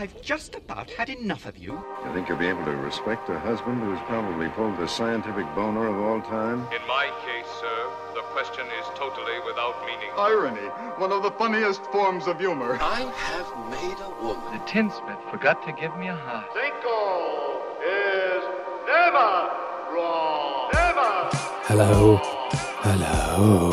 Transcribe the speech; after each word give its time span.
I've 0.00 0.22
just 0.22 0.54
about 0.54 0.88
had 0.92 1.10
enough 1.10 1.44
of 1.44 1.58
you. 1.58 1.72
You 2.06 2.14
think 2.14 2.30
you'll 2.30 2.38
be 2.38 2.46
able 2.46 2.64
to 2.64 2.74
respect 2.74 3.28
a 3.28 3.38
husband 3.38 3.82
who's 3.82 3.98
probably 4.06 4.48
pulled 4.48 4.78
the 4.78 4.88
scientific 4.88 5.44
boner 5.54 5.88
of 5.88 6.00
all 6.00 6.22
time? 6.22 6.60
In 6.72 6.80
my 6.88 7.12
case, 7.26 7.46
sir, 7.60 7.90
the 8.14 8.22
question 8.32 8.64
is 8.80 8.86
totally 8.94 9.38
without 9.44 9.78
meaning. 9.84 10.08
Irony, 10.16 10.68
one 10.96 11.12
of 11.12 11.22
the 11.22 11.30
funniest 11.32 11.84
forms 11.92 12.28
of 12.28 12.40
humor. 12.40 12.78
I 12.80 13.00
have 13.14 13.70
made 13.70 13.98
a 14.02 14.24
woman. 14.24 14.58
The 14.58 14.64
tinsmith 14.64 15.18
forgot 15.30 15.62
to 15.66 15.72
give 15.72 15.94
me 15.98 16.08
a 16.08 16.16
heart. 16.16 16.46
Cinco 16.54 17.60
is 17.84 18.42
never 18.86 19.50
wrong. 19.92 20.70
Never. 20.72 21.28
Hello. 21.68 22.16
Hello. 22.80 23.72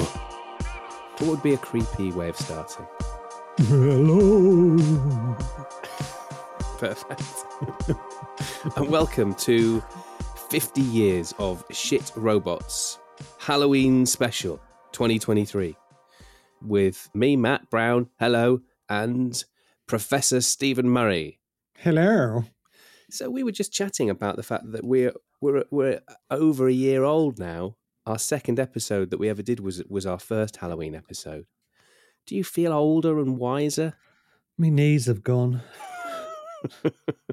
What 1.19 1.29
would 1.29 1.41
be 1.41 1.53
a 1.53 1.57
creepy 1.57 2.11
way 2.11 2.27
of 2.27 2.35
starting? 2.35 2.85
Hello. 3.59 5.37
Perfect. 6.77 7.23
and 8.77 8.87
welcome 8.87 9.33
to 9.35 9.81
50 10.49 10.79
years 10.81 11.33
of 11.39 11.63
shit 11.71 12.11
robots 12.15 12.99
Halloween 13.39 14.05
special 14.05 14.57
2023 14.91 15.75
with 16.61 17.09
me, 17.15 17.35
Matt 17.35 17.69
Brown. 17.71 18.09
Hello. 18.19 18.61
And 18.89 19.43
Professor 19.87 20.39
Stephen 20.39 20.87
Murray. 20.87 21.39
Hello. 21.79 22.43
So 23.09 23.31
we 23.31 23.41
were 23.41 23.51
just 23.51 23.73
chatting 23.73 24.11
about 24.11 24.35
the 24.35 24.43
fact 24.43 24.71
that 24.71 24.83
we're 24.83 25.13
we're 25.41 25.63
we're 25.71 26.01
over 26.29 26.67
a 26.67 26.73
year 26.73 27.03
old 27.03 27.39
now. 27.39 27.75
Our 28.05 28.19
second 28.19 28.59
episode 28.59 29.09
that 29.09 29.19
we 29.19 29.29
ever 29.29 29.41
did 29.41 29.61
was 29.61 29.83
was 29.89 30.05
our 30.05 30.19
first 30.19 30.57
Halloween 30.57 30.93
episode. 30.93 31.45
Do 32.27 32.35
you 32.35 32.43
feel 32.43 32.71
older 32.71 33.19
and 33.19 33.37
wiser? 33.37 33.95
My 34.59 34.69
knees 34.69 35.07
have 35.07 35.23
gone. 35.23 35.61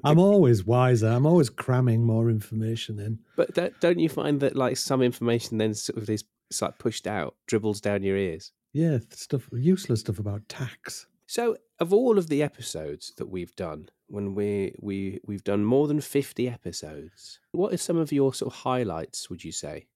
I'm 0.04 0.18
always 0.18 0.64
wiser. 0.64 1.08
I'm 1.08 1.26
always 1.26 1.50
cramming 1.50 2.04
more 2.04 2.30
information 2.30 2.98
in. 2.98 3.18
But 3.36 3.54
don't, 3.54 3.78
don't 3.80 3.98
you 3.98 4.08
find 4.08 4.40
that 4.40 4.56
like 4.56 4.76
some 4.76 5.02
information 5.02 5.58
then 5.58 5.74
sort 5.74 6.02
of 6.02 6.10
is 6.10 6.24
like 6.60 6.78
pushed 6.78 7.06
out, 7.06 7.34
dribbles 7.46 7.80
down 7.80 8.02
your 8.02 8.16
ears? 8.16 8.52
Yeah, 8.72 8.98
stuff, 9.10 9.48
useless 9.52 10.00
stuff 10.00 10.18
about 10.18 10.48
tax. 10.48 11.06
So, 11.26 11.56
of 11.80 11.92
all 11.92 12.18
of 12.18 12.28
the 12.28 12.42
episodes 12.42 13.12
that 13.16 13.28
we've 13.28 13.54
done, 13.56 13.88
when 14.08 14.34
we 14.34 14.74
we 14.80 15.20
we've 15.26 15.44
done 15.44 15.64
more 15.64 15.88
than 15.88 16.00
fifty 16.00 16.48
episodes, 16.48 17.40
what 17.52 17.72
are 17.72 17.78
some 17.78 17.96
of 17.96 18.12
your 18.12 18.34
sort 18.34 18.52
of 18.52 18.60
highlights? 18.60 19.30
Would 19.30 19.44
you 19.44 19.52
say? 19.52 19.86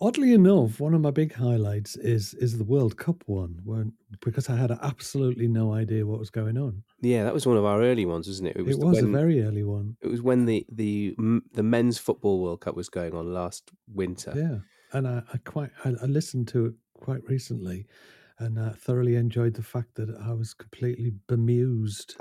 Oddly 0.00 0.32
enough, 0.32 0.78
one 0.78 0.94
of 0.94 1.00
my 1.00 1.10
big 1.10 1.32
highlights 1.34 1.96
is 1.96 2.32
is 2.34 2.56
the 2.56 2.64
World 2.64 2.96
Cup 2.96 3.24
one, 3.26 3.92
because 4.20 4.48
I 4.48 4.54
had 4.56 4.70
absolutely 4.70 5.48
no 5.48 5.72
idea 5.72 6.06
what 6.06 6.20
was 6.20 6.30
going 6.30 6.56
on. 6.56 6.84
Yeah, 7.00 7.24
that 7.24 7.34
was 7.34 7.46
one 7.46 7.56
of 7.56 7.64
our 7.64 7.82
early 7.82 8.06
ones, 8.06 8.28
wasn't 8.28 8.48
it? 8.50 8.56
It 8.56 8.62
was, 8.64 8.78
the- 8.78 8.86
a 8.86 8.90
when- 8.92 9.12
very 9.12 9.42
early 9.42 9.64
one. 9.64 9.96
It 10.00 10.08
was 10.08 10.22
when 10.22 10.44
the 10.44 10.64
the 10.70 11.16
the 11.52 11.64
men's 11.64 11.98
football 11.98 12.40
World 12.40 12.60
Cup 12.60 12.76
was 12.76 12.88
going 12.88 13.12
on 13.14 13.32
last 13.34 13.72
winter. 13.92 14.32
Yeah, 14.36 14.58
and 14.96 15.08
I, 15.08 15.22
I 15.34 15.38
quite 15.38 15.70
I, 15.84 15.88
I 16.00 16.06
listened 16.06 16.46
to 16.48 16.66
it 16.66 16.74
quite 16.94 17.22
recently, 17.28 17.86
and 18.38 18.56
uh, 18.56 18.70
thoroughly 18.74 19.16
enjoyed 19.16 19.54
the 19.54 19.64
fact 19.64 19.96
that 19.96 20.10
I 20.22 20.32
was 20.32 20.54
completely 20.54 21.12
bemused. 21.26 22.14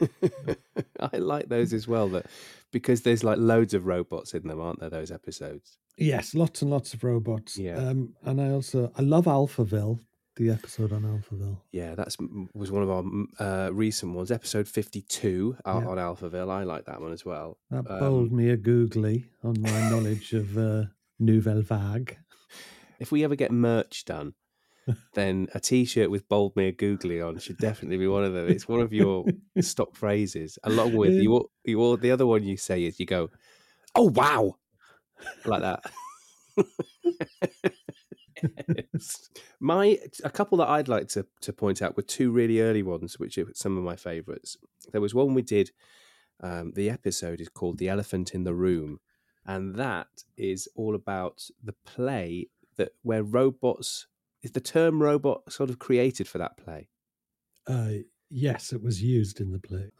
I 1.12 1.16
like 1.18 1.50
those 1.50 1.74
as 1.74 1.86
well. 1.86 2.08
That 2.08 2.24
because 2.72 3.02
there's 3.02 3.22
like 3.22 3.36
loads 3.38 3.74
of 3.74 3.84
robots 3.86 4.32
in 4.32 4.48
them, 4.48 4.60
aren't 4.60 4.80
there? 4.80 4.88
Those 4.90 5.10
episodes. 5.10 5.76
Yes, 5.98 6.34
lots 6.34 6.62
and 6.62 6.70
lots 6.70 6.94
of 6.94 7.02
robots. 7.04 7.58
Yeah. 7.58 7.76
um, 7.76 8.14
and 8.24 8.40
I 8.40 8.50
also 8.50 8.92
I 8.96 9.02
love 9.02 9.24
Alphaville, 9.26 9.98
the 10.36 10.50
episode 10.50 10.92
on 10.92 11.02
Alphaville. 11.02 11.58
Yeah, 11.72 11.94
that's 11.94 12.16
was 12.54 12.70
one 12.70 12.82
of 12.82 12.90
our 12.90 13.04
uh, 13.40 13.70
recent 13.72 14.14
ones, 14.14 14.30
episode 14.30 14.68
fifty-two 14.68 15.56
out 15.66 15.82
Yeah. 15.82 15.88
on 15.88 15.96
Alphaville. 15.98 16.50
I 16.50 16.62
like 16.64 16.84
that 16.86 17.00
one 17.00 17.12
as 17.12 17.24
well. 17.24 17.58
That 17.70 17.90
Um, 17.90 17.98
bowled 18.00 18.32
me 18.32 18.48
a 18.50 18.56
googly 18.56 19.26
on 19.42 19.60
my 19.60 19.90
knowledge 19.90 20.32
of 20.32 20.56
uh, 20.56 20.84
Nouvelle 21.18 21.62
Vague. 21.62 22.16
If 23.00 23.12
we 23.12 23.22
ever 23.24 23.36
get 23.36 23.52
merch 23.52 24.04
done, 24.04 24.34
then 25.14 25.48
a 25.54 25.60
T-shirt 25.60 26.10
with 26.10 26.28
"Bold 26.28 26.54
Me 26.56 26.68
a 26.68 26.72
Googly" 26.72 27.20
on 27.20 27.38
should 27.38 27.58
definitely 27.58 27.98
be 27.98 28.06
one 28.08 28.24
of 28.24 28.32
them. 28.32 28.48
It's 28.48 28.66
one 28.68 28.80
of 28.80 28.92
your 28.92 29.24
stock 29.60 29.94
phrases, 29.96 30.58
along 30.64 30.94
with 30.94 31.12
you. 31.14 31.48
You 31.64 31.80
all 31.80 31.96
the 31.96 32.10
other 32.10 32.26
one 32.26 32.42
you 32.44 32.56
say 32.56 32.84
is 32.84 32.98
you 33.00 33.06
go, 33.06 33.30
"Oh 33.94 34.10
wow," 34.10 34.56
like 35.44 35.62
that. 35.62 35.84
Yes. 38.92 39.30
My 39.60 39.98
a 40.24 40.30
couple 40.30 40.58
that 40.58 40.68
I'd 40.68 40.88
like 40.88 41.08
to 41.08 41.26
to 41.40 41.52
point 41.52 41.82
out 41.82 41.96
were 41.96 42.02
two 42.02 42.30
really 42.30 42.60
early 42.60 42.82
ones, 42.82 43.18
which 43.18 43.38
are 43.38 43.46
some 43.54 43.76
of 43.76 43.84
my 43.84 43.96
favourites. 43.96 44.56
There 44.92 45.00
was 45.00 45.14
one 45.14 45.34
we 45.34 45.42
did. 45.42 45.70
Um, 46.40 46.72
the 46.74 46.88
episode 46.90 47.40
is 47.40 47.48
called 47.48 47.78
"The 47.78 47.88
Elephant 47.88 48.34
in 48.34 48.44
the 48.44 48.54
Room," 48.54 49.00
and 49.44 49.74
that 49.74 50.24
is 50.36 50.68
all 50.76 50.94
about 50.94 51.48
the 51.62 51.74
play 51.84 52.48
that 52.76 52.92
where 53.02 53.24
robots 53.24 54.06
is 54.42 54.52
the 54.52 54.60
term 54.60 55.02
robot 55.02 55.52
sort 55.52 55.70
of 55.70 55.78
created 55.78 56.28
for 56.28 56.38
that 56.38 56.56
play. 56.56 56.88
Uh, 57.66 58.04
yes, 58.30 58.72
it 58.72 58.82
was 58.82 59.02
used 59.02 59.40
in 59.40 59.50
the 59.50 59.58
play. 59.58 59.90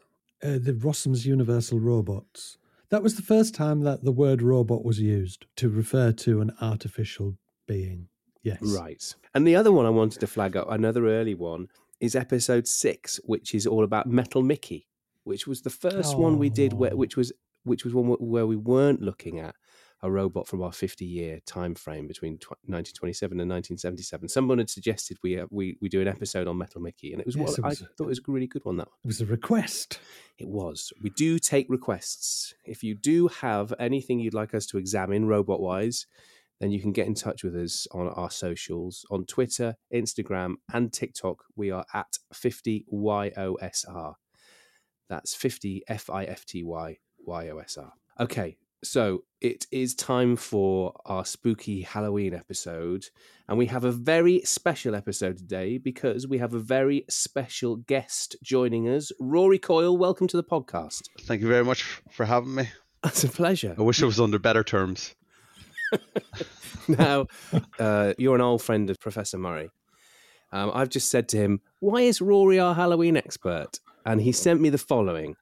Uh, 0.41 0.57
the 0.61 0.73
Rossum's 0.73 1.25
Universal 1.25 1.79
Robots. 1.79 2.57
That 2.89 3.03
was 3.03 3.15
the 3.15 3.21
first 3.21 3.53
time 3.53 3.81
that 3.81 4.03
the 4.03 4.11
word 4.11 4.41
robot 4.41 4.83
was 4.83 4.99
used 4.99 5.45
to 5.57 5.69
refer 5.69 6.11
to 6.13 6.41
an 6.41 6.51
artificial 6.59 7.37
being. 7.67 8.07
Yes. 8.41 8.59
Right. 8.61 9.15
And 9.33 9.45
the 9.45 9.55
other 9.55 9.71
one 9.71 9.85
I 9.85 9.89
wanted 9.91 10.19
to 10.21 10.27
flag 10.27 10.55
up, 10.57 10.71
another 10.71 11.07
early 11.07 11.35
one, 11.35 11.67
is 11.99 12.15
episode 12.15 12.67
six, 12.67 13.19
which 13.25 13.53
is 13.53 13.67
all 13.67 13.83
about 13.83 14.07
Metal 14.07 14.41
Mickey, 14.41 14.87
which 15.23 15.45
was 15.45 15.61
the 15.61 15.69
first 15.69 16.17
one 16.17 16.39
we 16.39 16.49
did, 16.49 16.73
where, 16.73 16.93
Oh. 16.93 16.95
which 16.95 17.15
was 17.17 17.31
which 17.63 17.83
was 17.83 17.93
one 17.93 18.07
where 18.19 18.47
we 18.47 18.55
weren't 18.55 19.01
looking 19.01 19.37
at 19.37 19.53
a 20.01 20.09
robot 20.09 20.47
from 20.47 20.61
our 20.61 20.71
50 20.71 21.03
year 21.05 21.39
time 21.45 21.75
frame 21.75 22.07
between 22.07 22.37
tw- 22.37 22.51
1927 22.65 23.39
and 23.39 23.49
1977. 23.49 24.29
Someone 24.29 24.57
had 24.59 24.69
suggested 24.69 25.17
we 25.23 25.39
uh, 25.39 25.45
we 25.49 25.77
we 25.81 25.89
do 25.89 26.01
an 26.01 26.07
episode 26.07 26.47
on 26.47 26.57
Metal 26.57 26.81
Mickey, 26.81 27.11
and 27.11 27.19
it 27.19 27.25
was 27.25 27.35
Yes, 27.35 27.49
what 27.49 27.59
it 27.59 27.63
was- 27.65 27.81
I 27.81 27.85
thought 27.97 28.05
it 28.05 28.07
was 28.07 28.19
a 28.19 28.31
really 28.31 28.47
good 28.47 28.63
one. 28.65 28.77
That 28.77 28.87
It 29.03 29.07
was 29.07 29.21
a 29.21 29.25
request. 29.25 29.99
it 30.37 30.47
was. 30.47 30.93
We 31.01 31.09
do 31.09 31.37
take 31.39 31.67
requests. 31.69 32.53
If 32.65 32.83
you 32.83 32.95
do 32.95 33.27
have 33.27 33.73
anything 33.79 34.19
you'd 34.19 34.33
like 34.33 34.53
us 34.53 34.65
to 34.67 34.77
examine 34.77 35.25
robot 35.27 35.59
wise, 35.59 36.07
then 36.61 36.71
you 36.71 36.79
can 36.81 36.91
get 36.91 37.07
in 37.07 37.13
touch 37.15 37.43
with 37.43 37.55
us 37.55 37.87
on 37.91 38.07
our 38.09 38.29
socials 38.29 39.05
on 39.11 39.25
Twitter, 39.25 39.75
Instagram, 39.93 40.55
and 40.73 40.91
TikTok. 40.93 41.43
We 41.55 41.71
are 41.71 41.85
at 41.93 42.17
50YOSR. 42.33 44.13
That's 45.09 45.33
50 45.35 45.83
F 45.87 46.09
I 46.09 46.23
F 46.25 46.45
T 46.45 46.63
Y 46.63 46.97
Y 47.25 47.49
O 47.49 47.57
S 47.57 47.77
R. 47.77 47.93
Okay, 48.19 48.57
so 48.83 49.23
it 49.41 49.65
is 49.71 49.93
time 49.93 50.35
for 50.35 50.93
our 51.05 51.25
spooky 51.25 51.81
Halloween 51.81 52.33
episode. 52.33 53.05
And 53.47 53.57
we 53.57 53.65
have 53.67 53.83
a 53.83 53.91
very 53.91 54.41
special 54.41 54.95
episode 54.95 55.37
today 55.37 55.77
because 55.77 56.27
we 56.27 56.37
have 56.37 56.53
a 56.53 56.59
very 56.59 57.05
special 57.09 57.77
guest 57.77 58.35
joining 58.43 58.87
us. 58.87 59.11
Rory 59.19 59.59
Coyle, 59.59 59.97
welcome 59.97 60.27
to 60.27 60.37
the 60.37 60.43
podcast. 60.43 61.01
Thank 61.21 61.41
you 61.41 61.47
very 61.47 61.65
much 61.65 61.83
for 62.11 62.25
having 62.25 62.55
me. 62.55 62.69
It's 63.03 63.23
a 63.23 63.29
pleasure. 63.29 63.75
I 63.77 63.81
wish 63.81 64.01
it 64.01 64.05
was 64.05 64.19
under 64.19 64.39
better 64.39 64.63
terms. 64.63 65.15
now, 66.87 67.27
uh, 67.79 68.13
you're 68.17 68.35
an 68.35 68.41
old 68.41 68.61
friend 68.61 68.89
of 68.89 68.99
Professor 68.99 69.37
Murray. 69.37 69.69
Um, 70.51 70.71
I've 70.73 70.89
just 70.89 71.09
said 71.09 71.29
to 71.29 71.37
him, 71.37 71.61
Why 71.79 72.01
is 72.01 72.21
Rory 72.21 72.59
our 72.59 72.75
Halloween 72.75 73.17
expert? 73.17 73.79
And 74.05 74.21
he 74.21 74.31
sent 74.31 74.61
me 74.61 74.69
the 74.69 74.77
following. 74.77 75.35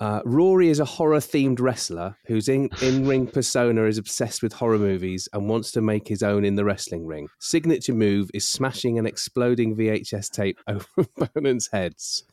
Uh, 0.00 0.20
Rory 0.24 0.68
is 0.68 0.78
a 0.78 0.84
horror 0.84 1.18
themed 1.18 1.58
wrestler 1.58 2.16
whose 2.26 2.48
in 2.48 2.68
ring 2.80 3.26
persona 3.26 3.84
is 3.84 3.98
obsessed 3.98 4.42
with 4.42 4.52
horror 4.52 4.78
movies 4.78 5.28
and 5.32 5.48
wants 5.48 5.72
to 5.72 5.80
make 5.80 6.06
his 6.06 6.22
own 6.22 6.44
in 6.44 6.54
the 6.54 6.64
wrestling 6.64 7.04
ring. 7.04 7.28
Signature 7.40 7.94
move 7.94 8.30
is 8.32 8.46
smashing 8.46 8.98
an 8.98 9.06
exploding 9.06 9.76
VHS 9.76 10.30
tape 10.30 10.60
over 10.68 10.86
opponents' 11.20 11.70
heads. 11.72 12.24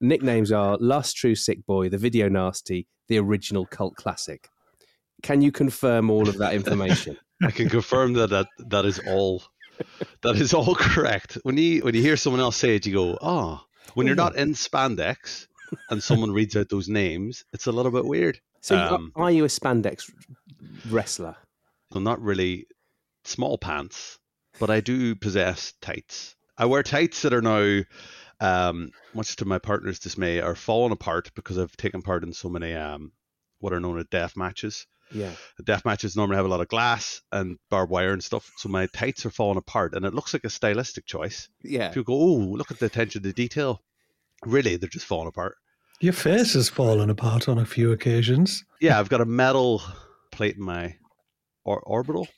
Nicknames 0.00 0.52
are 0.52 0.76
Last 0.78 1.14
True 1.14 1.34
Sick 1.34 1.66
Boy, 1.66 1.88
The 1.88 1.98
Video 1.98 2.28
Nasty, 2.28 2.86
the 3.08 3.18
original 3.18 3.66
cult 3.66 3.96
classic. 3.96 4.48
Can 5.24 5.42
you 5.42 5.50
confirm 5.50 6.10
all 6.10 6.28
of 6.28 6.38
that 6.38 6.54
information? 6.54 7.16
I 7.42 7.50
can 7.50 7.68
confirm 7.68 8.12
that, 8.12 8.30
that 8.30 8.46
that 8.58 8.84
is 8.84 9.00
all 9.08 9.42
that 10.22 10.36
is 10.36 10.54
all 10.54 10.76
correct. 10.76 11.38
When 11.42 11.56
you 11.56 11.80
when 11.80 11.94
you 11.96 12.02
hear 12.02 12.16
someone 12.16 12.40
else 12.40 12.56
say 12.56 12.76
it, 12.76 12.86
you 12.86 12.94
go, 12.94 13.18
"Ah." 13.20 13.64
When 13.94 14.06
you're 14.06 14.16
not 14.16 14.36
in 14.36 14.52
spandex 14.52 15.47
and 15.90 16.02
someone 16.02 16.32
reads 16.32 16.56
out 16.56 16.68
those 16.68 16.88
names, 16.88 17.44
it's 17.52 17.66
a 17.66 17.72
little 17.72 17.92
bit 17.92 18.04
weird. 18.04 18.40
So, 18.60 18.76
Um, 18.76 19.12
are 19.14 19.30
you 19.30 19.44
a 19.44 19.48
spandex 19.48 20.10
wrestler? 20.88 21.36
I'm 21.92 22.04
not 22.04 22.20
really 22.20 22.66
small 23.24 23.58
pants, 23.58 24.18
but 24.58 24.70
I 24.70 24.80
do 24.80 25.14
possess 25.14 25.74
tights. 25.80 26.34
I 26.56 26.66
wear 26.66 26.82
tights 26.82 27.22
that 27.22 27.32
are 27.32 27.42
now, 27.42 27.82
um, 28.40 28.90
much 29.14 29.36
to 29.36 29.44
my 29.44 29.58
partner's 29.58 29.98
dismay, 29.98 30.40
are 30.40 30.54
falling 30.56 30.92
apart 30.92 31.30
because 31.34 31.58
I've 31.58 31.76
taken 31.76 32.02
part 32.02 32.24
in 32.24 32.32
so 32.32 32.48
many 32.48 32.74
um, 32.74 33.12
what 33.60 33.72
are 33.72 33.80
known 33.80 33.98
as 33.98 34.06
death 34.10 34.36
matches. 34.36 34.86
Yeah. 35.10 35.32
The 35.56 35.62
death 35.62 35.84
matches 35.86 36.16
normally 36.16 36.36
have 36.36 36.44
a 36.44 36.48
lot 36.48 36.60
of 36.60 36.68
glass 36.68 37.22
and 37.32 37.58
barbed 37.70 37.90
wire 37.90 38.12
and 38.12 38.22
stuff, 38.22 38.50
so 38.58 38.68
my 38.68 38.86
tights 38.86 39.24
are 39.24 39.30
falling 39.30 39.56
apart, 39.56 39.94
and 39.94 40.04
it 40.04 40.12
looks 40.14 40.34
like 40.34 40.44
a 40.44 40.50
stylistic 40.50 41.06
choice. 41.06 41.48
Yeah. 41.62 41.88
People 41.88 42.14
go, 42.14 42.20
"Oh, 42.20 42.52
look 42.56 42.70
at 42.70 42.78
the 42.78 42.86
attention 42.86 43.22
to 43.22 43.32
detail." 43.32 43.82
Really, 44.44 44.76
they're 44.76 44.88
just 44.88 45.06
falling 45.06 45.28
apart. 45.28 45.56
Your 46.00 46.12
face 46.12 46.54
has 46.54 46.68
fallen 46.68 47.10
apart 47.10 47.48
on 47.48 47.58
a 47.58 47.64
few 47.66 47.90
occasions. 47.92 48.64
Yeah, 48.80 49.00
I've 49.00 49.08
got 49.08 49.20
a 49.20 49.24
metal 49.24 49.82
plate 50.30 50.56
in 50.56 50.62
my 50.62 50.96
or- 51.64 51.80
orbital. 51.80 52.28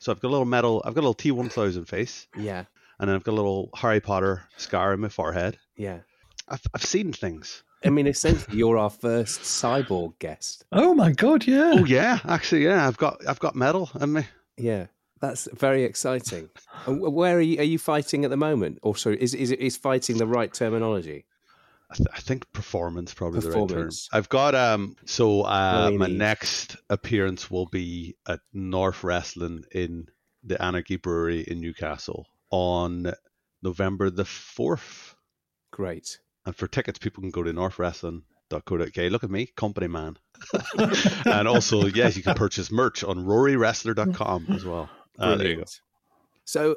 So 0.00 0.10
I've 0.12 0.20
got 0.20 0.28
a 0.28 0.30
little 0.30 0.46
metal. 0.46 0.82
I've 0.84 0.94
got 0.94 1.00
a 1.00 1.06
little 1.06 1.14
T 1.14 1.30
one 1.30 1.48
thousand 1.50 1.84
face, 1.84 2.26
Yeah, 2.36 2.64
and 2.98 3.08
then 3.08 3.14
I've 3.14 3.22
got 3.24 3.32
a 3.32 3.40
little 3.40 3.70
Harry 3.74 4.00
Potter 4.00 4.42
scar 4.56 4.92
in 4.94 5.00
my 5.00 5.08
forehead. 5.08 5.58
yeah. 5.76 6.00
I've 6.48 6.62
I've 6.74 6.84
seen 6.84 7.12
things. 7.12 7.62
I 7.84 7.90
mean, 7.90 8.06
essentially, 8.08 8.56
you're 8.56 8.76
our 8.78 8.90
first 8.90 9.42
cyborg 9.42 10.18
guest. 10.18 10.64
Oh 10.72 10.92
my 10.94 11.12
god, 11.12 11.46
yeah. 11.46 11.72
Oh 11.76 11.84
yeah, 11.84 12.18
actually, 12.24 12.64
yeah. 12.64 12.86
I've 12.88 12.96
got 12.96 13.20
I've 13.28 13.38
got 13.38 13.54
metal 13.54 13.90
in 14.00 14.12
me. 14.14 14.24
Yeah, 14.56 14.86
that's 15.20 15.48
very 15.54 15.84
exciting. 15.84 16.48
Uh, 16.88 16.94
where 16.94 17.36
are 17.36 17.40
you? 17.40 17.60
Are 17.60 17.64
you 17.64 17.78
fighting 17.78 18.24
at 18.24 18.30
the 18.30 18.36
moment? 18.36 18.78
Or 18.82 18.96
sorry, 18.96 19.22
is 19.22 19.34
is 19.34 19.52
is 19.52 19.76
fighting 19.76 20.18
the 20.18 20.26
right 20.26 20.52
terminology? 20.52 21.26
I, 21.92 21.94
th- 21.94 22.08
I 22.14 22.20
think 22.20 22.50
performance 22.52 23.12
probably 23.12 23.40
the 23.40 23.50
right 23.50 23.68
term. 23.68 23.90
I've 24.12 24.28
got 24.28 24.54
um. 24.54 24.96
So 25.04 25.42
uh, 25.42 25.90
my 25.94 26.06
next 26.06 26.76
appearance 26.88 27.50
will 27.50 27.66
be 27.66 28.16
at 28.26 28.40
North 28.52 29.04
Wrestling 29.04 29.64
in 29.72 30.08
the 30.42 30.60
Anarchy 30.60 30.96
Brewery 30.96 31.42
in 31.42 31.60
Newcastle 31.60 32.26
on 32.50 33.12
November 33.62 34.10
the 34.10 34.24
fourth. 34.24 35.14
Great. 35.70 36.18
And 36.46 36.56
for 36.56 36.66
tickets, 36.66 36.98
people 36.98 37.22
can 37.22 37.30
go 37.30 37.42
to 37.42 37.52
north 37.52 37.76
northwrestling.co.uk. 37.76 39.12
Look 39.12 39.24
at 39.24 39.30
me, 39.30 39.46
company 39.46 39.86
man. 39.86 40.16
and 41.24 41.46
also, 41.46 41.86
yes, 41.86 42.16
you 42.16 42.22
can 42.22 42.34
purchase 42.34 42.72
merch 42.72 43.04
on 43.04 43.24
rorywrestler.com 43.24 44.46
as 44.50 44.64
well. 44.64 44.90
Uh, 45.18 45.36
there 45.36 45.48
you 45.48 45.56
go. 45.56 45.64
So, 46.44 46.76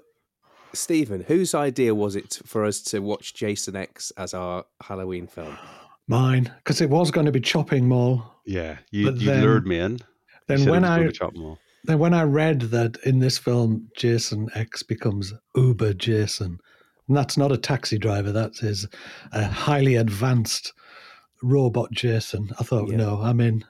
Stephen, 0.73 1.21
whose 1.27 1.53
idea 1.56 1.95
was 1.95 2.15
it 2.15 2.39
for 2.45 2.65
us 2.65 2.81
to 2.81 3.00
watch 3.00 3.33
Jason 3.33 3.75
X 3.75 4.12
as 4.17 4.33
our 4.33 4.65
Halloween 4.83 5.27
film? 5.27 5.57
Mine, 6.07 6.51
because 6.57 6.81
it 6.81 6.89
was 6.89 7.12
going 7.12 7.25
to 7.25 7.31
be 7.31 7.39
Chopping 7.39 7.88
Mall. 7.88 8.23
Yeah, 8.45 8.77
you, 8.91 9.06
you 9.12 9.12
then- 9.12 9.41
lured 9.44 9.65
me 9.67 9.79
in. 9.79 10.00
Then 10.47 10.65
when 10.69 10.85
I 10.85 11.01
to 11.03 11.12
chop 11.12 11.33
'em 11.35 11.41
all. 11.44 11.59
then 11.85 11.97
when 11.97 12.13
I 12.13 12.21
read 12.21 12.62
that 12.69 12.97
in 13.03 13.17
this 13.17 13.39
film 13.39 13.89
Jason 13.97 14.47
X 14.53 14.83
becomes 14.83 15.33
Uber 15.56 15.94
Jason, 15.95 16.59
and 17.07 17.18
that's 17.18 17.35
not 17.38 17.51
a 17.51 17.57
taxi 17.57 17.97
driver, 17.97 18.31
that 18.31 18.51
is 18.61 18.88
a 19.31 19.45
highly 19.45 19.95
advanced 19.95 20.71
robot 21.41 21.89
Jason. 21.91 22.50
I 22.59 22.63
thought, 22.63 22.89
Yeah. 22.91 22.97
no, 22.97 23.21
I'm 23.21 23.39
in. 23.41 23.65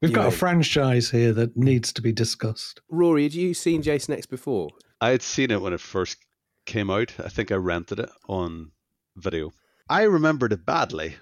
We've 0.00 0.10
You 0.10 0.14
got 0.16 0.26
a 0.26 0.36
franchise 0.36 1.10
here 1.10 1.32
that 1.34 1.56
needs 1.56 1.92
to 1.92 2.02
be 2.02 2.10
discussed. 2.12 2.80
Rory, 2.90 3.22
had 3.22 3.34
you 3.34 3.54
seen 3.54 3.82
Jason 3.82 4.14
X 4.14 4.26
before? 4.26 4.70
I 5.02 5.10
had 5.10 5.22
seen 5.22 5.50
it 5.50 5.60
when 5.60 5.72
it 5.72 5.80
first 5.80 6.16
came 6.64 6.88
out. 6.88 7.12
I 7.18 7.28
think 7.28 7.50
I 7.50 7.56
rented 7.56 7.98
it 7.98 8.10
on 8.28 8.70
video. 9.16 9.52
I 9.90 10.02
remembered 10.04 10.52
it 10.52 10.64
badly. 10.64 11.16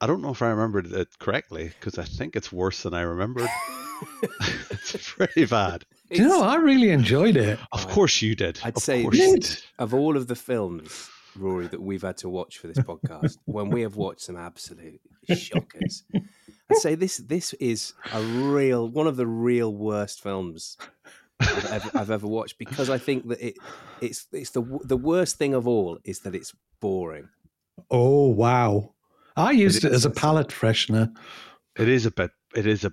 I 0.00 0.06
don't 0.06 0.22
know 0.22 0.30
if 0.30 0.40
I 0.40 0.48
remembered 0.48 0.90
it 0.90 1.08
correctly 1.18 1.70
because 1.78 1.98
I 1.98 2.04
think 2.04 2.34
it's 2.34 2.50
worse 2.50 2.84
than 2.84 2.94
I 2.94 3.02
remembered. 3.02 3.50
it's 4.70 5.12
pretty 5.12 5.44
bad. 5.44 5.84
Do 6.10 6.22
you 6.22 6.28
know, 6.28 6.42
I 6.42 6.56
really 6.56 6.88
enjoyed 6.88 7.36
it. 7.36 7.58
Of 7.72 7.86
course 7.88 8.22
you 8.22 8.34
did. 8.34 8.58
I'd 8.64 8.78
of 8.78 8.82
say 8.82 9.02
course 9.02 9.18
you 9.18 9.36
did. 9.36 9.62
of 9.78 9.92
all 9.92 10.16
of 10.16 10.26
the 10.26 10.34
films, 10.34 11.10
Rory, 11.36 11.66
that 11.66 11.82
we've 11.82 12.00
had 12.00 12.16
to 12.18 12.30
watch 12.30 12.56
for 12.56 12.68
this 12.68 12.78
podcast, 12.78 13.36
when 13.44 13.68
we 13.68 13.82
have 13.82 13.96
watched 13.96 14.22
some 14.22 14.36
absolute 14.36 15.02
shockers, 15.36 16.04
I'd 16.14 16.76
say 16.78 16.94
this 16.94 17.18
this 17.18 17.52
is 17.54 17.92
a 18.14 18.22
real 18.22 18.88
one 18.88 19.06
of 19.06 19.16
the 19.16 19.26
real 19.26 19.74
worst 19.74 20.22
films 20.22 20.78
I've 21.40 21.64
ever, 21.66 21.90
I've 21.94 22.10
ever 22.10 22.26
watched 22.26 22.58
because 22.58 22.90
I 22.90 22.98
think 22.98 23.28
that 23.28 23.40
it 23.40 23.54
it's 24.00 24.26
it's 24.32 24.50
the 24.50 24.62
the 24.84 24.96
worst 24.96 25.36
thing 25.36 25.54
of 25.54 25.66
all 25.68 25.98
is 26.04 26.20
that 26.20 26.34
it's 26.34 26.52
boring. 26.80 27.28
Oh 27.90 28.28
wow! 28.28 28.94
I 29.36 29.52
used 29.52 29.84
It 29.84 29.88
it 29.92 29.94
as 29.94 30.04
a 30.04 30.10
is. 30.10 30.18
palate 30.18 30.48
freshener. 30.48 31.14
It 31.76 31.88
is 31.88 32.06
a 32.06 32.10
bit. 32.10 32.30
It 32.54 32.66
is 32.66 32.84
a. 32.84 32.92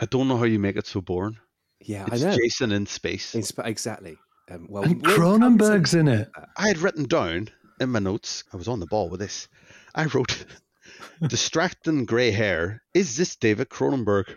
I 0.00 0.06
don't 0.06 0.28
know 0.28 0.36
how 0.38 0.44
you 0.44 0.58
make 0.58 0.76
it 0.76 0.86
so 0.86 1.00
boring. 1.00 1.36
Yeah, 1.80 2.06
It's 2.10 2.22
I 2.22 2.30
know. 2.30 2.36
Jason 2.36 2.72
in 2.72 2.86
space. 2.86 3.34
In 3.34 3.42
sp- 3.44 3.66
exactly. 3.66 4.16
Um, 4.50 4.66
well, 4.70 4.82
And 4.84 5.02
we'll 5.02 5.14
come 5.16 5.58
to 5.58 5.64
Cronenberg's 5.64 5.94
in 5.94 6.08
it. 6.08 6.30
I 6.56 6.68
had 6.68 6.78
written 6.78 7.04
down 7.04 7.48
in 7.80 7.90
my 7.90 7.98
notes. 7.98 8.44
I 8.52 8.56
was 8.56 8.68
on 8.68 8.80
the 8.80 8.86
ball 8.86 9.10
with 9.10 9.20
this. 9.20 9.48
I 9.94 10.04
wrote, 10.06 10.46
"Distracting 11.28 12.04
grey 12.06 12.30
hair. 12.30 12.82
Is 12.94 13.16
this 13.16 13.36
David 13.36 13.68
Cronenberg?" 13.68 14.36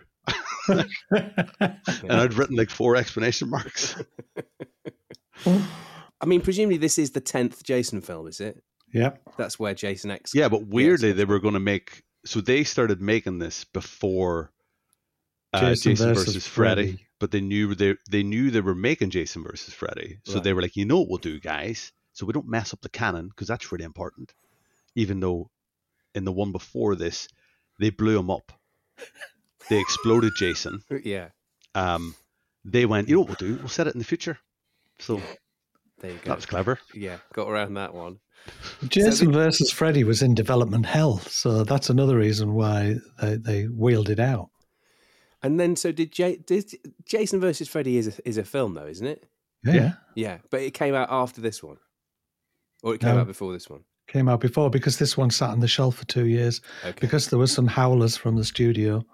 and 0.68 2.12
I'd 2.12 2.34
written 2.34 2.56
like 2.56 2.70
four 2.70 2.96
explanation 2.96 3.48
marks. 3.50 3.96
I 5.46 6.26
mean, 6.26 6.40
presumably 6.40 6.78
this 6.78 6.98
is 6.98 7.12
the 7.12 7.20
tenth 7.20 7.62
Jason 7.62 8.00
film, 8.00 8.26
is 8.26 8.40
it? 8.40 8.62
Yeah. 8.92 9.10
That's 9.36 9.58
where 9.58 9.74
Jason 9.74 10.10
X. 10.10 10.34
Yeah, 10.34 10.48
but 10.48 10.66
weirdly, 10.66 11.12
they 11.12 11.24
were 11.24 11.38
going 11.38 11.54
to 11.54 11.60
make. 11.60 12.02
So 12.24 12.40
they 12.40 12.64
started 12.64 13.00
making 13.00 13.38
this 13.38 13.64
before 13.64 14.50
uh, 15.52 15.60
Jason 15.60 15.92
Jason, 15.92 16.08
versus 16.08 16.24
versus, 16.34 16.46
Freddy. 16.46 16.82
Freddy. 16.92 17.04
But 17.20 17.30
they 17.32 17.40
knew 17.40 17.74
they 17.74 17.96
they 18.10 18.22
knew 18.22 18.50
they 18.50 18.60
were 18.60 18.74
making 18.74 19.10
Jason 19.10 19.42
versus 19.42 19.74
Freddy, 19.74 20.18
so 20.24 20.34
Right. 20.34 20.44
they 20.44 20.52
were 20.52 20.62
like, 20.62 20.76
you 20.76 20.84
know 20.84 21.00
what 21.00 21.08
we'll 21.08 21.18
do, 21.18 21.40
guys. 21.40 21.92
So 22.12 22.26
we 22.26 22.32
don't 22.32 22.48
mess 22.48 22.72
up 22.72 22.80
the 22.80 22.88
canon 22.88 23.28
because 23.28 23.48
that's 23.48 23.70
really 23.72 23.84
important. 23.84 24.34
Even 24.94 25.20
though 25.20 25.50
in 26.14 26.24
the 26.24 26.32
one 26.32 26.52
before 26.52 26.94
this, 26.96 27.28
they 27.78 27.90
blew 27.90 28.18
him 28.18 28.30
up. 28.30 28.52
They 29.70 29.78
exploded 29.80 30.32
Jason. 30.36 30.82
Yeah, 31.04 31.28
Um, 31.74 32.14
they 32.64 32.86
went, 32.86 33.08
you 33.08 33.14
know 33.16 33.20
what 33.22 33.40
we'll 33.40 33.50
do? 33.50 33.56
We'll 33.58 33.68
set 33.68 33.86
it 33.86 33.94
in 33.94 33.98
the 33.98 34.04
future. 34.04 34.38
So 34.98 35.20
there 36.00 36.10
you 36.10 36.16
go. 36.18 36.22
that 36.30 36.36
was 36.36 36.46
clever. 36.46 36.78
Yeah, 36.94 37.18
got 37.32 37.48
around 37.48 37.74
that 37.74 37.94
one. 37.94 38.18
Jason 38.88 39.32
versus 39.32 39.70
Freddy 39.70 40.04
was 40.04 40.22
in 40.22 40.34
development 40.34 40.86
hell, 40.86 41.18
so 41.18 41.64
that's 41.64 41.90
another 41.90 42.16
reason 42.16 42.54
why 42.54 42.96
they, 43.20 43.36
they 43.36 43.64
wheeled 43.64 44.08
it 44.08 44.20
out. 44.20 44.50
And 45.42 45.58
then, 45.60 45.76
so 45.76 45.92
did, 45.92 46.12
J- 46.12 46.38
did 46.46 46.72
Jason 47.04 47.40
versus 47.40 47.68
Freddy 47.68 47.96
is 47.96 48.18
a, 48.18 48.28
is 48.28 48.38
a 48.38 48.44
film 48.44 48.74
though, 48.74 48.86
isn't 48.86 49.06
it? 49.06 49.24
Yeah, 49.64 49.74
Yeah. 49.74 49.92
Yeah, 50.14 50.38
but 50.50 50.62
it 50.62 50.72
came 50.72 50.94
out 50.94 51.08
after 51.10 51.40
this 51.40 51.62
one, 51.62 51.76
or 52.82 52.94
it 52.94 53.00
came 53.00 53.14
No. 53.14 53.20
out 53.20 53.26
before 53.26 53.52
this 53.52 53.68
one. 53.68 53.84
came 54.06 54.28
out 54.28 54.40
before 54.40 54.70
because 54.70 54.98
this 54.98 55.16
one 55.16 55.30
sat 55.30 55.50
on 55.50 55.60
the 55.60 55.68
shelf 55.68 55.96
for 55.96 56.06
two 56.06 56.26
years 56.26 56.60
Okay. 56.84 56.96
because 57.00 57.28
there 57.28 57.38
was 57.38 57.52
some 57.52 57.66
howlers 57.66 58.16
from 58.16 58.36
the 58.36 58.44
studio, 58.44 59.04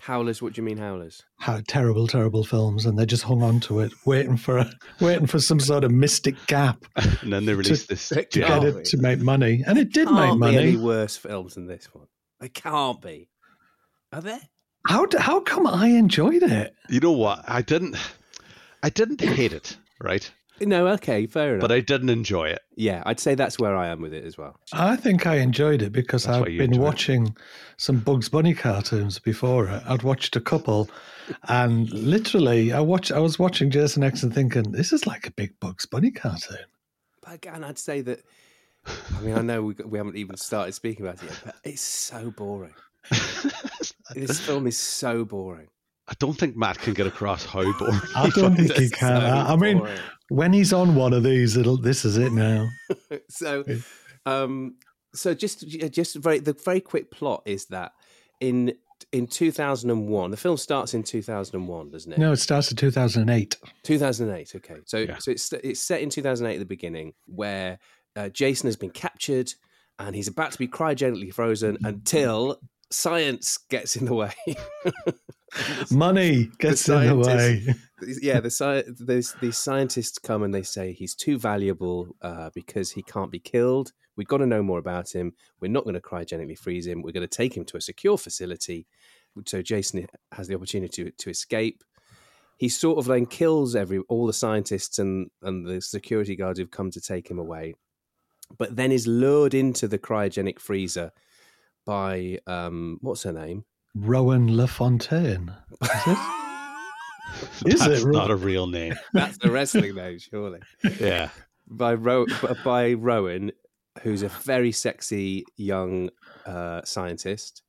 Howlers, 0.00 0.40
what 0.42 0.52
do 0.52 0.60
you 0.60 0.64
mean 0.64 0.78
Howlers? 0.78 1.22
had 1.38 1.66
terrible, 1.68 2.06
terrible 2.06 2.44
films, 2.44 2.86
and 2.86 2.98
they 2.98 3.06
just 3.06 3.22
hung 3.22 3.42
on 3.42 3.60
to 3.60 3.80
it, 3.80 3.92
waiting 4.04 4.36
for 4.36 4.58
a, 4.58 4.70
waiting 5.00 5.26
for 5.26 5.38
some 5.38 5.60
sort 5.60 5.84
of 5.84 5.90
mystic 5.90 6.34
gap 6.46 6.84
And 7.22 7.32
then 7.32 7.44
they 7.46 7.54
released 7.54 7.88
this. 7.88 8.12
It 8.12 8.30
to 8.32 8.40
get 8.40 8.64
it 8.64 8.84
to 8.86 8.96
make 8.98 9.20
money, 9.20 9.62
and 9.66 9.78
it 9.78 9.92
did 9.92 10.06
make 10.06 10.14
money. 10.14 10.28
Can't 10.28 10.40
be 10.40 10.56
any 10.56 10.72
money. 10.72 10.84
worse 10.84 11.16
films 11.16 11.54
than 11.54 11.66
this 11.66 11.88
one. 11.92 12.06
They 12.40 12.48
can't 12.48 13.00
be. 13.00 13.28
Are 14.12 14.20
there? 14.20 14.40
How 14.86 15.06
d- 15.06 15.18
how 15.18 15.40
come 15.40 15.66
I 15.66 15.88
enjoyed 15.88 16.42
it? 16.42 16.74
You 16.88 17.00
know 17.00 17.12
what? 17.12 17.44
I 17.48 17.62
didn't. 17.62 17.96
I 18.82 18.90
didn't 18.90 19.20
hate 19.20 19.52
it, 19.52 19.76
right? 20.00 20.30
No, 20.60 20.88
okay, 20.88 21.26
fair 21.26 21.50
enough. 21.54 21.60
But 21.60 21.72
I 21.72 21.80
didn't 21.80 22.08
enjoy 22.10 22.48
it. 22.48 22.60
yeah, 22.76 23.02
I'd 23.06 23.20
say 23.20 23.34
that's 23.34 23.58
where 23.58 23.76
I 23.76 23.88
am 23.88 24.00
with 24.00 24.14
it 24.14 24.24
as 24.24 24.38
well. 24.38 24.58
I 24.72 24.96
think 24.96 25.26
I 25.26 25.36
enjoyed 25.36 25.82
it 25.82 25.92
because 25.92 26.24
That's 26.24 26.38
I'd 26.46 26.52
you 26.52 26.58
been 26.58 26.72
enjoy 26.72 26.82
it. 26.82 26.84
watching 26.84 27.36
some 27.76 27.98
Bugs 28.00 28.28
Bunny 28.28 28.54
cartoons 28.54 29.18
before. 29.18 29.68
I'd 29.68 30.02
watched 30.02 30.34
a 30.36 30.40
couple, 30.40 30.88
and 31.48 31.90
literally, 31.90 32.72
I 32.72 32.80
watched. 32.80 33.12
I 33.12 33.18
was 33.18 33.38
watching 33.38 33.70
Jason 33.70 34.02
X 34.02 34.22
and 34.22 34.32
thinking, 34.34 34.72
"This 34.72 34.92
is 34.92 35.06
like 35.06 35.26
a 35.26 35.30
big 35.32 35.58
Bugs 35.60 35.84
Bunny 35.86 36.10
cartoon." 36.10 36.64
But 37.22 37.34
again, 37.34 37.62
I'd 37.64 37.78
say 37.78 38.00
that. 38.02 38.20
I 38.86 39.20
mean, 39.20 39.36
I 39.36 39.42
know 39.42 39.62
we 39.62 39.74
we 39.84 39.98
haven't 39.98 40.16
even 40.16 40.36
started 40.36 40.72
speaking 40.72 41.04
about 41.06 41.22
it 41.22 41.30
yet, 41.30 41.40
but 41.44 41.54
it's 41.64 41.82
so 41.82 42.30
boring. 42.30 42.74
This 44.14 44.38
film 44.40 44.66
is 44.66 44.78
so 44.78 45.24
boring. 45.24 45.66
I 46.08 46.14
don't 46.20 46.34
think 46.38 46.56
Matt 46.56 46.78
can 46.78 46.94
get 46.94 47.08
across 47.08 47.44
how 47.44 47.64
boring. 47.76 48.00
I 48.14 48.30
don't 48.30 48.54
think 48.54 48.72
he 48.74 48.88
can. 48.88 49.20
So 49.20 49.26
I 49.26 49.52
I 49.52 49.56
mean, 49.56 49.78
boring. 49.78 49.98
When 50.28 50.52
he's 50.52 50.72
on 50.72 50.94
one 50.94 51.12
of 51.12 51.22
these, 51.22 51.56
it'll. 51.56 51.76
This 51.76 52.04
is 52.04 52.16
it 52.18 52.32
now. 52.32 52.68
so 53.30 53.64
um 54.24 54.76
so 55.14 55.34
just 55.34 55.66
just 55.90 56.16
very 56.16 56.38
the 56.40 56.52
very 56.64 56.80
quick 56.80 57.10
plot 57.10 57.42
is 57.46 57.66
that 57.66 57.92
in 58.40 58.74
in 59.12 59.26
2001 59.26 60.30
the 60.30 60.36
film 60.36 60.56
starts 60.56 60.94
in 60.94 61.02
2001 61.02 61.90
doesn't 61.90 62.12
it 62.12 62.18
No, 62.18 62.32
it 62.32 62.36
starts 62.38 62.70
in 62.70 62.76
2008. 62.76 63.56
2008 63.84 64.52
okay 64.56 64.76
so 64.84 64.98
Yeah. 64.98 65.18
so 65.18 65.30
it's 65.30 65.52
it's 65.52 65.80
set 65.80 66.00
in 66.00 66.10
2008 66.10 66.54
at 66.54 66.58
the 66.58 66.64
beginning 66.66 67.12
where 67.26 67.78
uh, 68.16 68.28
jason 68.30 68.66
has 68.66 68.76
been 68.76 68.90
captured 68.90 69.52
and 69.98 70.16
he's 70.16 70.28
about 70.28 70.52
to 70.52 70.58
be 70.58 70.66
cryogenically 70.66 71.32
frozen 71.32 71.76
until 71.84 72.58
science 72.90 73.58
gets 73.70 73.96
in 73.96 74.06
the 74.06 74.14
way 74.14 74.32
Money 75.90 76.50
gets 76.58 76.88
in 76.88 77.06
the 77.06 77.16
way. 77.16 77.74
yeah, 78.20 78.40
the 78.40 78.50
sci- 78.50 78.84
these 79.00 79.34
these 79.40 79.56
scientists 79.56 80.18
come 80.18 80.42
and 80.42 80.54
they 80.54 80.62
say 80.62 80.92
he's 80.92 81.14
too 81.14 81.38
valuable 81.38 82.14
uh, 82.22 82.50
because 82.54 82.90
he 82.90 83.02
can't 83.02 83.30
be 83.30 83.38
killed. 83.38 83.92
We've 84.16 84.26
got 84.26 84.38
to 84.38 84.46
know 84.46 84.62
more 84.62 84.78
about 84.78 85.14
him. 85.14 85.34
We're 85.60 85.70
not 85.70 85.84
going 85.84 85.94
to 85.94 86.00
cryogenically 86.00 86.58
freeze 86.58 86.86
him. 86.86 87.02
We're 87.02 87.12
going 87.12 87.28
to 87.28 87.36
take 87.36 87.56
him 87.56 87.64
to 87.66 87.76
a 87.76 87.80
secure 87.80 88.16
facility. 88.16 88.86
So 89.46 89.60
Jason 89.60 90.06
has 90.32 90.48
the 90.48 90.54
opportunity 90.54 91.04
to, 91.04 91.10
to 91.10 91.30
escape. 91.30 91.84
He 92.56 92.70
sort 92.70 92.98
of 92.98 93.04
then 93.04 93.26
kills 93.26 93.76
every 93.76 93.98
all 94.08 94.26
the 94.26 94.32
scientists 94.32 94.98
and 94.98 95.30
and 95.42 95.66
the 95.66 95.80
security 95.80 96.36
guards 96.36 96.58
who've 96.58 96.70
come 96.70 96.90
to 96.92 97.00
take 97.00 97.30
him 97.30 97.38
away, 97.38 97.74
but 98.56 98.76
then 98.76 98.92
is 98.92 99.06
lured 99.06 99.54
into 99.54 99.86
the 99.86 99.98
cryogenic 99.98 100.58
freezer 100.58 101.12
by 101.84 102.38
um, 102.46 102.98
what's 103.02 103.22
her 103.22 103.32
name? 103.32 103.64
Rowan 103.96 104.56
LaFontaine. 104.56 105.54
Is 105.82 105.88
it? 106.06 106.18
Is 107.66 107.80
That's 107.80 108.02
it 108.02 108.06
not 108.08 108.30
a 108.30 108.36
real 108.36 108.66
name. 108.66 108.94
That's 109.12 109.38
the 109.38 109.50
wrestling 109.50 109.94
name, 109.94 110.18
surely. 110.18 110.60
Yeah. 111.00 111.30
By 111.66 111.94
Ro- 111.94 112.26
by 112.64 112.92
Rowan, 112.92 113.52
who's 114.02 114.22
a 114.22 114.28
very 114.28 114.72
sexy 114.72 115.44
young 115.56 116.10
uh, 116.44 116.82
scientist, 116.84 117.62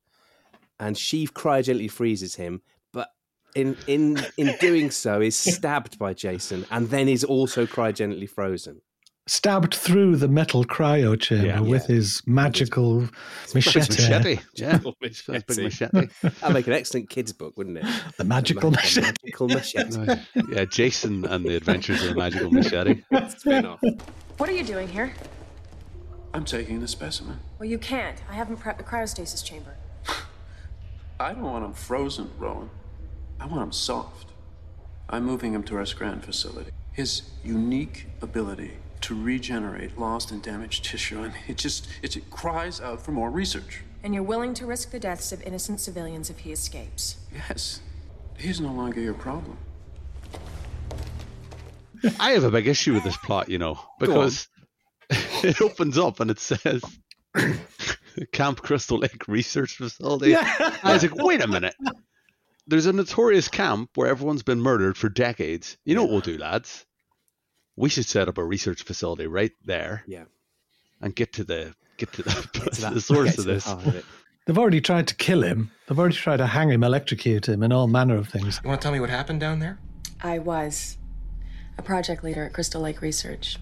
and 0.78 0.96
she 0.96 1.26
cryogenically 1.26 1.90
freezes 1.90 2.34
him, 2.34 2.62
but 2.92 3.08
in 3.54 3.76
in 3.86 4.20
in 4.36 4.54
doing 4.60 4.90
so 4.90 5.20
is 5.20 5.36
stabbed 5.36 5.98
by 5.98 6.14
Jason, 6.14 6.64
and 6.70 6.88
then 6.90 7.08
is 7.08 7.24
also 7.24 7.66
cryogenically 7.66 8.28
frozen. 8.28 8.80
Stabbed 9.28 9.74
through 9.74 10.16
the 10.16 10.26
metal 10.28 10.64
cryo 10.64 11.20
chamber 11.20 11.46
Yeah. 11.46 11.60
with 11.60 11.84
his 11.86 12.22
magical 12.26 13.08
machete. 13.54 13.78
Machete. 14.02 14.40
Yeah. 14.54 14.68
Magical 14.72 14.96
It's 15.02 15.28
a 15.28 15.32
big 15.32 15.48
machete. 15.48 15.90
machete. 15.96 16.08
That'd 16.40 16.54
make 16.54 16.66
an 16.66 16.72
excellent 16.72 17.10
kids 17.10 17.32
book, 17.34 17.56
wouldn't 17.58 17.76
it? 17.78 17.84
The 18.16 18.24
magical 18.24 18.70
Ma- 18.70 18.76
machete. 18.76 19.06
Magical 19.22 19.48
machete. 19.48 20.14
yeah, 20.50 20.64
Jason 20.64 21.26
and 21.26 21.44
the 21.44 21.56
Adventures 21.56 22.02
of 22.02 22.08
the 22.10 22.14
Magical 22.14 22.50
Machete. 22.50 23.02
Spin-off. 23.36 23.80
What 24.38 24.48
are 24.48 24.52
you 24.52 24.64
doing 24.64 24.88
here? 24.88 25.12
I'm 26.32 26.44
taking 26.46 26.80
the 26.80 26.88
specimen. 26.88 27.38
Well, 27.58 27.68
you 27.68 27.78
can't. 27.78 28.16
I 28.30 28.34
haven't 28.34 28.58
prepped 28.58 28.78
the 28.78 28.84
cryostasis 28.84 29.44
chamber. 29.44 29.74
I 31.20 31.32
don't 31.32 31.42
want 31.42 31.64
him 31.64 31.72
frozen, 31.74 32.30
Rowan. 32.38 32.70
I 33.40 33.46
want 33.46 33.62
him 33.62 33.72
soft. 33.72 34.28
I'm 35.10 35.24
moving 35.24 35.52
him 35.52 35.62
to 35.64 35.76
our 35.76 35.84
Scranton 35.86 36.20
facility. 36.22 36.70
His 36.92 37.22
unique 37.44 38.06
ability 38.22 38.72
to 39.02 39.14
regenerate 39.14 39.98
lost 39.98 40.30
and 40.30 40.42
damaged 40.42 40.84
tissue, 40.84 41.22
and 41.22 41.34
it 41.46 41.56
just 41.56 41.88
it, 42.02 42.16
it 42.16 42.30
cries 42.30 42.80
out 42.80 43.00
for 43.02 43.12
more 43.12 43.30
research. 43.30 43.82
And 44.02 44.14
you're 44.14 44.22
willing 44.22 44.54
to 44.54 44.66
risk 44.66 44.90
the 44.90 45.00
deaths 45.00 45.32
of 45.32 45.42
innocent 45.42 45.80
civilians 45.80 46.30
if 46.30 46.38
he 46.40 46.52
escapes. 46.52 47.16
Yes, 47.32 47.80
he's 48.38 48.60
no 48.60 48.72
longer 48.72 49.00
your 49.00 49.14
problem. 49.14 49.58
I 52.20 52.30
have 52.30 52.44
a 52.44 52.50
big 52.50 52.66
issue 52.66 52.94
with 52.94 53.04
this 53.04 53.16
plot, 53.16 53.48
you 53.48 53.58
know, 53.58 53.78
because 53.98 54.48
it 55.10 55.60
opens 55.60 55.98
up 55.98 56.20
and 56.20 56.30
it 56.30 56.38
says 56.38 56.82
Camp 58.32 58.62
Crystal 58.62 58.98
Lake 58.98 59.26
Research 59.26 59.76
Facility. 59.76 60.36
I 60.36 60.92
was 60.92 61.02
like, 61.02 61.14
wait 61.14 61.42
a 61.42 61.48
minute. 61.48 61.74
There's 62.66 62.86
a 62.86 62.92
notorious 62.92 63.48
camp 63.48 63.90
where 63.94 64.08
everyone's 64.08 64.42
been 64.42 64.60
murdered 64.60 64.96
for 64.96 65.08
decades. 65.08 65.78
You 65.84 65.94
know 65.94 66.02
what 66.02 66.10
we'll 66.10 66.20
do, 66.20 66.36
lads? 66.36 66.84
We 67.78 67.88
should 67.88 68.06
set 68.06 68.28
up 68.28 68.38
a 68.38 68.44
research 68.44 68.82
facility 68.82 69.26
right 69.26 69.52
there 69.64 70.02
Yeah. 70.06 70.24
and 71.00 71.14
get 71.14 71.32
to 71.34 71.44
the 71.44 71.74
get 71.96 72.12
to 72.14 72.22
the, 72.22 72.30
to 72.52 72.90
the 72.94 73.00
source 73.00 73.30
get 73.36 73.38
of 73.38 73.44
to 73.44 73.48
the 73.48 73.52
this. 73.54 73.64
heart 73.66 73.86
of 73.86 73.94
it. 73.96 74.04
They've 74.46 74.58
already 74.58 74.80
tried 74.80 75.06
to 75.08 75.14
kill 75.14 75.42
him. 75.42 75.70
They've 75.86 75.98
already 75.98 76.16
tried 76.16 76.38
to 76.38 76.46
hang 76.46 76.70
him, 76.70 76.82
electrocute 76.82 77.48
him, 77.48 77.62
and 77.62 77.72
all 77.72 77.86
manner 77.86 78.16
of 78.16 78.28
things. 78.28 78.60
You 78.64 78.68
want 78.68 78.80
to 78.80 78.84
tell 78.84 78.92
me 78.92 78.98
what 79.00 79.10
happened 79.10 79.40
down 79.40 79.58
there? 79.60 79.78
I 80.22 80.38
was 80.38 80.96
a 81.76 81.82
project 81.82 82.24
leader 82.24 82.44
at 82.44 82.52
Crystal 82.52 82.80
Lake 82.80 83.00
Research. 83.02 83.58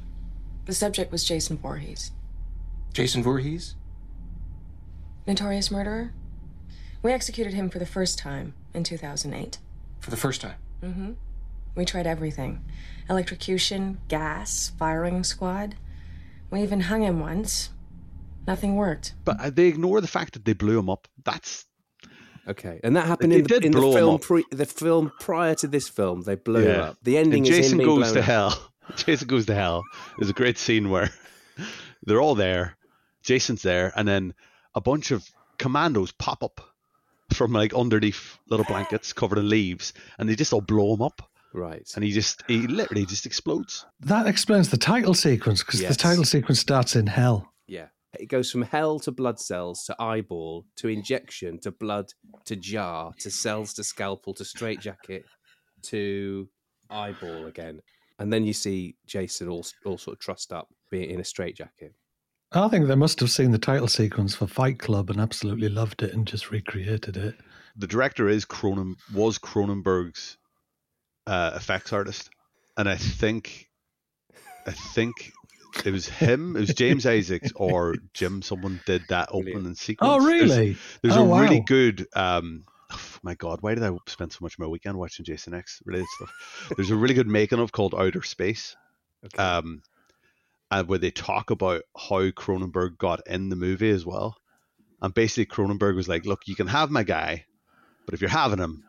The 0.65 0.73
subject 0.75 1.13
was 1.13 1.23
Jason 1.25 1.59
Voorhees, 1.59 2.13
Jason 2.93 3.23
Voorhees? 3.23 3.75
notorious 5.27 5.71
murderer. 5.71 6.13
We 7.03 7.13
executed 7.13 7.53
him 7.53 7.69
for 7.69 7.79
the 7.79 7.87
first 7.87 8.19
time 8.19 8.55
in 8.73 8.83
2008. 8.85 9.59
For 10.01 10.11
the 10.11 10.17
first 10.17 10.41
time. 10.41 10.55
Mm-hmm. 10.83 11.13
We 11.77 11.85
tried 11.85 12.07
everything 12.07 12.65
electrocution, 13.09 13.99
gas, 14.09 14.73
firing 14.79 15.23
squad. 15.23 15.77
We 16.51 16.63
even 16.63 16.81
hung 16.81 17.03
him 17.03 17.21
once. 17.21 17.71
Nothing 18.47 18.75
worked. 18.77 19.15
But 19.25 19.41
uh, 19.41 19.51
they 19.51 19.67
ignore 19.67 20.01
the 20.01 20.07
fact 20.09 20.33
that 20.35 20.45
they 20.45 20.53
blew 20.55 20.79
him 20.79 20.89
up. 20.91 21.07
That's 21.25 21.65
Okay, 22.49 22.79
and 22.85 22.95
that 22.97 23.07
happened 23.07 23.33
They 23.33 23.37
in, 23.39 23.43
the, 23.43 23.49
did 23.49 23.65
in 23.65 23.73
the 23.73 23.79
blow 23.81 23.91
him 23.91 23.97
film. 23.97 24.15
up. 24.17 24.21
Pre, 24.23 24.45
the 24.53 24.67
film 24.67 25.11
prior 25.21 25.55
to 25.57 25.67
this 25.67 25.89
film, 25.89 26.23
they 26.23 26.37
blew 26.37 26.61
him 26.61 26.69
Yeah. 26.77 26.83
up. 26.91 26.97
The 27.03 27.19
ending 27.19 27.41
and 27.45 27.49
is 27.49 27.57
him 27.57 27.63
Jason 27.63 27.79
being 27.79 27.89
goes 27.91 27.99
blown 27.99 28.15
to 28.15 28.21
up. 28.21 28.25
hell. 28.25 28.71
Jason 28.97 29.27
goes 29.27 29.47
to 29.47 29.55
hell. 29.55 29.83
There's 30.17 30.31
a 30.31 30.35
great 30.35 30.57
scene 30.57 30.89
where 30.91 31.11
they're 32.07 32.21
all 32.21 32.37
there. 32.37 32.77
Jason's 33.25 33.63
there, 33.63 33.93
and 33.97 34.07
then 34.07 34.33
a 34.77 34.81
bunch 34.81 35.11
of 35.11 35.29
commandos 35.59 36.13
pop 36.13 36.45
up 36.45 36.61
from 37.33 37.51
like 37.53 37.75
underneath 37.75 38.39
little 38.49 38.65
blankets 38.67 39.13
covered 39.13 39.39
in 39.39 39.49
leaves, 39.49 39.93
and 40.19 40.29
they 40.29 40.37
just 40.37 40.53
all 40.53 40.61
blow 40.61 40.95
him 40.95 41.03
up. 41.03 41.29
Right. 41.55 41.89
And 41.95 42.05
he 42.05 42.13
just 42.13 42.43
he 42.49 42.67
literally 42.67 43.07
just 43.07 43.27
explodes. 43.27 43.87
That 44.01 44.27
explains 44.27 44.69
the 44.71 44.77
title 44.77 45.15
sequence 45.15 45.63
because 45.63 45.81
Yes. 45.81 45.97
the 45.97 46.03
title 46.03 46.25
sequence 46.25 46.61
starts 46.61 46.97
in 46.97 47.07
hell. 47.07 47.53
Yeah. 47.67 47.87
It 48.19 48.27
goes 48.27 48.51
from 48.51 48.63
hell 48.63 48.99
to 49.01 49.13
blood 49.13 49.39
cells 49.39 49.85
to 49.85 49.97
eyeball 50.01 50.65
to 50.77 50.89
injection 50.89 51.59
to 51.61 51.71
blood 51.71 52.13
to 52.47 52.57
jar 52.57 53.13
to 53.21 53.31
cells 53.31 53.75
to 53.75 53.85
scalpel 53.85 54.33
to 54.35 54.45
straitjacket 54.45 55.25
to 55.83 56.49
eyeball 56.91 57.47
again. 57.47 57.81
And 58.19 58.33
then 58.33 58.45
you 58.45 58.53
see 58.55 58.97
Jason 59.07 59.49
all, 59.49 59.67
all 59.85 59.99
sort 59.99 60.17
of 60.17 60.21
trussed 60.21 60.53
up 60.53 60.69
being 60.91 61.11
in 61.11 61.21
a 61.21 61.25
straitjacket. 61.25 61.95
I 62.53 62.69
think 62.69 62.87
they 62.87 62.95
must 62.95 63.21
have 63.21 63.31
seen 63.31 63.51
the 63.51 63.59
title 63.59 63.89
sequence 63.89 64.35
for 64.35 64.47
Fight 64.47 64.79
Club 64.79 65.11
and 65.11 65.21
absolutely 65.21 65.69
loved 65.69 66.03
it 66.03 66.15
and 66.15 66.27
just 66.27 66.51
recreated 66.51 67.17
it. 67.17 67.35
The 67.77 67.87
director 67.89 68.29
is 68.29 68.47
Cronen 68.47 68.95
was 69.13 69.37
Cronenberg's 69.39 70.39
uh, 71.27 71.53
effects 71.57 71.93
artist, 71.93 72.31
and 72.77 72.89
I 72.89 72.97
think 72.97 73.69
I 74.67 74.73
think 74.73 75.33
it 75.85 75.91
was 75.91 76.09
him. 76.09 76.57
It 76.57 76.61
was 76.61 76.75
James 76.75 77.07
Isaacs 77.07 77.53
or 77.57 77.95
Jim. 78.15 78.43
Someone 78.43 78.81
did 78.87 79.03
that 79.09 79.29
opening 79.33 79.75
sequence. 79.75 80.11
Oh, 80.13 80.25
really? 80.27 80.77
There's, 81.03 81.17
Oh, 81.17 81.33
a 81.33 81.41
really 81.41 81.61
good. 81.61 82.07
Um, 82.15 82.65
oh, 82.91 83.01
my 83.23 83.35
God, 83.35 83.61
why 83.61 83.75
did 83.75 83.85
I 83.85 83.91
spend 84.07 84.33
so 84.33 84.39
much 84.41 84.55
of 84.55 84.59
my 84.61 84.67
weekend 84.67 84.97
watching 84.99 85.25
Jason 85.25 85.55
X 85.55 85.83
related 85.85 86.07
stuff? 86.17 86.73
There's 86.77 86.91
a 86.91 86.97
really 86.97 87.15
good 87.15 87.27
making 87.29 87.59
of 87.59 87.73
called 87.73 87.95
Outer 87.95 88.23
Space, 88.23 88.75
Okay. 89.25 89.43
um, 89.43 89.83
and 90.71 90.89
where 90.89 90.99
they 90.99 91.11
talk 91.11 91.51
about 91.51 91.83
how 91.97 92.31
Cronenberg 92.31 92.99
got 92.99 93.27
in 93.27 93.49
the 93.51 93.57
movie 93.57 93.91
as 93.91 94.05
well. 94.07 94.37
And 95.03 95.13
basically, 95.13 95.47
Cronenberg 95.47 95.95
was 95.95 96.09
like, 96.09 96.25
"Look, 96.25 96.43
you 96.47 96.57
can 96.57 96.67
have 96.69 96.91
my 96.91 97.03
guy, 97.03 97.45
but 98.07 98.15
if 98.15 98.21
you're 98.23 98.31
having 98.31 98.59
him, 98.59 98.83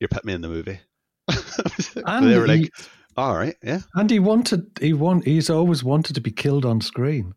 you're 0.00 0.08
putting 0.08 0.26
me 0.26 0.34
in 0.34 0.40
the 0.42 0.48
movie." 0.48 0.80
And 2.06 2.26
they 2.30 2.38
were 2.38 2.46
he- 2.46 2.62
like, 2.62 2.72
"All 3.16 3.34
right, 3.36 3.56
yeah." 3.62 3.80
And 3.94 4.10
he 4.10 4.18
wanted, 4.18 4.66
he 4.80 4.92
want, 4.92 5.24
he's 5.24 5.48
always 5.50 5.82
wanted 5.84 6.14
to 6.14 6.20
be 6.20 6.30
killed 6.30 6.64
on 6.64 6.80
screen. 6.80 7.34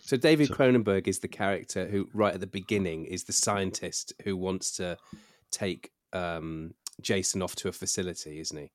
So 0.00 0.16
David 0.16 0.50
Cronenberg 0.50 1.06
is 1.08 1.20
the 1.20 1.28
character 1.28 1.86
who, 1.86 2.08
right 2.12 2.34
at 2.34 2.40
the 2.40 2.46
beginning, 2.46 3.04
is 3.06 3.24
the 3.24 3.32
scientist 3.32 4.12
who 4.24 4.36
wants 4.36 4.72
to 4.76 4.98
take 5.50 5.90
um, 6.12 6.74
Jason 7.00 7.40
off 7.40 7.54
to 7.56 7.68
a 7.68 7.72
facility, 7.72 8.40
isn't 8.40 8.56
he? 8.58 8.70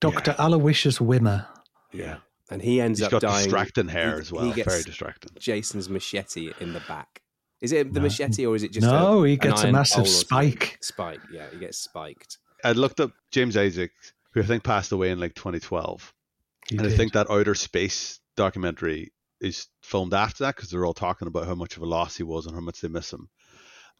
Dr. 0.00 0.34
Aloysius 0.38 0.98
Wimmer. 0.98 1.46
Yeah. 1.92 2.18
And 2.50 2.62
he 2.62 2.80
ends 2.80 2.98
He's 2.98 3.06
up 3.06 3.12
got 3.12 3.20
dying. 3.22 3.44
distracting 3.44 3.88
hair 3.88 4.14
he- 4.14 4.20
as 4.22 4.32
well. 4.32 4.44
He 4.46 4.52
gets 4.52 4.68
Very 4.68 4.82
distracting. 4.82 5.30
Jason's 5.38 5.88
machete 5.88 6.50
in 6.60 6.72
the 6.72 6.80
back. 6.88 7.20
Is 7.60 7.72
it 7.72 7.92
the 7.92 8.00
No. 8.00 8.04
machete 8.04 8.46
or 8.46 8.56
is 8.56 8.62
it 8.62 8.72
just 8.72 8.86
No, 8.86 9.22
a, 9.22 9.28
he 9.28 9.34
an 9.34 9.38
gets 9.40 9.62
a 9.62 9.70
massive 9.70 9.96
pole 9.96 10.04
or 10.04 10.08
something? 10.08 10.50
spike. 10.52 10.78
Spike, 10.80 11.20
yeah, 11.30 11.44
he 11.52 11.58
gets 11.58 11.76
spiked. 11.78 12.38
I 12.64 12.72
looked 12.72 13.00
up 13.00 13.12
James 13.30 13.56
Isaacs, 13.56 14.12
who 14.32 14.42
I 14.42 14.44
think 14.44 14.64
passed 14.64 14.92
away 14.92 15.10
in 15.10 15.20
like 15.20 15.34
2012. 15.34 16.12
He 16.68 16.76
and 16.76 16.86
I 16.86 16.90
think 16.90 17.12
that 17.12 17.30
outer 17.30 17.54
space 17.54 18.20
documentary 18.36 19.12
is 19.40 19.66
filmed 19.82 20.14
after 20.14 20.44
that 20.44 20.56
because 20.56 20.70
they're 20.70 20.84
all 20.84 20.94
talking 20.94 21.28
about 21.28 21.46
how 21.46 21.54
much 21.54 21.76
of 21.76 21.82
a 21.82 21.86
loss 21.86 22.16
he 22.16 22.22
was 22.22 22.46
and 22.46 22.54
how 22.54 22.60
much 22.60 22.80
they 22.80 22.88
miss 22.88 23.12
him. 23.12 23.28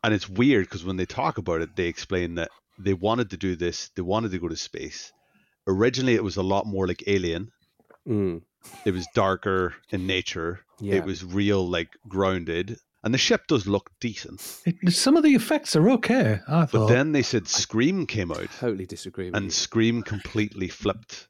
And 0.02 0.14
it's 0.14 0.28
weird 0.28 0.66
because 0.66 0.84
when 0.84 0.96
they 0.96 1.06
talk 1.06 1.38
about 1.38 1.62
it, 1.62 1.76
they 1.76 1.86
explain 1.86 2.36
that 2.36 2.50
they 2.78 2.94
wanted 2.94 3.30
to 3.30 3.36
do 3.36 3.56
this, 3.56 3.90
they 3.96 4.02
wanted 4.02 4.30
to 4.32 4.38
go 4.38 4.48
to 4.48 4.56
space. 4.56 5.12
Originally, 5.66 6.14
it 6.14 6.24
was 6.24 6.36
a 6.36 6.42
lot 6.42 6.66
more 6.66 6.86
like 6.86 7.04
Alien. 7.06 7.50
Mm. 8.08 8.42
It 8.84 8.92
was 8.92 9.06
darker 9.14 9.74
in 9.90 10.06
nature. 10.06 10.60
Yeah. 10.80 10.96
It 10.96 11.04
was 11.04 11.24
real, 11.24 11.68
like 11.68 11.88
grounded. 12.08 12.78
And 13.02 13.14
the 13.14 13.18
ship 13.18 13.46
does 13.46 13.66
look 13.66 13.90
decent. 14.00 14.60
It- 14.66 14.92
some 14.92 15.16
of 15.16 15.22
the 15.22 15.34
effects 15.34 15.74
are 15.74 15.88
okay, 15.90 16.40
I 16.46 16.66
But 16.66 16.86
then 16.88 17.12
they 17.12 17.22
said 17.22 17.48
Scream 17.48 18.06
came 18.06 18.30
out. 18.30 18.48
Totally 18.58 18.84
disagree 18.86 19.26
with 19.26 19.36
and 19.36 19.46
you. 19.46 19.50
Scream 19.50 20.02
completely 20.02 20.68
flipped 20.68 21.28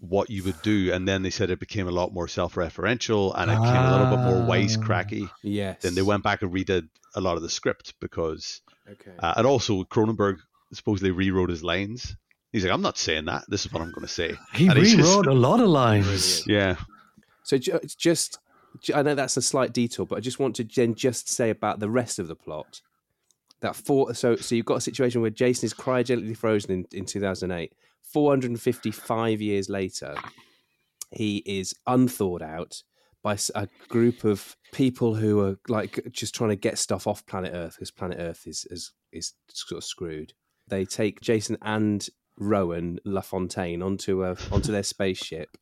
what 0.00 0.28
you 0.30 0.44
would 0.44 0.60
do, 0.62 0.92
and 0.92 1.08
then 1.08 1.22
they 1.22 1.30
said 1.30 1.50
it 1.50 1.58
became 1.58 1.88
a 1.88 1.90
lot 1.90 2.12
more 2.12 2.28
self-referential 2.28 3.32
and 3.36 3.50
it 3.50 3.54
became 3.56 3.82
a 3.82 3.90
little 3.90 4.06
bit 4.16 4.22
more 4.24 4.42
Ah. 4.42 4.46
wisecracky. 4.48 5.28
Yes. 5.42 5.82
Then 5.82 5.94
they 5.94 6.02
went 6.02 6.22
back 6.22 6.42
and 6.42 6.52
redid 6.52 6.88
a 7.14 7.20
lot 7.20 7.36
of 7.36 7.42
the 7.42 7.48
script 7.50 7.94
because, 8.00 8.60
Okay. 8.88 9.10
uh, 9.18 9.34
and 9.36 9.46
also 9.46 9.82
Cronenberg 9.84 10.36
supposedly 10.72 11.10
rewrote 11.10 11.50
his 11.50 11.64
lines. 11.64 12.14
He's 12.52 12.62
like, 12.64 12.72
I'm 12.72 12.82
not 12.82 12.96
saying 12.98 13.24
that. 13.24 13.44
This 13.48 13.66
is 13.66 13.72
what 13.72 13.82
I'm 13.82 13.90
going 13.90 14.06
to 14.06 14.12
say. 14.12 14.36
he 14.54 14.68
And 14.68 14.78
he's 14.78 14.94
just- 14.94 15.08
rewrote 15.08 15.26
a 15.26 15.32
lot 15.34 15.58
of 15.60 15.68
lines. 15.68 16.46
yeah, 16.46 16.76
So 17.42 17.56
ju- 17.58 17.80
it's 17.82 17.94
just, 17.94 18.32
ju- 18.32 18.38
I 18.94 19.02
know 19.02 19.14
that's 19.14 19.36
a 19.36 19.42
slight 19.42 19.72
detour, 19.72 20.06
but 20.06 20.18
I 20.18 20.20
just 20.20 20.38
want 20.38 20.56
to 20.56 20.64
then 20.64 20.94
just 20.94 21.28
say 21.28 21.50
about 21.50 21.80
the 21.80 21.90
rest 21.90 22.18
of 22.18 22.28
the 22.28 22.36
plot. 22.36 22.80
That 23.60 23.74
four, 23.74 24.14
so 24.14 24.36
so 24.36 24.54
you've 24.54 24.66
got 24.66 24.76
a 24.76 24.80
situation 24.80 25.20
where 25.20 25.30
Jason 25.30 25.66
is 25.66 25.74
cryogenically 25.74 26.36
frozen 26.36 26.70
in, 26.70 26.86
in 26.92 27.04
2008. 27.04 27.72
455 28.02 29.40
years 29.42 29.68
later, 29.68 30.14
he 31.10 31.38
is 31.44 31.74
unthawed 31.86 32.42
out 32.42 32.82
by 33.22 33.36
a 33.54 33.68
group 33.88 34.24
of 34.24 34.56
people 34.72 35.14
who 35.14 35.40
are 35.40 35.58
like 35.68 36.00
just 36.12 36.34
trying 36.34 36.50
to 36.50 36.56
get 36.56 36.78
stuff 36.78 37.06
off 37.06 37.26
planet 37.26 37.52
Earth 37.54 37.74
because 37.74 37.90
planet 37.90 38.18
Earth 38.20 38.46
is 38.46 38.66
is 38.70 38.92
is 39.12 39.34
sort 39.48 39.78
of 39.78 39.84
screwed. 39.84 40.32
They 40.68 40.84
take 40.84 41.20
Jason 41.20 41.56
and 41.62 42.06
Rowan 42.38 43.00
LaFontaine 43.04 43.82
onto 43.82 44.24
a 44.24 44.36
onto 44.52 44.72
their 44.72 44.82
spaceship. 44.82 45.56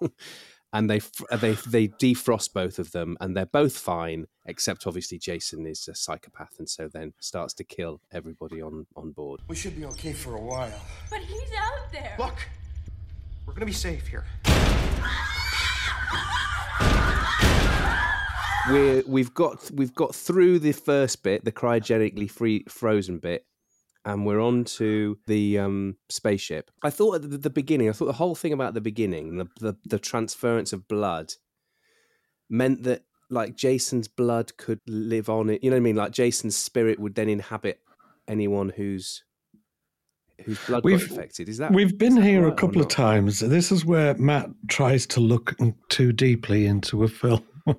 And 0.72 0.90
they 0.90 1.00
uh, 1.30 1.36
they 1.36 1.52
they 1.52 1.88
defrost 1.88 2.52
both 2.52 2.78
of 2.78 2.92
them, 2.92 3.16
and 3.20 3.36
they're 3.36 3.46
both 3.46 3.78
fine, 3.78 4.26
except 4.44 4.86
obviously 4.86 5.18
Jason 5.18 5.66
is 5.66 5.88
a 5.88 5.94
psychopath, 5.94 6.58
and 6.58 6.68
so 6.68 6.88
then 6.88 7.14
starts 7.20 7.54
to 7.54 7.64
kill 7.64 8.00
everybody 8.12 8.60
on 8.60 8.86
on 8.96 9.12
board. 9.12 9.40
We 9.48 9.56
should 9.56 9.76
be 9.76 9.84
okay 9.86 10.12
for 10.12 10.34
a 10.34 10.40
while. 10.40 10.80
But 11.08 11.20
he's 11.20 11.50
out 11.58 11.92
there. 11.92 12.16
Look, 12.18 12.48
we're 13.46 13.54
gonna 13.54 13.66
be 13.66 13.72
safe 13.72 14.06
here. 14.08 14.24
we're 18.68 19.02
we've 19.06 19.32
got 19.34 19.70
we've 19.72 19.94
got 19.94 20.14
through 20.14 20.58
the 20.58 20.72
first 20.72 21.22
bit, 21.22 21.44
the 21.44 21.52
cryogenically 21.52 22.30
free 22.30 22.64
frozen 22.68 23.18
bit, 23.18 23.46
and 24.06 24.24
we're 24.24 24.40
on 24.40 24.64
to 24.64 25.18
the 25.26 25.58
um, 25.58 25.96
spaceship. 26.08 26.70
I 26.82 26.90
thought 26.90 27.16
at 27.16 27.22
the, 27.30 27.36
the 27.36 27.50
beginning, 27.50 27.88
I 27.88 27.92
thought 27.92 28.06
the 28.06 28.12
whole 28.12 28.36
thing 28.36 28.52
about 28.52 28.72
the 28.72 28.80
beginning, 28.80 29.36
the, 29.36 29.48
the 29.60 29.76
the 29.84 29.98
transference 29.98 30.72
of 30.72 30.88
blood, 30.88 31.32
meant 32.48 32.84
that 32.84 33.02
like 33.28 33.56
Jason's 33.56 34.08
blood 34.08 34.56
could 34.56 34.80
live 34.86 35.28
on 35.28 35.50
it. 35.50 35.62
You 35.62 35.70
know 35.70 35.76
what 35.76 35.80
I 35.80 35.82
mean? 35.82 35.96
Like 35.96 36.12
Jason's 36.12 36.56
spirit 36.56 37.00
would 37.00 37.16
then 37.16 37.28
inhabit 37.28 37.80
anyone 38.28 38.70
who's 38.70 39.24
whose 40.44 40.64
blood 40.66 40.84
We've- 40.84 41.00
got 41.04 41.10
infected. 41.10 41.48
Is 41.48 41.58
that 41.58 41.72
We've 41.72 41.98
been 41.98 42.14
that 42.14 42.24
here 42.24 42.44
right 42.44 42.52
a 42.52 42.56
couple 42.56 42.80
of 42.80 42.88
times. 42.88 43.40
This 43.40 43.72
is 43.72 43.84
where 43.84 44.14
Matt 44.14 44.50
tries 44.68 45.06
to 45.08 45.20
look 45.20 45.56
too 45.88 46.12
deeply 46.12 46.66
into 46.66 47.02
a 47.02 47.08
film. 47.08 47.44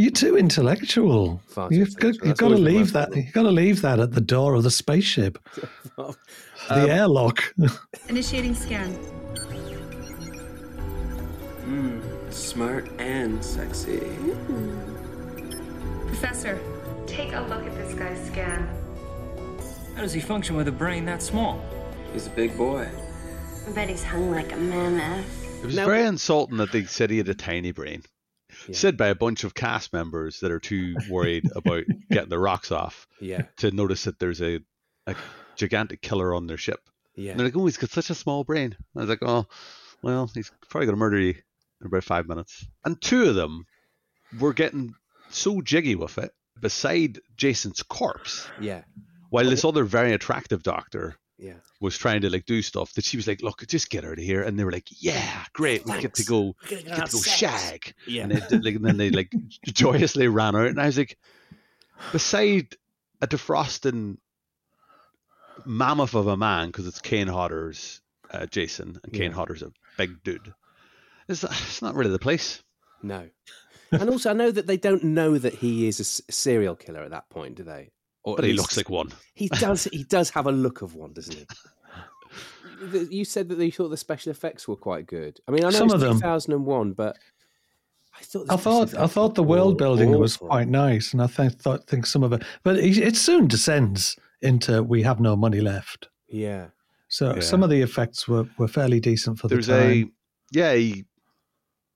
You're 0.00 0.10
too 0.12 0.36
intellectual. 0.38 1.42
Far 1.48 1.68
too 1.70 1.76
You've 1.76 1.94
got, 1.96 2.14
intellectual. 2.14 2.28
you've 2.28 2.36
got 2.38 2.48
to 2.48 2.54
always 2.54 2.64
been 2.64 2.72
my 2.74 2.78
leave 2.78 2.92
that. 2.92 3.02
problem. 3.08 3.20
You've 3.24 3.32
got 3.34 3.42
to 3.42 3.50
leave 3.50 3.82
that 3.82 3.98
at 4.00 4.12
the 4.12 4.20
door 4.20 4.54
of 4.54 4.62
the 4.62 4.70
spaceship, 4.70 5.38
the 5.96 6.14
Um, 6.70 6.90
airlock. 6.90 7.54
Initiating 8.08 8.54
scan. 8.54 8.92
Hmm, 11.64 12.00
smart 12.30 12.88
and 12.98 13.44
sexy. 13.44 14.00
Professor, 16.06 16.58
take 17.06 17.32
a 17.32 17.40
look 17.40 17.64
at 17.66 17.74
this 17.74 17.94
guy's 17.94 18.24
scan. 18.26 18.68
How 19.94 20.02
does 20.02 20.12
he 20.12 20.20
function 20.20 20.56
with 20.56 20.68
a 20.68 20.72
brain 20.72 21.04
that 21.06 21.22
small? 21.22 21.60
He's 22.12 22.26
a 22.26 22.30
big 22.30 22.56
boy. 22.56 22.88
I 23.66 23.70
bet 23.72 23.88
he's 23.88 24.04
hung 24.04 24.30
like 24.30 24.52
a 24.52 24.56
mammoth. 24.56 25.26
It 25.62 25.66
was 25.66 25.74
Now- 25.76 25.86
very 25.86 26.04
insulting 26.06 26.56
that 26.58 26.70
they 26.72 26.84
said 26.84 27.10
he 27.10 27.18
had 27.18 27.28
a 27.28 27.34
tiny 27.34 27.72
brain. 27.72 28.02
Said 28.72 28.96
by 28.96 29.08
a 29.08 29.14
bunch 29.14 29.44
of 29.44 29.54
cast 29.54 29.92
members 29.92 30.40
that 30.40 30.50
are 30.50 30.60
too 30.60 30.96
worried 31.10 31.44
about 31.54 31.84
getting 32.10 32.28
the 32.30 32.38
rocks 32.38 32.72
off 32.72 33.06
Yeah, 33.20 33.42
to 33.58 33.70
notice 33.70 34.04
that 34.04 34.18
there's 34.18 34.40
a, 34.42 34.60
a 35.06 35.14
gigantic 35.56 36.00
killer 36.02 36.34
on 36.34 36.46
their 36.46 36.56
ship. 36.56 36.80
yeah. 37.14 37.30
And 37.32 37.40
they're 37.40 37.46
like, 37.48 37.56
oh, 37.56 37.66
he's 37.66 37.76
got 37.76 37.90
such 37.90 38.10
a 38.10 38.14
small 38.14 38.44
brain. 38.44 38.76
I 38.96 39.00
was 39.00 39.08
like, 39.08 39.22
oh, 39.22 39.46
well, 40.02 40.30
he's 40.34 40.50
probably 40.70 40.86
going 40.86 40.96
to 40.96 41.00
murder 41.00 41.18
you 41.18 41.34
in 41.80 41.86
about 41.86 42.04
five 42.04 42.26
minutes. 42.28 42.66
And 42.84 43.00
two 43.00 43.24
of 43.28 43.34
them 43.34 43.66
were 44.38 44.52
getting 44.52 44.94
so 45.30 45.60
jiggy 45.60 45.94
with 45.94 46.18
it 46.18 46.32
beside 46.60 47.20
Jason's 47.36 47.82
corpse, 47.82 48.48
Yeah, 48.60 48.82
while 49.30 49.44
this 49.48 49.64
other 49.64 49.84
very 49.84 50.12
attractive 50.12 50.62
doctor 50.62 51.16
yeah. 51.38 51.54
was 51.80 51.96
trying 51.96 52.20
to 52.22 52.30
like 52.30 52.46
do 52.46 52.60
stuff 52.62 52.92
that 52.94 53.04
she 53.04 53.16
was 53.16 53.26
like, 53.26 53.42
look, 53.42 53.64
just 53.66 53.90
get 53.90 54.04
out 54.04 54.12
of 54.18 54.18
here. 54.18 54.42
And 54.42 54.58
they 54.58 54.64
were 54.64 54.72
like, 54.72 54.88
yeah, 55.02 55.44
great, 55.52 55.84
we 55.86 56.00
get 56.00 56.14
to 56.14 56.24
go, 56.24 56.54
get 56.68 56.84
to 56.84 56.90
go 56.90 57.06
sex." 57.06 57.28
shag. 57.36 57.94
Yeah. 58.06 58.24
And, 58.24 58.32
they 58.32 58.58
like, 58.58 58.74
and 58.74 58.84
then 58.84 58.96
they 58.96 59.10
like 59.10 59.32
joyously 59.66 60.28
ran 60.28 60.56
out. 60.56 60.66
And 60.66 60.80
I 60.80 60.86
was 60.86 60.98
like, 60.98 61.16
beside 62.12 62.76
a 63.22 63.26
defrosting 63.26 64.18
mammoth 65.64 66.14
of 66.14 66.26
a 66.26 66.36
man, 66.36 66.68
because 66.68 66.86
it's 66.86 67.00
Kane 67.00 67.26
Hodder's 67.28 68.00
uh, 68.30 68.46
Jason, 68.46 68.98
and 69.02 69.12
Kane 69.12 69.30
Yeah. 69.30 69.36
Hodder's 69.36 69.62
a 69.62 69.72
big 69.96 70.22
dude. 70.22 70.52
It's, 71.28 71.42
it's 71.44 71.82
not 71.82 71.94
really 71.94 72.10
the 72.10 72.18
place. 72.18 72.62
No. 73.02 73.28
and 73.92 74.10
also, 74.10 74.30
I 74.30 74.34
know 74.34 74.50
that 74.50 74.66
they 74.66 74.76
don't 74.76 75.04
know 75.04 75.38
that 75.38 75.54
he 75.54 75.88
is 75.88 76.00
a 76.00 76.02
s- 76.02 76.22
serial 76.30 76.74
killer 76.76 77.02
at 77.02 77.10
that 77.10 77.28
point, 77.30 77.54
do 77.56 77.62
they? 77.64 77.90
Or 78.28 78.36
But 78.36 78.44
he 78.44 78.52
looks 78.52 78.76
like 78.76 78.90
one. 78.90 79.10
He 79.34 79.48
does. 79.48 79.84
He 79.84 80.04
does 80.04 80.28
have 80.30 80.46
a 80.46 80.52
look 80.52 80.82
of 80.82 80.94
one, 80.94 81.12
doesn't 81.12 81.34
he? 81.36 81.46
You 83.10 83.24
said 83.24 83.48
that 83.48 83.58
you 83.64 83.72
thought 83.72 83.88
the 83.88 83.96
special 83.96 84.30
effects 84.30 84.68
were 84.68 84.76
quite 84.76 85.06
good. 85.08 85.40
I 85.48 85.50
mean, 85.50 85.64
I 85.64 85.70
know 85.70 85.78
Some 85.78 85.86
it's 85.86 85.94
of 85.94 86.00
them. 86.00 86.12
2001, 86.20 86.92
but 86.92 87.16
I 88.16 88.22
thought 88.22 88.46
the 88.46 88.52
I 88.52 88.56
thought 88.56 88.94
I 88.94 89.06
thought 89.08 89.34
the 89.34 89.42
world 89.42 89.78
building 89.78 90.16
was 90.16 90.36
quite 90.36 90.68
nice, 90.68 91.12
and 91.12 91.20
I 91.20 91.26
think 91.26 91.58
thought 91.60 91.88
think 91.88 92.06
some 92.06 92.22
of 92.22 92.32
it, 92.32 92.44
but 92.62 92.76
it, 92.78 92.96
it 92.98 93.16
soon 93.16 93.48
descends 93.48 94.16
into 94.42 94.82
we 94.84 95.02
have 95.02 95.18
no 95.18 95.34
money 95.34 95.60
left. 95.60 96.08
Yeah, 96.28 96.68
So 97.08 97.34
Yeah. 97.34 97.40
some 97.40 97.64
of 97.64 97.70
the 97.70 97.82
effects 97.82 98.28
were, 98.28 98.46
were 98.58 98.68
fairly 98.68 99.00
decent 99.00 99.40
for 99.40 99.48
There's 99.48 99.66
the 99.66 99.72
time. 99.72 99.90
a, 99.90 100.04
yeah, 100.52 100.74
he, 100.74 101.04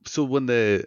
so 0.07 0.25
when 0.25 0.47
the 0.47 0.85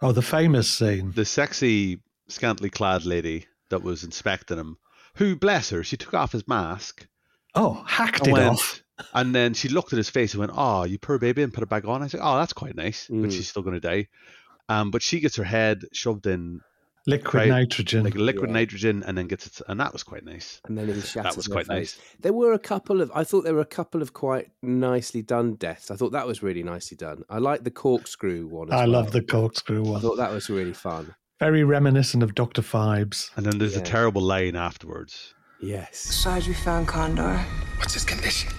oh, 0.00 0.10
the 0.10 0.22
famous 0.22 0.68
scene. 0.68 1.12
the 1.12 1.24
sexy, 1.24 2.00
scantily 2.28 2.70
clad 2.70 3.04
lady 3.04 3.46
that 3.70 3.82
was 3.82 4.04
inspecting 4.04 4.58
him, 4.58 4.78
who, 5.14 5.36
bless 5.36 5.70
her, 5.70 5.82
she 5.82 5.96
took 5.96 6.14
off 6.14 6.32
his 6.32 6.46
mask 6.46 7.06
Oh, 7.54 7.82
hacked 7.86 8.18
and 8.20 8.28
it 8.28 8.32
went, 8.32 8.48
off. 8.50 8.82
and 9.14 9.34
then 9.34 9.54
she 9.54 9.68
looked 9.68 9.92
at 9.92 9.96
his 9.96 10.10
face 10.10 10.34
and 10.34 10.40
went, 10.40 10.52
"Oh, 10.54 10.84
you 10.84 10.98
poor 10.98 11.18
baby," 11.18 11.42
and 11.42 11.52
put 11.54 11.62
it 11.62 11.68
back 11.70 11.86
on. 11.86 12.02
I 12.02 12.06
said, 12.08 12.20
"Oh, 12.22 12.36
that's 12.36 12.52
quite 12.52 12.76
nice," 12.76 13.06
but 13.08 13.16
Mm. 13.16 13.32
she's 13.32 13.48
still 13.48 13.62
going 13.62 13.80
to 13.80 13.88
die. 13.88 14.08
Um, 14.68 14.90
but 14.90 15.00
she 15.02 15.20
gets 15.20 15.36
her 15.36 15.44
head 15.44 15.84
shoved 15.92 16.26
in 16.26 16.60
Liquid 17.08 17.34
right, 17.34 17.48
nitrogen. 17.48 18.02
like 18.02 18.14
liquid 18.16 18.50
Yeah. 18.50 18.54
nitrogen, 18.54 19.04
and 19.06 19.16
then 19.16 19.28
gets 19.28 19.46
it, 19.46 19.60
and 19.68 19.78
that 19.80 19.92
was 19.92 20.02
quite 20.02 20.24
nice. 20.24 20.60
and 20.66 20.76
then 20.76 20.88
he 20.92 21.00
shattered 21.00 21.36
was 21.36 21.46
quite 21.46 21.66
face. 21.68 21.96
nice. 21.96 21.98
There 22.20 22.32
were 22.32 22.52
a 22.52 22.58
couple 22.58 23.00
of. 23.00 23.10
I 23.14 23.22
thought 23.24 23.44
there 23.44 23.54
were 23.54 23.60
a 23.60 23.64
couple 23.64 24.02
of 24.02 24.12
quite 24.12 24.50
nicely 24.60 25.22
done 25.22 25.54
deaths. 25.54 25.90
I 25.92 25.96
thought 25.96 26.10
that 26.12 26.26
was 26.26 26.42
really 26.42 26.64
nicely 26.64 26.96
done. 26.96 27.22
I 27.30 27.38
like 27.38 27.62
the 27.64 27.70
corkscrew 27.70 28.48
one. 28.48 28.68
As 28.68 28.74
I 28.74 28.78
well. 28.80 28.88
love 28.88 29.12
the 29.12 29.22
corkscrew 29.22 29.82
one. 29.84 29.96
I 29.98 30.00
thought 30.00 30.16
that 30.16 30.32
was 30.32 30.50
really 30.50 30.72
fun. 30.74 31.14
Very 31.38 31.64
reminiscent 31.64 32.22
of 32.22 32.34
Doctor 32.34 32.62
Phibes. 32.62 33.30
And 33.36 33.44
then 33.44 33.58
there's 33.58 33.74
Yeah. 33.74 33.80
a 33.80 33.84
terrible 33.84 34.22
line 34.22 34.56
afterwards. 34.56 35.34
Yes. 35.60 36.06
Besides, 36.06 36.48
we 36.48 36.54
found 36.54 36.88
Condor. 36.88 37.38
What's 37.78 37.92
his 37.94 38.04
condition? 38.04 38.52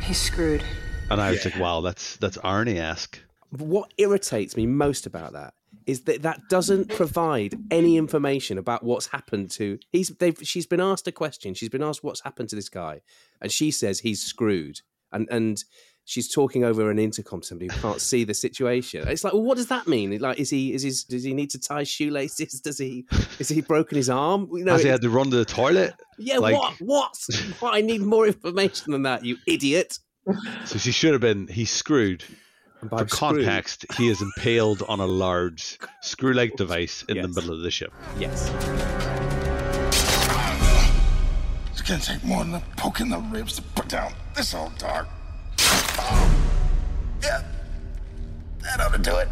He's 0.00 0.18
screwed. 0.20 0.62
And 1.10 1.20
I 1.20 1.30
was 1.30 1.44
like, 1.44 1.56
"Wow, 1.58 1.80
that's 1.80 2.16
that's 2.16 2.36
Arnie 2.38 2.76
esque." 2.78 3.20
What 3.50 3.92
irritates 3.98 4.56
me 4.56 4.66
most 4.66 5.06
about 5.06 5.32
that 5.34 5.54
is 5.86 6.02
that 6.02 6.22
that 6.22 6.40
doesn't 6.50 6.88
provide 6.90 7.54
any 7.70 7.96
information 7.96 8.58
about 8.58 8.82
what's 8.84 9.06
happened 9.08 9.50
to 9.52 9.78
he's 9.90 10.08
they've 10.18 10.38
she's 10.42 10.66
been 10.66 10.80
asked 10.80 11.06
a 11.08 11.12
question 11.12 11.54
she's 11.54 11.68
been 11.68 11.82
asked 11.82 12.04
what's 12.04 12.20
happened 12.22 12.48
to 12.48 12.54
this 12.56 12.68
guy 12.68 13.00
and 13.40 13.50
she 13.50 13.70
says 13.70 13.98
he's 14.00 14.22
screwed 14.22 14.80
and 15.10 15.26
and 15.30 15.64
she's 16.04 16.28
talking 16.32 16.64
over 16.64 16.90
an 16.90 16.98
intercom 16.98 17.40
to 17.40 17.46
somebody 17.46 17.72
who 17.72 17.80
can't 17.80 18.00
see 18.10 18.24
the 18.24 18.34
situation 18.34 19.06
it's 19.08 19.22
like 19.24 19.32
well 19.32 19.42
what 19.42 19.56
does 19.56 19.68
that 19.68 19.86
mean 19.86 20.18
like 20.18 20.38
is 20.38 20.50
he 20.50 20.72
is 20.72 20.82
his 20.82 21.04
does 21.04 21.22
he 21.24 21.32
need 21.32 21.50
to 21.50 21.58
tie 21.58 21.84
shoelaces 21.84 22.60
does 22.60 22.78
he 22.78 23.04
is 23.38 23.48
he 23.48 23.60
broken 23.60 23.96
his 23.96 24.10
arm 24.10 24.48
you 24.52 24.64
know 24.64 24.72
Has 24.72 24.82
he 24.82 24.88
had 24.88 25.00
to 25.02 25.10
run 25.10 25.30
to 25.30 25.36
the 25.36 25.44
toilet? 25.44 25.94
yeah 26.18 26.38
like- 26.38 26.56
what 26.56 26.74
what 26.80 27.16
what 27.60 27.74
i 27.74 27.80
need 27.80 28.00
more 28.02 28.26
information 28.26 28.92
than 28.92 29.02
that 29.04 29.24
you 29.24 29.36
idiot 29.46 29.98
So 30.66 30.78
she 30.78 30.92
should 30.92 31.12
have 31.14 31.20
been. 31.20 31.48
He's 31.48 31.70
screwed. 31.72 32.22
And 32.80 32.88
by 32.88 32.98
For 33.02 33.08
screwed- 33.08 33.44
context, 33.44 33.84
he 33.96 34.08
is 34.08 34.22
impaled 34.22 34.80
on 34.88 35.00
a 35.00 35.06
large 35.06 35.80
screw-like 36.00 36.54
device 36.56 37.04
in 37.08 37.20
the 37.22 37.26
middle 37.26 37.52
of 37.52 37.62
the 37.62 37.72
ship. 37.72 37.92
yes 38.20 38.48
It's 41.72 41.82
gonna 41.82 42.00
take 42.00 42.22
more 42.22 42.44
than 42.44 42.54
a 42.54 42.62
poke 42.76 43.00
in 43.00 43.08
the 43.08 43.18
ribs 43.18 43.56
to 43.56 43.62
put 43.62 43.88
down 43.88 44.12
this 44.36 44.54
old 44.54 44.76
dog. 44.78 45.06
Yeah, 47.22 47.42
that 48.62 48.80
ought 48.80 48.92
to 48.92 48.98
do 48.98 49.16
it. 49.16 49.28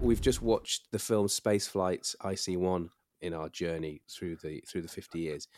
we've 0.00 0.20
just 0.20 0.42
watched 0.42 0.90
the 0.92 0.98
film 0.98 1.28
Space 1.28 1.68
Spaceflight 1.68 2.14
IC1 2.22 2.88
in 3.20 3.34
our 3.34 3.48
journey 3.48 4.02
through 4.10 4.36
the 4.36 4.62
through 4.68 4.82
the 4.82 4.88
50 4.88 5.18
years 5.18 5.48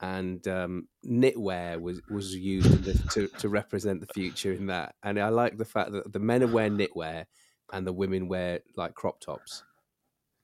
and 0.00 0.46
um, 0.48 0.88
knitwear 1.04 1.80
was 1.80 2.00
was 2.08 2.34
used 2.34 2.72
in 2.72 2.82
the, 2.82 2.94
to 3.12 3.28
to 3.38 3.48
represent 3.48 4.00
the 4.00 4.12
future 4.14 4.52
in 4.52 4.66
that 4.66 4.94
and 5.02 5.18
I 5.18 5.28
like 5.28 5.58
the 5.58 5.64
fact 5.64 5.92
that 5.92 6.12
the 6.12 6.18
men 6.18 6.52
wear 6.52 6.70
knitwear 6.70 7.26
and 7.72 7.86
the 7.86 7.92
women 7.92 8.28
wear 8.28 8.60
like 8.76 8.94
crop 8.94 9.20
tops 9.20 9.64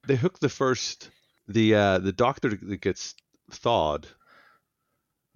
They 0.06 0.16
hook 0.16 0.40
the 0.40 0.48
first 0.48 1.10
the 1.48 1.74
uh 1.74 1.98
the 1.98 2.12
doctor 2.12 2.50
that 2.50 2.80
gets 2.80 3.14
thawed. 3.50 4.08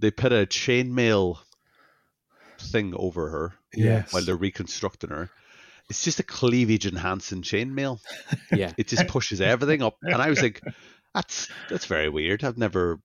They 0.01 0.11
put 0.11 0.33
a 0.33 0.47
chainmail 0.47 1.39
thing 2.59 2.95
over 2.97 3.31
her 3.31 3.55
Yes. 3.75 4.13
while 4.13 4.25
they're 4.25 4.37
reconstructing 4.37 5.11
her. 5.11 5.31
It's 5.89 6.05
just 6.05 6.21
a 6.21 6.25
cleavage 6.25 6.87
enhancing 6.87 7.43
chainmail. 7.43 7.99
yeah 8.53 8.73
It 8.79 8.87
just 8.87 9.09
pushes 9.09 9.41
everything 9.41 9.83
up. 9.83 9.97
And 10.03 10.23
I 10.23 10.31
was 10.31 10.41
like, 10.41 10.61
that's 11.15 11.49
that's 11.69 11.87
very 11.87 12.09
weird. 12.09 12.45
I've 12.45 12.59
never 12.59 13.01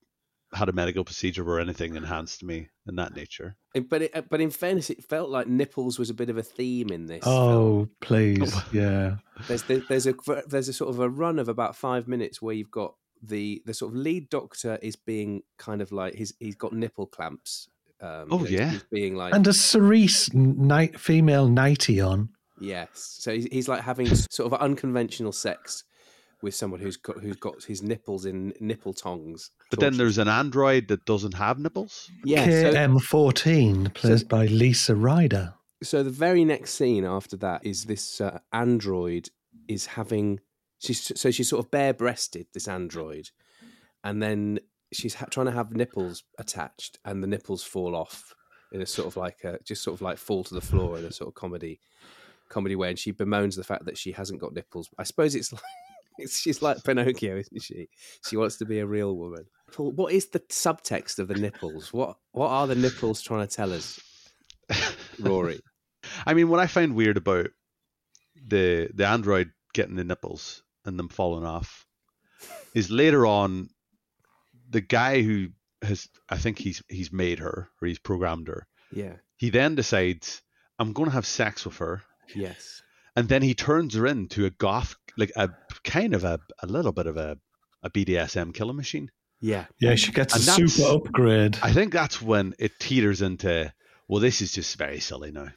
had 0.54 0.69
a 0.69 0.73
medical 0.73 1.04
procedure 1.04 1.47
or 1.47 1.60
anything 1.60 1.95
enhanced 1.95 2.43
me 2.43 2.69
in 2.88 2.95
that 2.95 3.15
nature. 3.15 3.56
Eh, 3.75 3.82
but 3.82 4.04
it, 4.04 4.30
but 4.30 4.41
in 4.41 4.51
fairness, 4.51 4.89
it 4.89 5.04
felt 5.04 5.30
like 5.30 5.47
nipples 5.47 5.99
was 5.99 6.10
a 6.10 6.13
bit 6.13 6.30
of 6.30 6.38
a 6.38 6.43
theme 6.43 6.89
in 6.89 7.08
this. 7.08 7.23
Oh, 7.25 7.88
please, 8.01 8.54
oh. 8.56 8.69
yeah. 8.71 9.15
There's 9.47 9.63
there, 9.63 9.82
there's 9.89 10.08
a 10.08 10.15
there's 10.47 10.69
a 10.69 10.73
sort 10.73 10.89
of 10.89 10.99
a 10.99 11.10
run 11.10 11.39
of 11.39 11.49
about 11.49 11.75
five 11.75 12.08
minutes 12.08 12.41
where 12.41 12.56
you've 12.56 12.71
got 12.71 12.95
the 13.21 13.62
the 13.65 13.73
sort 13.73 13.93
of 13.93 13.97
lead 13.97 14.30
doctor 14.30 14.78
is 14.82 14.95
being 14.95 15.43
kind 15.58 15.82
of 15.82 15.91
like 15.91 16.15
he's 16.15 16.34
he's 16.39 16.56
got 16.56 16.73
nipple 16.73 17.08
clamps. 17.08 17.67
Um, 18.06 18.28
Oh, 18.32 18.46
you 18.46 18.58
know, 18.60 18.63
yeah. 18.65 18.80
being 18.91 19.15
like 19.15 19.34
And 19.34 19.48
a 19.48 19.54
cerise 19.54 20.30
night 20.34 21.00
female 21.00 21.48
nighty 21.48 22.00
on. 22.02 22.30
yes. 22.62 22.89
So 23.20 23.34
he's, 23.34 23.46
he's 23.52 23.68
like 23.68 23.82
having 23.82 24.08
sort 24.32 24.52
of 24.52 24.60
unconventional 24.60 25.32
sex 25.32 25.84
with 26.41 26.54
someone 26.54 26.80
who's 26.80 26.98
got 26.98 27.18
who's 27.20 27.38
got 27.38 27.63
his 27.63 27.82
nipples 27.82 28.26
in 28.26 28.54
nipple 28.60 28.94
tongs. 28.94 29.50
But 29.72 29.80
then 29.80 29.98
there's 29.98 30.18
an 30.20 30.28
android 30.28 30.88
that 30.89 31.06
doesn't 31.06 31.34
have 31.34 31.58
nipples. 31.60 32.12
Yeah, 32.24 32.46
so- 32.46 32.74
KM14, 32.74 33.94
played 33.94 34.28
by 34.28 34.46
Lisa 34.46 34.96
Ryder. 34.96 35.54
so 35.84 36.04
the 36.04 36.10
very 36.10 36.46
next 36.46 36.72
scene 36.76 37.06
after 37.06 37.38
that 37.38 37.65
is 37.65 37.86
this 37.86 38.22
uh, 38.22 38.39
android 38.54 39.30
is 39.68 39.86
having 39.88 40.39
she's 40.80 41.12
so 41.20 41.32
she's 41.32 41.50
sort 41.50 41.63
of 41.65 41.72
bare 41.72 41.94
breasted 41.94 42.46
this 42.54 42.68
android 42.68 43.30
and 44.04 44.22
then 44.22 44.60
she's 44.96 45.16
ha- 45.16 45.28
trying 45.30 45.48
to 45.48 45.52
have 45.52 45.72
nipples 45.72 46.24
attached 46.38 47.00
and 47.06 47.22
the 47.22 47.28
nipples 47.28 47.64
fall 47.64 47.96
off 47.96 48.34
in 48.72 48.82
a 48.82 48.86
sort 48.86 49.08
of 49.08 49.18
like 49.18 49.44
a 49.44 49.60
just 49.64 49.84
sort 49.84 49.96
of 49.96 50.02
like 50.02 50.18
fall 50.18 50.44
to 50.44 50.54
the 50.54 50.62
floor 50.62 50.98
in 50.98 51.06
a 51.06 51.12
sort 51.12 51.28
of 51.28 51.34
comedy 51.34 51.80
comedy 52.50 52.76
way. 52.76 52.90
And 52.90 53.00
she 53.00 53.12
bemoans 53.12 53.56
the 53.56 53.64
fact 53.64 53.86
that 53.86 53.98
she 53.98 54.12
hasn't 54.12 54.42
got 54.42 54.54
nipples. 54.54 54.90
I 54.98 55.04
suppose 55.04 55.36
it's 55.36 55.54
like 55.54 55.62
it's, 56.18 56.40
she's 56.40 56.62
like 56.62 56.84
pinocchio 56.84 57.38
isn't 57.38 57.62
she? 57.62 57.90
She 58.28 58.38
wants 58.38 58.58
to 58.58 58.66
be 58.66 58.80
a 58.80 58.86
real 58.86 59.16
woman. 59.16 59.46
Paul, 59.72 59.92
what 59.92 60.14
is 60.14 60.28
the 60.28 60.40
subtext 60.40 61.20
of 61.20 61.28
the 61.28 61.36
nipples? 61.36 61.94
What 61.94 62.18
what 62.32 62.50
are 62.50 62.68
the 62.68 62.76
nipples 62.76 63.22
trying 63.22 63.48
to 63.48 63.56
tell 63.56 63.72
us 63.74 64.00
rory? 65.20 65.60
I 66.26 66.34
mean, 66.34 66.50
what 66.50 66.60
I 66.60 66.68
find 66.68 66.96
weird 66.96 67.18
about 67.18 67.48
the 68.48 68.90
the 68.94 69.08
android 69.08 69.52
getting 69.74 69.96
the 69.96 70.04
nipples 70.04 70.64
and 70.86 71.00
them 71.00 71.10
falling 71.10 71.46
off 71.46 71.86
is 72.74 72.92
later 72.92 73.26
on 73.26 73.70
the 74.76 74.82
guy 74.82 75.22
who 75.22 75.48
has 75.82 76.08
I 76.30 76.38
think 76.38 76.60
he's 76.60 76.84
he's 76.90 77.12
made 77.12 77.40
her 77.40 77.70
or 77.82 77.88
he's 77.88 78.00
programmed 78.00 78.48
her. 78.48 78.68
yeah 78.92 79.16
He 79.38 79.50
then 79.50 79.76
decides 79.76 80.42
I'm 80.80 80.94
going 80.94 81.10
to 81.10 81.14
have 81.16 81.26
sex 81.26 81.66
with 81.66 81.78
her, 81.78 82.04
yes 82.36 82.82
and 83.16 83.30
then 83.30 83.42
he 83.42 83.54
turns 83.54 83.96
her 83.96 84.06
into 84.06 84.46
a 84.46 84.50
goth, 84.50 84.96
like 85.18 85.32
a 85.36 85.50
kind 85.84 86.14
of 86.14 86.24
a 86.24 86.40
a 86.60 86.68
little 86.68 86.92
bit 86.92 87.08
of 87.08 87.18
a 87.18 87.38
a 87.82 87.90
BDSM 87.90 88.54
killing 88.54 88.76
machine. 88.76 89.10
Yeah. 89.40 89.66
Yeah, 89.80 89.96
she 89.96 90.12
gets 90.12 90.34
And 90.34 90.44
a 90.44 90.70
super 90.70 90.96
upgrade. 90.96 91.58
I 91.62 91.72
think 91.72 91.94
that's 91.94 92.22
when 92.22 92.56
it 92.60 92.80
teeters 92.80 93.22
into 93.22 93.72
well, 94.08 94.22
this 94.22 94.42
is 94.42 94.52
just 94.52 94.78
very 94.78 95.00
silly 95.00 95.32
now. 95.32 95.50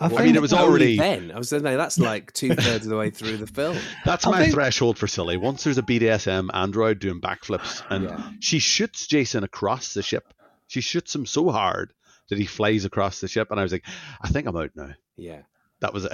I, 0.00 0.06
I 0.06 0.08
think 0.08 0.20
mean, 0.22 0.36
it 0.36 0.42
was 0.42 0.52
already 0.52 0.96
then. 0.96 1.30
I 1.30 1.36
was 1.38 1.50
saying 1.50 1.62
no, 1.62 1.76
that's 1.76 1.98
like 1.98 2.32
two 2.32 2.54
thirds 2.54 2.86
of 2.86 2.90
the 2.90 2.96
way 2.96 3.10
through 3.10 3.36
the 3.36 3.46
film. 3.46 3.76
That's 4.04 4.26
I 4.26 4.30
my 4.30 4.38
think- 4.42 4.54
threshold 4.54 4.96
for 4.98 5.06
silly. 5.06 5.36
Once 5.36 5.62
there's 5.64 5.76
a 5.78 5.82
BDSM 5.82 6.48
android 6.54 6.98
doing 7.00 7.20
backflips 7.20 7.82
and 7.90 8.04
Yeah. 8.04 8.30
she 8.40 8.58
shoots 8.60 9.06
Jason 9.06 9.44
across 9.44 9.92
the 9.94 10.02
ship. 10.02 10.32
She 10.68 10.80
shoots 10.80 11.14
him 11.14 11.26
so 11.26 11.50
hard 11.50 11.92
that 12.30 12.38
he 12.38 12.46
flies 12.46 12.84
across 12.84 13.20
the 13.20 13.28
ship, 13.28 13.50
and 13.50 13.58
I 13.60 13.62
was 13.62 13.72
like, 13.72 13.84
I 14.22 14.28
think 14.28 14.46
I'm 14.46 14.56
out 14.56 14.70
now. 14.74 14.90
Yeah. 15.16 15.42
That 15.80 15.92
was 15.92 16.04
it. 16.06 16.12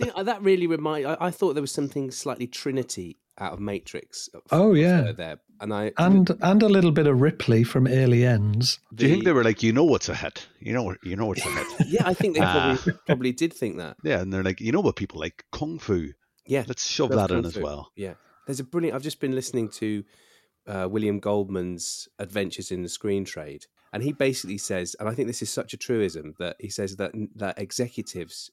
Uh, 0.14 0.22
that 0.22 0.42
really 0.42 0.66
remind. 0.66 1.06
I, 1.06 1.16
I 1.20 1.30
thought 1.30 1.54
there 1.54 1.60
was 1.62 1.72
something 1.72 2.10
slightly 2.10 2.46
Trinity 2.46 3.18
out 3.38 3.52
of 3.52 3.60
Matrix. 3.60 4.28
Oh, 4.50 4.74
yeah. 4.74 5.12
there, 5.12 5.38
and 5.60 5.72
I 5.72 5.92
and 5.96 6.30
and 6.40 6.62
a 6.62 6.68
little 6.68 6.90
bit 6.92 7.06
of 7.06 7.20
Ripley 7.20 7.64
from 7.64 7.86
Aliens. 7.86 8.78
Do 8.94 9.04
you 9.06 9.12
think 9.12 9.24
they 9.24 9.32
were 9.32 9.44
like, 9.44 9.62
you 9.62 9.72
know 9.72 9.84
what's 9.84 10.08
ahead? 10.08 10.40
You 10.60 10.72
know, 10.72 10.94
you 11.02 11.16
know 11.16 11.26
what's 11.26 11.44
ahead. 11.44 11.66
yeah, 11.86 12.02
I 12.06 12.14
think 12.14 12.34
they 12.34 12.40
Ah. 12.42 12.76
probably 12.82 13.00
probably 13.06 13.32
did 13.32 13.52
think 13.52 13.76
that. 13.78 13.96
yeah, 14.02 14.20
and 14.20 14.32
they're 14.32 14.42
like, 14.42 14.60
you 14.60 14.72
know 14.72 14.80
what 14.80 14.96
people 14.96 15.20
like 15.20 15.44
kung 15.52 15.78
fu. 15.78 16.10
Yeah, 16.46 16.64
Let's 16.66 16.88
shove 16.88 17.10
love 17.10 17.28
that 17.28 17.34
in 17.34 17.42
Kung 17.42 17.46
as 17.50 17.58
well. 17.58 17.90
Yeah, 17.96 18.14
there's 18.46 18.60
a 18.60 18.64
brilliant. 18.64 18.94
I've 18.96 19.02
just 19.02 19.20
been 19.20 19.34
listening 19.34 19.68
to 19.70 20.04
uh, 20.66 20.88
William 20.90 21.20
Goldman's 21.20 22.08
Adventures 22.18 22.70
in 22.70 22.82
the 22.82 22.88
Screen 22.88 23.24
Trade, 23.24 23.66
and 23.92 24.02
he 24.02 24.12
basically 24.12 24.58
says, 24.58 24.96
and 24.98 25.08
I 25.08 25.14
think 25.14 25.28
this 25.28 25.42
is 25.42 25.50
such 25.50 25.74
a 25.74 25.76
truism 25.76 26.34
that 26.38 26.56
he 26.58 26.70
says 26.70 26.96
that 26.96 27.12
that 27.36 27.58
executives 27.58 28.50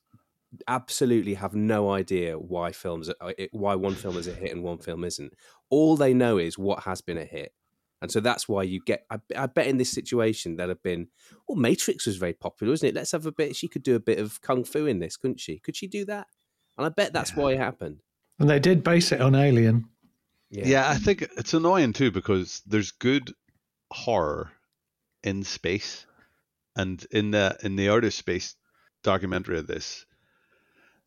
absolutely 0.67 1.33
have 1.35 1.55
no 1.55 1.91
idea 1.91 2.37
why 2.37 2.71
films 2.71 3.09
uh, 3.09 3.31
why 3.51 3.75
one 3.75 3.95
film 3.95 4.17
is 4.17 4.27
a 4.27 4.33
hit 4.33 4.51
and 4.51 4.63
one 4.63 4.77
film 4.77 5.03
isn't. 5.03 5.33
All 5.69 5.95
they 5.95 6.13
know 6.13 6.37
is 6.37 6.57
what 6.57 6.83
has 6.83 7.01
been 7.01 7.17
a 7.17 7.25
hit. 7.25 7.53
And 8.01 8.11
so 8.11 8.19
that's 8.19 8.47
why 8.47 8.63
you 8.63 8.81
get. 8.85 9.05
I, 9.09 9.19
I 9.35 9.45
bet 9.47 9.67
in 9.67 9.77
this 9.77 9.91
situation 9.91 10.57
that 10.57 10.69
have 10.69 10.83
been. 10.83 11.07
Well, 11.47 11.57
Matrix 11.57 12.05
was 12.05 12.17
very 12.17 12.33
popular, 12.33 12.71
wasn't 12.71 12.89
it? 12.89 12.95
Let's 12.95 13.13
have 13.13 13.25
a 13.25 13.31
bit. 13.31 13.55
She 13.55 13.67
could 13.67 13.83
do 13.83 13.95
a 13.95 13.99
bit 13.99 14.19
of 14.19 14.41
kung 14.41 14.63
fu 14.63 14.85
in 14.85 14.99
this, 14.99 15.17
couldn't 15.17 15.39
she? 15.39 15.59
Could 15.59 15.75
she 15.75 15.87
do 15.87 16.05
that? 16.05 16.27
And 16.77 16.85
I 16.85 16.89
bet 16.89 17.13
that's 17.13 17.35
why 17.35 17.53
it 17.53 17.57
happened. 17.57 18.01
And 18.37 18.49
they 18.49 18.59
did 18.59 18.83
base 18.83 19.11
it 19.11 19.21
on 19.21 19.33
Alien. 19.33 19.85
Yeah. 20.49 20.89
I 20.89 20.95
think 20.95 21.21
it's 21.37 21.53
annoying 21.53 21.93
too 21.93 22.11
because 22.11 22.61
there's 22.65 22.91
good 22.91 23.33
horror 23.91 24.51
in 25.23 25.43
space, 25.43 26.05
and 26.75 27.03
in 27.11 27.31
the 27.31 27.57
in 27.63 27.75
the 27.75 27.89
outer 27.89 28.11
space 28.11 28.55
documentary 29.03 29.57
of 29.57 29.67
this, 29.67 30.05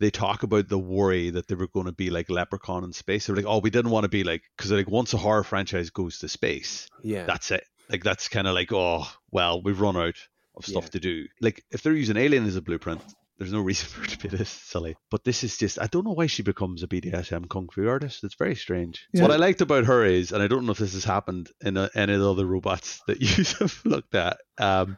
they 0.00 0.10
talk 0.10 0.42
about 0.44 0.68
the 0.68 0.78
worry 0.78 1.30
that 1.30 1.48
they 1.48 1.54
were 1.54 1.66
going 1.68 1.86
to 1.86 1.92
be 1.92 2.10
like 2.10 2.30
Leprechaun 2.30 2.84
in 2.84 2.92
space. 2.92 3.26
They're 3.26 3.36
like, 3.36 3.44
oh, 3.46 3.58
we 3.58 3.70
didn't 3.70 3.90
want 3.90 4.04
to 4.04 4.08
be 4.08 4.24
like 4.24 4.42
because 4.56 4.70
like 4.70 4.88
once 4.88 5.12
a 5.14 5.16
horror 5.18 5.42
franchise 5.44 5.90
goes 5.90 6.18
to 6.18 6.28
space, 6.28 6.88
Yeah. 7.02 7.24
that's 7.24 7.50
it. 7.50 7.64
Like 7.90 8.04
that's 8.04 8.28
kind 8.28 8.46
of 8.46 8.54
like, 8.54 8.72
oh, 8.72 9.04
well, 9.30 9.60
we've 9.62 9.80
run 9.80 9.96
out 9.96 10.14
of 10.56 10.64
stuff 10.66 10.84
Yeah. 10.84 10.90
to 10.90 11.00
do. 11.00 11.26
Like 11.40 11.64
if 11.70 11.82
they're 11.82 11.92
using 11.94 12.16
Alien 12.16 12.46
as 12.46 12.56
a 12.56 12.62
blueprint. 12.62 13.02
There's 13.38 13.52
no 13.52 13.60
reason 13.60 13.86
for 13.90 14.02
it 14.02 14.10
to 14.10 14.18
be 14.18 14.36
this 14.36 14.50
silly. 14.50 14.96
But 15.12 15.22
this 15.22 15.44
is 15.44 15.56
just, 15.56 15.80
I 15.80 15.86
don't 15.86 16.04
know 16.04 16.12
why 16.12 16.26
she 16.26 16.42
becomes 16.42 16.82
a 16.82 16.88
BDSM 16.88 17.48
kung 17.48 17.68
fu 17.72 17.88
artist. 17.88 18.24
It's 18.24 18.34
very 18.34 18.56
strange. 18.56 19.06
Yeah. 19.12 19.22
What 19.22 19.30
I 19.30 19.36
liked 19.36 19.60
about 19.60 19.84
her 19.84 20.04
is, 20.04 20.32
and 20.32 20.42
I 20.42 20.48
don't 20.48 20.66
know 20.66 20.72
if 20.72 20.78
this 20.78 20.94
has 20.94 21.04
happened 21.04 21.48
in 21.60 21.76
a, 21.76 21.88
any 21.94 22.14
of 22.14 22.18
the 22.20 22.28
other 22.32 22.44
robots 22.46 23.00
that 23.06 23.20
you 23.20 23.44
have 23.60 23.80
looked 23.84 24.16
at, 24.16 24.38
um, 24.58 24.96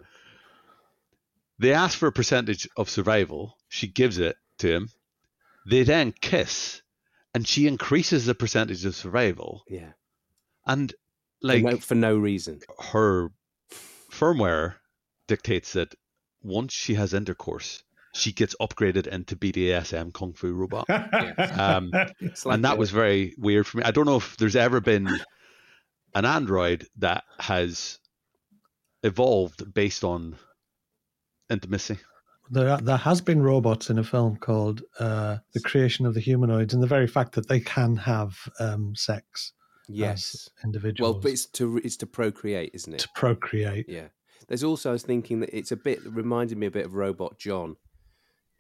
they 1.59 1.75
ask 1.75 1.99
for 1.99 2.07
a 2.09 2.13
percentage 2.13 2.67
of 2.79 2.89
survival. 2.89 3.59
She 3.69 3.87
gives 3.87 4.17
it 4.19 4.37
to 4.61 4.73
him. 4.73 4.89
They 5.67 5.83
then 5.83 6.13
kiss, 6.13 6.83
and 7.35 7.47
she 7.47 7.67
increases 7.67 8.25
the 8.27 8.35
percentage 8.35 8.85
of 8.85 8.95
survival. 8.97 9.63
Yeah. 9.69 9.93
And 10.67 10.91
For 11.41 11.47
like 11.49 11.63
no, 11.65 11.77
for 11.79 11.95
no 11.95 12.17
reason. 12.17 12.61
her 12.93 13.29
firmware 14.11 14.75
dictates 15.29 15.73
that 15.75 15.95
once 16.43 16.73
she 16.73 16.95
has 16.95 17.13
intercourse, 17.15 17.83
she 18.15 18.33
gets 18.33 18.57
upgraded 18.61 19.07
into 19.07 19.37
BDSM 19.37 20.13
kung 20.13 20.33
fu 20.33 20.53
robot. 20.53 20.87
Um, 20.89 21.91
like 21.93 22.55
and 22.55 22.65
that 22.65 22.75
a- 22.77 22.79
was 22.79 22.91
very 22.91 23.35
weird 23.39 23.67
for 23.67 23.79
me. 23.79 23.85
I 23.85 23.91
don't 23.91 24.07
know 24.07 24.17
if 24.17 24.37
there's 24.39 24.57
ever 24.57 24.81
been 24.81 25.09
an 26.15 26.25
android 26.25 26.87
that 26.99 27.25
has 27.39 27.99
evolved 29.03 29.73
based 29.73 30.03
on 30.05 30.37
intimacy. 31.49 31.99
There, 32.51 32.77
there 32.79 32.97
has 32.97 33.21
been 33.21 33.43
robots 33.43 33.91
in 33.91 33.99
a 33.99 34.05
film 34.05 34.37
called 34.37 34.83
uh, 34.99 35.39
"The 35.53 35.61
Creation 35.61 36.05
of 36.07 36.15
the 36.15 36.21
Humanoids," 36.21 36.75
and 36.75 36.83
the 36.83 36.87
very 36.87 37.07
fact 37.07 37.35
that 37.35 37.49
they 37.49 37.61
can 37.61 37.97
have 37.97 38.37
um, 38.59 38.95
sex, 38.97 39.53
yes. 39.89 40.49
individuals, 40.65 41.15
Well, 41.15 41.21
but 41.21 41.33
it's 41.33 41.47
to 41.47 41.79
it's 41.79 41.97
to 41.99 42.07
procreate, 42.07 42.71
isn't 42.75 42.93
it? 42.93 43.01
to 43.01 43.09
procreate. 43.15 43.87
Yeah. 43.89 44.09
There's 44.49 44.65
also 44.65 44.91
I 44.91 44.93
was 44.95 45.05
thinking 45.05 45.41
that 45.41 45.57
it's 45.57 45.71
a 45.71 45.77
bit 45.77 46.01
reminded 46.05 46.59
me 46.59 46.67
a 46.67 46.71
bit 46.73 46.85
of 46.87 46.95
Robot 46.95 47.39
John 47.39 47.77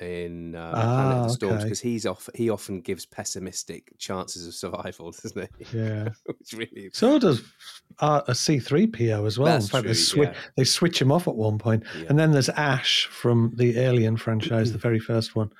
in 0.00 0.54
uh, 0.54 0.70
Planet 0.72 1.12
of 1.12 1.18
Ah, 1.18 1.22
the 1.24 1.28
Storms 1.28 1.54
okay. 1.56 1.64
because 1.64 1.80
he's 1.80 2.06
off 2.06 2.28
he 2.34 2.48
often 2.50 2.80
gives 2.80 3.04
pessimistic 3.06 3.92
chances 3.98 4.46
of 4.46 4.54
survival, 4.54 5.10
doesn't 5.22 5.48
he? 5.58 5.78
Yeah. 5.78 6.08
Which 6.26 6.52
really 6.54 6.90
So 6.92 7.18
does 7.18 7.42
uh, 7.98 8.22
a 8.26 8.34
C 8.34 8.58
three 8.58 8.86
PO 8.86 9.24
as 9.26 9.38
well. 9.38 9.52
That's 9.52 9.66
in 9.66 9.70
fact, 9.70 9.82
they 9.84 9.88
true, 9.90 9.94
switch 9.94 10.28
yeah. 10.30 10.38
they 10.56 10.64
switch 10.64 11.00
him 11.00 11.12
off 11.12 11.28
at 11.28 11.36
one 11.36 11.58
point, 11.58 11.84
Yeah. 11.98 12.06
and 12.08 12.18
then 12.18 12.32
there's 12.32 12.48
Ash 12.50 13.06
from 13.06 13.52
the 13.56 13.78
Alien 13.78 14.16
franchise, 14.16 14.72
the 14.72 14.78
very 14.78 15.00
first 15.00 15.36
one. 15.36 15.50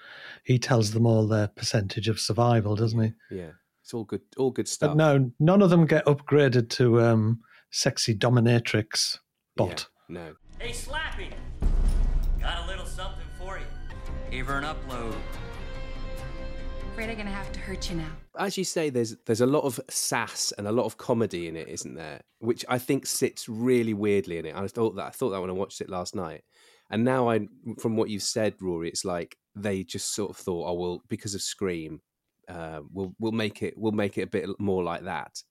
He 0.44 0.59
tells 0.59 0.92
them 0.92 1.07
all 1.07 1.26
their 1.26 1.48
percentage 1.48 2.09
of 2.09 2.18
survival, 2.18 2.76
doesn't 2.76 3.00
he? 3.00 3.12
yeah. 3.31 3.50
It's 3.83 3.94
all 3.94 4.05
good 4.05 4.22
all 4.37 4.50
good 4.53 4.66
But 4.66 4.68
stuff. 4.68 4.96
no, 4.96 5.31
none 5.40 5.62
of 5.62 5.70
them 5.70 5.85
get 5.85 6.05
upgraded 6.07 6.68
to 6.70 7.00
um, 7.03 7.40
sexy 7.72 8.14
dominatrix 8.14 9.18
bot. 9.57 9.88
No. 10.09 10.35
Hey, 10.59 10.70
Slappy! 10.70 11.29
Gave 14.30 14.46
her 14.46 14.58
an 14.58 14.64
upload. 14.64 15.14
Afraid 16.92 17.10
I'm 17.10 17.16
gonna 17.16 17.30
have 17.30 17.50
to 17.52 17.60
hurt 17.60 17.90
you 17.90 17.96
now. 17.96 18.10
As 18.38 18.56
you 18.56 18.64
say, 18.64 18.90
there's 18.90 19.16
there's 19.26 19.40
a 19.40 19.46
lot 19.46 19.64
of 19.64 19.80
sass 19.88 20.52
and 20.56 20.66
a 20.68 20.72
lot 20.72 20.84
of 20.86 20.96
comedy 20.96 21.48
in 21.48 21.56
it, 21.56 21.68
isn't 21.68 21.94
there? 21.94 22.20
Which 22.38 22.64
I 22.68 22.78
think 22.78 23.06
sits 23.06 23.48
really 23.48 23.94
weirdly 23.94 24.38
in 24.38 24.46
it. 24.46 24.54
I 24.54 24.66
thought 24.68 24.96
that 24.96 25.06
I 25.06 25.10
thought 25.10 25.30
that 25.30 25.40
when 25.40 25.50
I 25.50 25.54
watched 25.54 25.80
it 25.80 25.88
last 25.90 26.14
night, 26.14 26.42
and 26.90 27.04
now 27.04 27.28
I, 27.28 27.48
from 27.80 27.96
what 27.96 28.08
you've 28.10 28.22
said, 28.22 28.54
Rory, 28.60 28.88
it's 28.88 29.04
like 29.04 29.36
they 29.56 29.82
just 29.82 30.14
sort 30.14 30.30
of 30.30 30.36
thought, 30.36 30.68
oh 30.68 30.74
well, 30.74 31.02
because 31.08 31.34
of 31.34 31.42
Scream, 31.42 32.00
uh, 32.48 32.80
we'll 32.92 33.14
we'll 33.18 33.32
make 33.32 33.62
it 33.62 33.74
we'll 33.76 33.92
make 33.92 34.16
it 34.18 34.22
a 34.22 34.26
bit 34.28 34.48
more 34.60 34.82
like 34.84 35.04
that. 35.04 35.42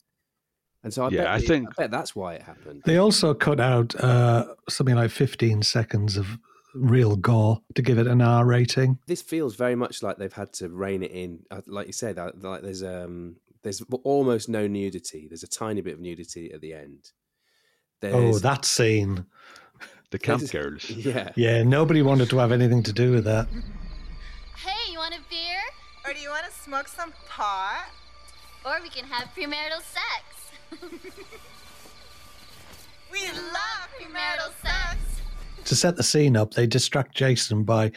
And 0.84 0.94
so 0.94 1.04
I 1.06 1.10
Yeah, 1.10 1.24
bet 1.24 1.28
I 1.28 1.38
it- 1.38 1.48
think- 1.48 1.70
I 1.78 1.82
bet 1.84 1.92
that's 1.92 2.16
why 2.16 2.36
it 2.36 2.42
happened. 2.44 2.84
They 2.86 2.98
also 2.98 3.34
cut 3.34 3.60
out 3.60 3.94
uh, 4.02 4.46
something 4.70 4.96
like 4.96 5.12
15 5.12 5.64
seconds 5.64 6.16
of 6.16 6.38
real 6.76 7.16
gore 7.16 7.62
to 7.76 7.82
give 7.82 7.98
it 7.98 8.08
an 8.08 8.22
R 8.22 8.46
rating. 8.46 9.00
This 9.08 9.22
feels 9.22 9.56
very 9.56 9.76
much 9.76 10.02
like 10.04 10.18
they've 10.18 10.32
had 10.34 10.54
to 10.54 10.70
rein 10.70 11.04
it 11.04 11.12
in. 11.12 11.40
Uh, 11.52 11.62
Like 11.68 11.88
you 11.88 11.94
said, 11.94 12.18
like 12.42 12.62
there's 12.62 12.84
um 12.84 13.38
there's 13.64 13.82
almost 14.04 14.48
no 14.50 14.68
nudity. 14.68 15.28
There's 15.28 15.44
a 15.44 15.48
tiny 15.48 15.82
bit 15.82 15.96
of 15.96 16.00
nudity 16.00 16.52
at 16.54 16.62
the 16.62 16.74
end. 16.74 17.12
Oh, 18.04 18.10
There's- 18.10 18.42
that 18.42 18.64
scene. 18.66 19.26
The 20.12 20.20
camp 20.20 20.42
there's- 20.42 20.52
girls. 20.52 20.90
Yeah. 21.06 21.32
Yeah, 21.36 21.64
nobody 21.64 22.02
wanted 22.02 22.30
to 22.32 22.38
have 22.38 22.52
anything 22.52 22.84
to 22.84 22.94
do 22.94 23.12
with 23.12 23.26
that. 23.26 23.48
Hey, 24.56 24.92
you 24.92 24.98
want 24.98 25.14
a 25.14 25.20
beer? 25.30 25.62
Or 26.06 26.14
do 26.14 26.20
you 26.20 26.30
want 26.30 26.46
to 26.46 26.52
smoke 26.52 26.88
some 26.88 27.14
pot? 27.28 27.90
Or 28.66 28.80
we 28.82 28.90
can 28.90 29.06
have 29.06 29.28
premarital 29.36 29.82
sex. 29.84 30.24
We 33.12 33.22
love 33.28 33.90
premarital 34.00 34.52
sex. 34.62 35.00
To 35.70 35.76
set 35.76 35.98
the 35.98 36.04
scene 36.04 36.36
up, 36.36 36.56
they 36.56 36.66
distract 36.66 37.14
Jason 37.14 37.64
by 37.64 37.92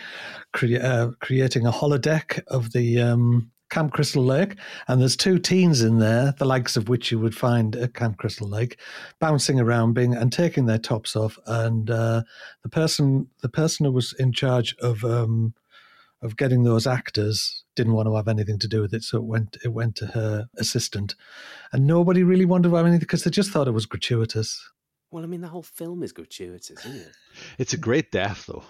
crea- 0.52 0.78
uh, 0.78 1.12
creating 1.20 1.66
a 1.66 1.72
holodeck 1.72 2.42
of 2.48 2.72
the 2.72 3.00
um, 3.00 3.50
Camp 3.70 3.94
Crystal 3.94 4.22
Lake. 4.22 4.56
And 4.88 5.00
there's 5.00 5.16
two 5.16 5.38
teens 5.38 5.80
in 5.80 5.98
there, 5.98 6.34
the 6.36 6.44
likes 6.44 6.76
of 6.76 6.90
which 6.90 7.10
you 7.10 7.18
would 7.18 7.34
find 7.34 7.74
at 7.74 7.94
Camp 7.94 8.18
Crystal 8.18 8.46
Lake, 8.46 8.78
bouncing 9.20 9.58
around 9.58 9.94
being 9.94 10.14
and 10.14 10.30
taking 10.30 10.66
their 10.66 10.76
tops 10.76 11.16
off. 11.16 11.38
And 11.46 11.88
uh, 11.88 12.24
the 12.62 12.68
person 12.68 13.28
the 13.40 13.48
person 13.48 13.86
who 13.86 13.92
was 13.92 14.12
in 14.18 14.34
charge 14.34 14.76
of 14.82 15.02
um, 15.02 15.54
of 16.20 16.36
getting 16.36 16.64
those 16.64 16.86
actors 16.86 17.64
didn't 17.74 17.94
want 17.94 18.06
to 18.06 18.16
have 18.16 18.28
anything 18.28 18.58
to 18.58 18.68
do 18.68 18.82
with 18.82 18.92
it, 18.92 19.02
so 19.02 19.16
it 19.16 19.24
went 19.24 19.56
it 19.64 19.72
went 19.72 19.96
to 19.96 20.08
her 20.08 20.46
assistant. 20.58 21.14
And 21.72 21.86
nobody 21.86 22.22
really 22.22 22.44
wanted 22.44 22.68
to 22.68 22.74
have 22.74 22.84
anything 22.84 23.00
because 23.00 23.24
they 23.24 23.30
just 23.30 23.50
thought 23.50 23.66
it 23.66 23.70
was 23.70 23.86
gratuitous. 23.86 24.62
Well, 25.12 25.22
I 25.22 25.26
mean, 25.26 25.42
the 25.42 25.48
whole 25.48 25.62
film 25.62 26.02
is 26.02 26.12
gratuitous, 26.12 26.70
isn't 26.86 26.96
it? 27.02 27.12
It's 27.58 27.74
a 27.74 27.76
great 27.76 28.10
death, 28.10 28.46
though. 28.46 28.64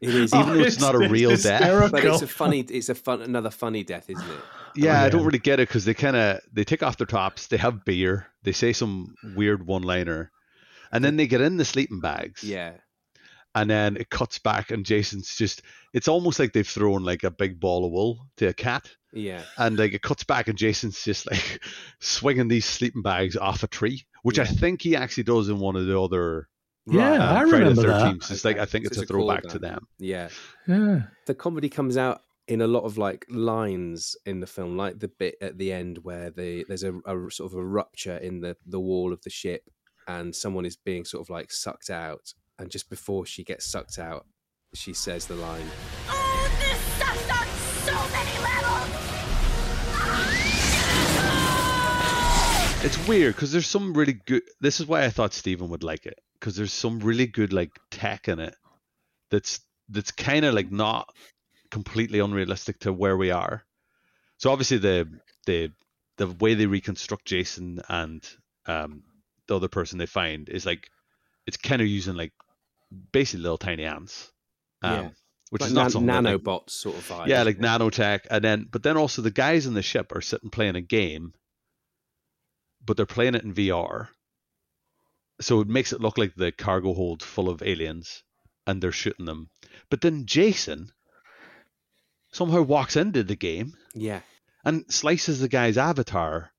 It 0.00 0.14
is, 0.14 0.32
Even 0.34 0.54
though 0.54 0.60
it's 0.64 0.78
not 0.80 0.94
a 0.94 0.98
real 1.08 1.36
death. 1.36 1.90
but 1.90 2.04
it's 2.04 2.22
a 2.22 2.26
funny. 2.26 2.60
It's 2.60 2.88
a 2.88 2.94
fun. 2.94 3.22
Another 3.22 3.50
funny 3.50 3.82
death, 3.82 4.08
isn't 4.08 4.30
it? 4.30 4.40
Yeah, 4.76 5.02
I 5.02 5.08
don't 5.08 5.24
really 5.24 5.38
get 5.38 5.58
it 5.58 5.68
because 5.68 5.84
they 5.84 5.94
kind 5.94 6.16
of 6.16 6.40
they 6.52 6.64
take 6.64 6.82
off 6.82 6.96
their 6.96 7.06
tops, 7.06 7.48
they 7.48 7.56
have 7.56 7.84
beer, 7.84 8.28
they 8.44 8.52
say 8.52 8.72
some 8.72 9.14
weird 9.34 9.66
one-liner, 9.66 10.30
and 10.92 11.04
then 11.04 11.16
they 11.16 11.26
get 11.26 11.40
in 11.40 11.56
the 11.56 11.64
sleeping 11.64 12.00
bags. 12.00 12.44
Yeah. 12.44 12.74
And 13.54 13.68
then 13.68 13.96
it 13.96 14.10
cuts 14.10 14.38
back, 14.38 14.70
and 14.70 14.86
Jason's 14.86 15.34
just. 15.34 15.62
It's 15.92 16.08
almost 16.08 16.38
like 16.38 16.52
they've 16.52 16.66
thrown 16.66 17.02
like 17.02 17.24
a 17.24 17.30
big 17.30 17.58
ball 17.58 17.84
of 17.84 17.90
wool 17.90 18.26
to 18.36 18.46
a 18.46 18.54
cat. 18.54 18.88
Yeah. 19.12 19.42
And 19.58 19.76
like 19.76 19.92
it 19.92 20.02
cuts 20.02 20.24
back, 20.24 20.48
and 20.48 20.56
Jason's 20.56 21.02
just 21.02 21.28
like 21.30 21.60
swinging 22.00 22.48
these 22.48 22.64
sleeping 22.64 23.02
bags 23.02 23.36
off 23.36 23.62
a 23.62 23.66
tree, 23.66 24.06
which 24.22 24.38
I 24.38 24.44
think 24.44 24.82
he 24.82 24.94
actually 24.94 25.24
does 25.24 25.48
in 25.48 25.58
one 25.58 25.76
of 25.76 25.86
the 25.86 26.00
other. 26.00 26.48
Yeah, 26.86 27.12
uh, 27.12 27.34
I 27.34 27.40
Friday 27.40 27.68
remember 27.68 27.82
the 27.82 27.88
that. 27.88 28.14
13th. 28.14 28.30
It's 28.30 28.44
like 28.44 28.58
I 28.58 28.64
think 28.64 28.86
it's, 28.86 28.98
it's 28.98 29.10
a 29.10 29.12
a 29.12 29.16
throwback 29.16 29.42
to 29.48 29.58
them. 29.58 29.86
Yeah. 29.98 30.28
Yeah. 30.66 31.02
The 31.26 31.34
comedy 31.34 31.68
comes 31.68 31.96
out 31.96 32.22
in 32.50 32.60
a 32.60 32.66
lot 32.66 32.82
of 32.82 32.98
like 32.98 33.24
lines 33.28 34.16
in 34.26 34.40
the 34.40 34.46
film, 34.46 34.76
like 34.76 34.98
the 34.98 35.08
bit 35.08 35.36
at 35.40 35.56
the 35.56 35.72
end 35.72 35.98
where 36.02 36.30
the 36.30 36.64
there's 36.66 36.82
a, 36.82 36.94
a 37.06 37.30
sort 37.30 37.52
of 37.52 37.58
a 37.58 37.64
rupture 37.64 38.16
in 38.16 38.40
the 38.40 38.56
the 38.66 38.80
wall 38.80 39.12
of 39.12 39.22
the 39.22 39.30
ship, 39.30 39.70
and 40.08 40.34
someone 40.34 40.66
is 40.66 40.76
being 40.76 41.04
sort 41.04 41.24
of 41.24 41.30
like 41.30 41.52
sucked 41.52 41.90
out, 41.90 42.34
and 42.60 42.70
just 42.70 42.90
before 42.90 43.24
she 43.24 43.42
gets 43.42 43.64
sucked 43.64 43.98
out, 43.98 44.26
she 44.74 44.92
says 44.92 45.26
the 45.26 45.34
line. 45.34 45.66
Oh, 46.08 46.50
this 46.60 46.78
sucks 46.98 47.30
on 47.30 47.46
so 47.86 47.94
many 48.12 48.38
levels. 48.38 49.10
It's 52.84 53.08
weird 53.08 53.34
because 53.34 53.50
there's 53.52 53.66
some 53.66 53.94
really 53.94 54.12
good. 54.12 54.42
This 54.60 54.78
is 54.78 54.86
why 54.86 55.04
I 55.04 55.10
thought 55.10 55.32
Stephen 55.32 55.70
would 55.70 55.82
like 55.82 56.06
it 56.06 56.18
because 56.38 56.54
there's 56.54 56.72
some 56.72 57.00
really 57.00 57.26
good 57.26 57.52
like 57.52 57.70
tech 57.90 58.28
in 58.28 58.38
it 58.38 58.54
that's 59.30 59.60
that's 59.88 60.12
kind 60.12 60.44
of 60.44 60.54
like 60.54 60.70
not 60.70 61.08
completely 61.70 62.18
unrealistic 62.20 62.80
to 62.80 62.92
where 62.92 63.16
we 63.16 63.30
are. 63.30 63.64
So 64.36 64.50
obviously 64.50 64.78
the 64.78 65.08
the 65.46 65.72
the 66.18 66.28
way 66.28 66.54
they 66.54 66.66
reconstruct 66.66 67.24
Jason 67.24 67.80
and 67.88 68.22
um 68.66 69.02
the 69.46 69.56
other 69.56 69.68
person 69.68 69.98
they 69.98 70.06
find 70.06 70.48
is 70.48 70.66
like 70.66 70.88
it's 71.46 71.56
kind 71.56 71.82
of 71.82 71.88
using 71.88 72.14
like 72.14 72.32
basically 73.12 73.42
little 73.42 73.58
tiny 73.58 73.84
ants. 73.84 74.30
Um, 74.82 74.92
Yeah. 74.92 75.10
Which 75.50 75.62
Like 75.62 75.68
is 75.70 75.74
not 75.74 75.82
nan- 75.82 75.90
something 75.90 76.06
that, 76.06 76.22
like- 76.24 76.36
nanobots 76.42 76.70
sort 76.70 76.96
of 76.96 77.08
vibe. 77.08 77.26
yeah, 77.26 77.42
like 77.42 77.58
nanotech, 77.58 78.20
and 78.30 78.44
then 78.44 78.68
but 78.70 78.84
then 78.84 78.96
also 78.96 79.20
the 79.20 79.32
guys 79.32 79.66
in 79.66 79.74
the 79.74 79.82
ship 79.82 80.12
are 80.12 80.20
sitting 80.20 80.48
playing 80.50 80.76
a 80.76 80.80
game, 80.80 81.34
but 82.86 82.96
they're 82.96 83.04
playing 83.04 83.34
it 83.34 83.42
in 83.42 83.52
VR. 83.52 84.10
So 85.40 85.60
it 85.60 85.66
makes 85.68 85.92
it 85.92 86.00
look 86.00 86.18
like 86.18 86.36
the 86.36 86.52
cargo 86.52 86.94
hold 86.94 87.22
full 87.24 87.48
of 87.48 87.62
aliens, 87.64 88.22
and 88.64 88.80
they're 88.80 88.92
shooting 88.92 89.26
them. 89.26 89.50
But 89.88 90.02
then 90.02 90.26
Jason 90.26 90.92
somehow 92.32 92.62
walks 92.62 92.94
into 92.94 93.24
the 93.24 93.34
game 93.34 93.76
Yeah. 93.92 94.20
and 94.64 94.84
slices 94.92 95.40
the 95.40 95.48
guy's 95.48 95.76
avatar 95.76 96.52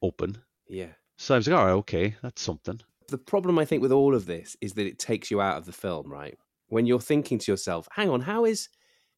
open. 0.00 0.40
Yeah. 0.68 0.92
So 1.16 1.34
I 1.34 1.38
was 1.38 1.48
like, 1.48 1.58
all 1.58 1.66
right, 1.66 1.72
okay, 1.78 2.16
that's 2.22 2.42
something. 2.42 2.80
The 3.08 3.18
problem 3.18 3.58
I 3.58 3.64
think 3.64 3.82
with 3.82 3.92
all 3.92 4.14
of 4.14 4.26
this 4.26 4.56
is 4.60 4.74
that 4.74 4.86
it 4.86 4.98
takes 4.98 5.30
you 5.30 5.40
out 5.40 5.56
of 5.56 5.64
the 5.64 5.72
film, 5.72 6.10
right? 6.10 6.38
When 6.68 6.86
you're 6.86 7.00
thinking 7.00 7.38
to 7.38 7.52
yourself, 7.52 7.88
hang 7.90 8.10
on, 8.10 8.20
how 8.20 8.44
is 8.44 8.68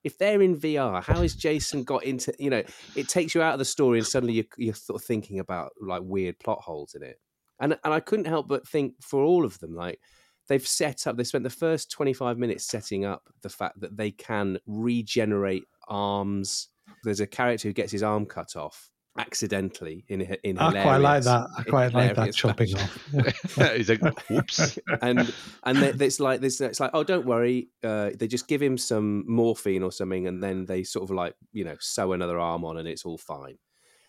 if 0.04 0.16
they're 0.16 0.40
in 0.40 0.56
VR, 0.56 1.02
how 1.02 1.20
is 1.20 1.34
Jason 1.34 1.82
got 1.82 2.04
into 2.04 2.32
you 2.38 2.50
know, 2.50 2.62
it 2.96 3.08
takes 3.08 3.34
you 3.34 3.42
out 3.42 3.52
of 3.52 3.58
the 3.58 3.64
story 3.64 3.98
and 3.98 4.06
suddenly 4.06 4.34
you're, 4.34 4.44
you're 4.56 4.74
sort 4.74 5.00
of 5.00 5.06
thinking 5.06 5.40
about 5.40 5.72
like 5.80 6.02
weird 6.04 6.38
plot 6.38 6.60
holes 6.60 6.94
in 6.94 7.02
it. 7.02 7.18
And 7.58 7.76
and 7.84 7.92
I 7.92 8.00
couldn't 8.00 8.26
help 8.26 8.48
but 8.48 8.66
think 8.66 8.94
for 9.02 9.22
all 9.22 9.44
of 9.44 9.58
them, 9.58 9.74
like 9.74 10.00
they've 10.48 10.66
set 10.66 11.06
up 11.06 11.16
they 11.16 11.24
spent 11.24 11.44
the 11.44 11.50
first 11.50 11.90
25 11.90 12.38
minutes 12.38 12.64
setting 12.64 13.04
up 13.04 13.28
the 13.42 13.48
fact 13.48 13.80
that 13.80 13.96
they 13.96 14.12
can 14.12 14.58
regenerate 14.66 15.64
arms. 15.88 16.68
There's 17.04 17.20
a 17.20 17.26
character 17.26 17.68
who 17.68 17.74
gets 17.74 17.92
his 17.92 18.02
arm 18.02 18.24
cut 18.24 18.56
off 18.56 18.90
accidentally 19.18 20.04
in 20.08 20.20
a- 20.22 20.38
in 20.48 20.58
I 20.58 20.82
quite 20.82 20.96
like 20.98 21.24
that. 21.24 21.46
I 21.58 21.62
quite 21.64 21.92
like 21.92 22.16
that 22.16 22.34
chopping 22.34 22.74
off. 22.76 23.08
He's 23.76 23.88
like, 23.88 24.00
whoops. 24.30 24.78
and 25.02 25.32
and 25.64 25.78
it's 26.00 26.20
like 26.20 26.40
this. 26.40 26.60
It's 26.60 26.80
like, 26.80 26.90
oh, 26.94 27.04
don't 27.04 27.26
worry. 27.26 27.68
Uh, 27.82 28.10
they 28.18 28.26
just 28.26 28.48
give 28.48 28.62
him 28.62 28.78
some 28.78 29.24
morphine 29.26 29.82
or 29.82 29.92
something, 29.92 30.26
and 30.26 30.42
then 30.42 30.66
they 30.66 30.82
sort 30.84 31.04
of 31.10 31.14
like 31.14 31.34
you 31.52 31.64
know 31.64 31.76
sew 31.80 32.12
another 32.12 32.38
arm 32.38 32.64
on, 32.64 32.76
and 32.78 32.88
it's 32.88 33.04
all 33.04 33.18
fine. 33.18 33.58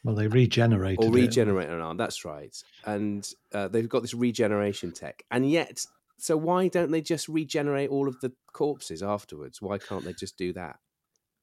Well, 0.04 0.16
they 0.16 0.28
regenerate 0.28 0.98
Or 1.00 1.06
it. 1.06 1.14
regenerate 1.14 1.70
an 1.70 1.80
arm. 1.80 1.96
That's 1.98 2.26
right. 2.26 2.56
And 2.86 3.28
uh, 3.54 3.68
they've 3.68 3.88
got 3.88 4.02
this 4.02 4.16
regeneration 4.16 4.92
tech, 4.94 5.24
and 5.30 5.50
yet, 5.50 5.86
so 6.18 6.36
why 6.38 6.70
don't 6.70 6.90
they 6.92 7.02
just 7.02 7.28
regenerate 7.28 7.90
all 7.92 8.08
of 8.08 8.20
the 8.20 8.32
corpses 8.52 9.04
afterwards? 9.04 9.62
Why 9.62 9.78
can't 9.78 10.04
they 10.04 10.14
just 10.14 10.38
do 10.38 10.54
that? 10.54 10.78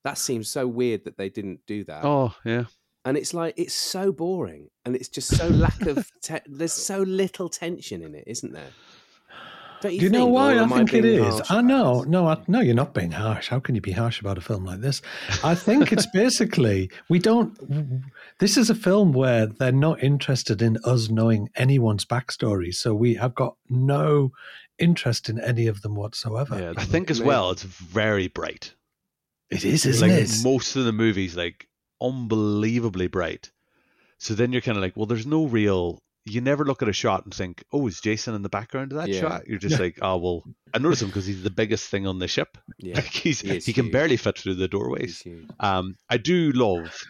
That 0.04 0.18
seems 0.18 0.48
so 0.48 0.66
weird 0.66 1.04
that 1.04 1.16
they 1.18 1.28
didn't 1.28 1.60
do 1.66 1.84
that. 1.84 2.04
Oh 2.04 2.34
yeah. 2.44 2.64
And 3.04 3.16
it's 3.16 3.32
like 3.32 3.54
it's 3.56 3.74
so 3.74 4.12
boring, 4.12 4.68
and 4.84 4.94
it's 4.94 5.08
just 5.08 5.34
so 5.36 5.48
lack 5.48 5.80
of. 5.82 6.10
Te- 6.22 6.40
there's 6.46 6.72
so 6.72 7.00
little 7.02 7.48
tension 7.48 8.02
in 8.02 8.14
it, 8.14 8.24
isn't 8.26 8.52
there? 8.52 8.70
Don't 9.80 9.92
you, 9.92 10.00
Do 10.00 10.04
you 10.06 10.10
know 10.10 10.26
why 10.26 10.58
I 10.58 10.66
think 10.66 10.92
it 10.92 11.02
being 11.02 11.24
is? 11.24 11.34
harsh? 11.34 11.50
I 11.50 11.60
know, 11.60 12.02
no, 12.02 12.26
I, 12.26 12.42
no, 12.48 12.60
you're 12.60 12.74
not 12.74 12.94
being 12.94 13.12
harsh. 13.12 13.48
How 13.48 13.60
can 13.60 13.76
you 13.76 13.80
be 13.80 13.92
harsh 13.92 14.20
about 14.20 14.36
a 14.36 14.40
film 14.40 14.64
like 14.64 14.80
this? 14.80 15.00
I 15.44 15.54
think 15.54 15.92
it's 15.92 16.06
basically 16.12 16.90
we 17.08 17.20
don't. 17.20 17.56
This 18.40 18.56
is 18.56 18.70
a 18.70 18.74
film 18.74 19.12
where 19.12 19.46
they're 19.46 19.70
not 19.70 20.02
interested 20.02 20.62
in 20.62 20.78
us 20.84 21.08
knowing 21.08 21.48
anyone's 21.54 22.04
backstory, 22.04 22.74
so 22.74 22.92
we 22.94 23.14
have 23.14 23.34
got 23.34 23.56
no 23.68 24.32
interest 24.78 25.28
in 25.28 25.40
any 25.40 25.68
of 25.68 25.82
them 25.82 25.94
whatsoever. 25.94 26.58
Yeah, 26.58 26.72
I 26.76 26.84
think 26.84 27.10
as 27.10 27.20
well 27.20 27.50
it's 27.50 27.62
very 27.62 28.26
bright. 28.28 28.74
It 29.50 29.64
is, 29.64 29.86
isn't 29.86 30.08
like 30.08 30.18
it? 30.18 30.30
most 30.42 30.76
of 30.76 30.84
the 30.84 30.92
movies, 30.92 31.36
like 31.36 31.67
unbelievably 32.00 33.08
bright. 33.08 33.50
So 34.18 34.34
then 34.34 34.52
you're 34.52 34.62
kind 34.62 34.76
of 34.76 34.82
like, 34.82 34.96
well, 34.96 35.06
there's 35.06 35.26
no 35.26 35.46
real. 35.46 36.02
You 36.24 36.40
never 36.40 36.64
look 36.64 36.82
at 36.82 36.88
a 36.88 36.92
shot 36.92 37.24
and 37.24 37.32
think, 37.32 37.64
oh, 37.72 37.86
is 37.86 38.00
Jason 38.00 38.34
in 38.34 38.42
the 38.42 38.48
background 38.48 38.92
of 38.92 38.98
that 38.98 39.08
Yeah. 39.08 39.20
shot? 39.20 39.46
You're 39.46 39.58
just 39.58 39.80
like, 39.80 39.98
oh 40.02 40.18
well, 40.18 40.44
I 40.74 40.78
notice 40.78 41.00
him 41.00 41.08
because 41.08 41.26
he's 41.26 41.42
the 41.42 41.50
biggest 41.50 41.88
thing 41.88 42.06
on 42.06 42.18
the 42.18 42.28
ship. 42.28 42.58
Yeah, 42.78 42.94
Like 42.96 43.06
he's 43.06 43.40
he 43.40 43.58
he, 43.58 43.72
can 43.72 43.90
barely 43.90 44.16
fit 44.16 44.38
through 44.38 44.54
the 44.56 44.68
doorways. 44.68 45.22
Um, 45.60 45.96
I 46.10 46.18
do 46.18 46.52
love 46.52 47.02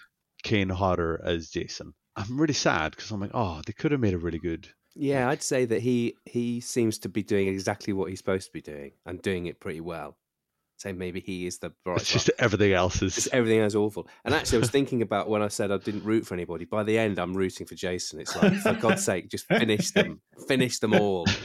Kane 0.43 0.69
Hodder 0.69 1.21
as 1.25 1.49
Jason. 1.51 1.95
I'm 2.15 2.41
really 2.41 2.55
sad 2.55 2.93
because 2.93 3.11
I'm 3.11 3.21
like, 3.21 3.31
oh, 3.35 3.63
they 3.67 3.73
could 3.73 3.93
have 3.93 4.01
made 4.01 4.15
a 4.15 4.19
really 4.19 4.39
good. 4.39 4.69
Yeah, 4.95 5.29
I'd 5.29 5.43
say 5.43 5.65
that 5.65 5.81
he 5.81 6.17
he 6.25 6.61
seems 6.61 6.99
to 7.01 7.09
be 7.09 7.23
doing 7.23 7.49
exactly 7.49 7.93
what 7.93 8.11
he's 8.11 8.19
supposed 8.19 8.47
to 8.47 8.53
be 8.53 8.61
doing 8.63 8.93
and 9.07 9.23
doing 9.23 9.47
it 9.47 9.61
pretty 9.61 9.81
well. 9.81 10.17
So 10.79 10.93
maybe 10.93 11.19
he 11.19 11.47
is 11.47 11.59
the 11.59 11.73
bright. 11.85 12.01
It's 12.01 12.13
just 12.13 12.31
everything 12.39 12.73
else 12.73 13.03
is. 13.03 13.17
Just 13.17 13.29
everything 13.33 13.59
else 13.59 13.75
awful. 13.75 14.07
And 14.25 14.33
actually, 14.33 14.59
I 14.59 14.61
was 14.61 14.71
thinking 14.71 15.03
about 15.03 15.29
when 15.29 15.43
I 15.43 15.49
said 15.49 15.73
I 15.73 15.79
didn't 15.79 16.05
root 16.05 16.25
for 16.25 16.35
anybody. 16.35 16.67
By 16.67 16.85
the 16.85 16.97
end, 16.97 17.19
I'm 17.19 17.37
rooting 17.37 17.67
for 17.67 17.75
Jason. 17.75 18.21
It's 18.21 18.37
like, 18.37 18.55
for 18.55 18.75
God's 18.75 19.05
sake, 19.05 19.29
just 19.29 19.47
finish 19.47 19.91
them, 19.91 20.21
finish 20.47 20.79
them 20.79 20.95
all. 20.95 21.27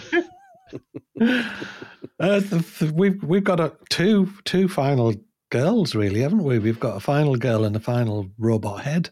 Uh, 2.20 2.40
th- 2.40 2.80
th- 2.80 2.92
we've 2.92 3.22
we've 3.24 3.44
got 3.44 3.60
a, 3.60 3.74
two 3.90 4.32
two 4.46 4.68
final 4.68 5.14
girls, 5.50 5.94
really, 5.94 6.22
haven't 6.22 6.44
we? 6.44 6.58
We've 6.60 6.80
got 6.80 6.96
a 6.96 7.00
final 7.00 7.36
girl 7.36 7.64
and 7.66 7.76
a 7.76 7.80
final 7.80 8.30
robot 8.38 8.82
head, 8.84 9.10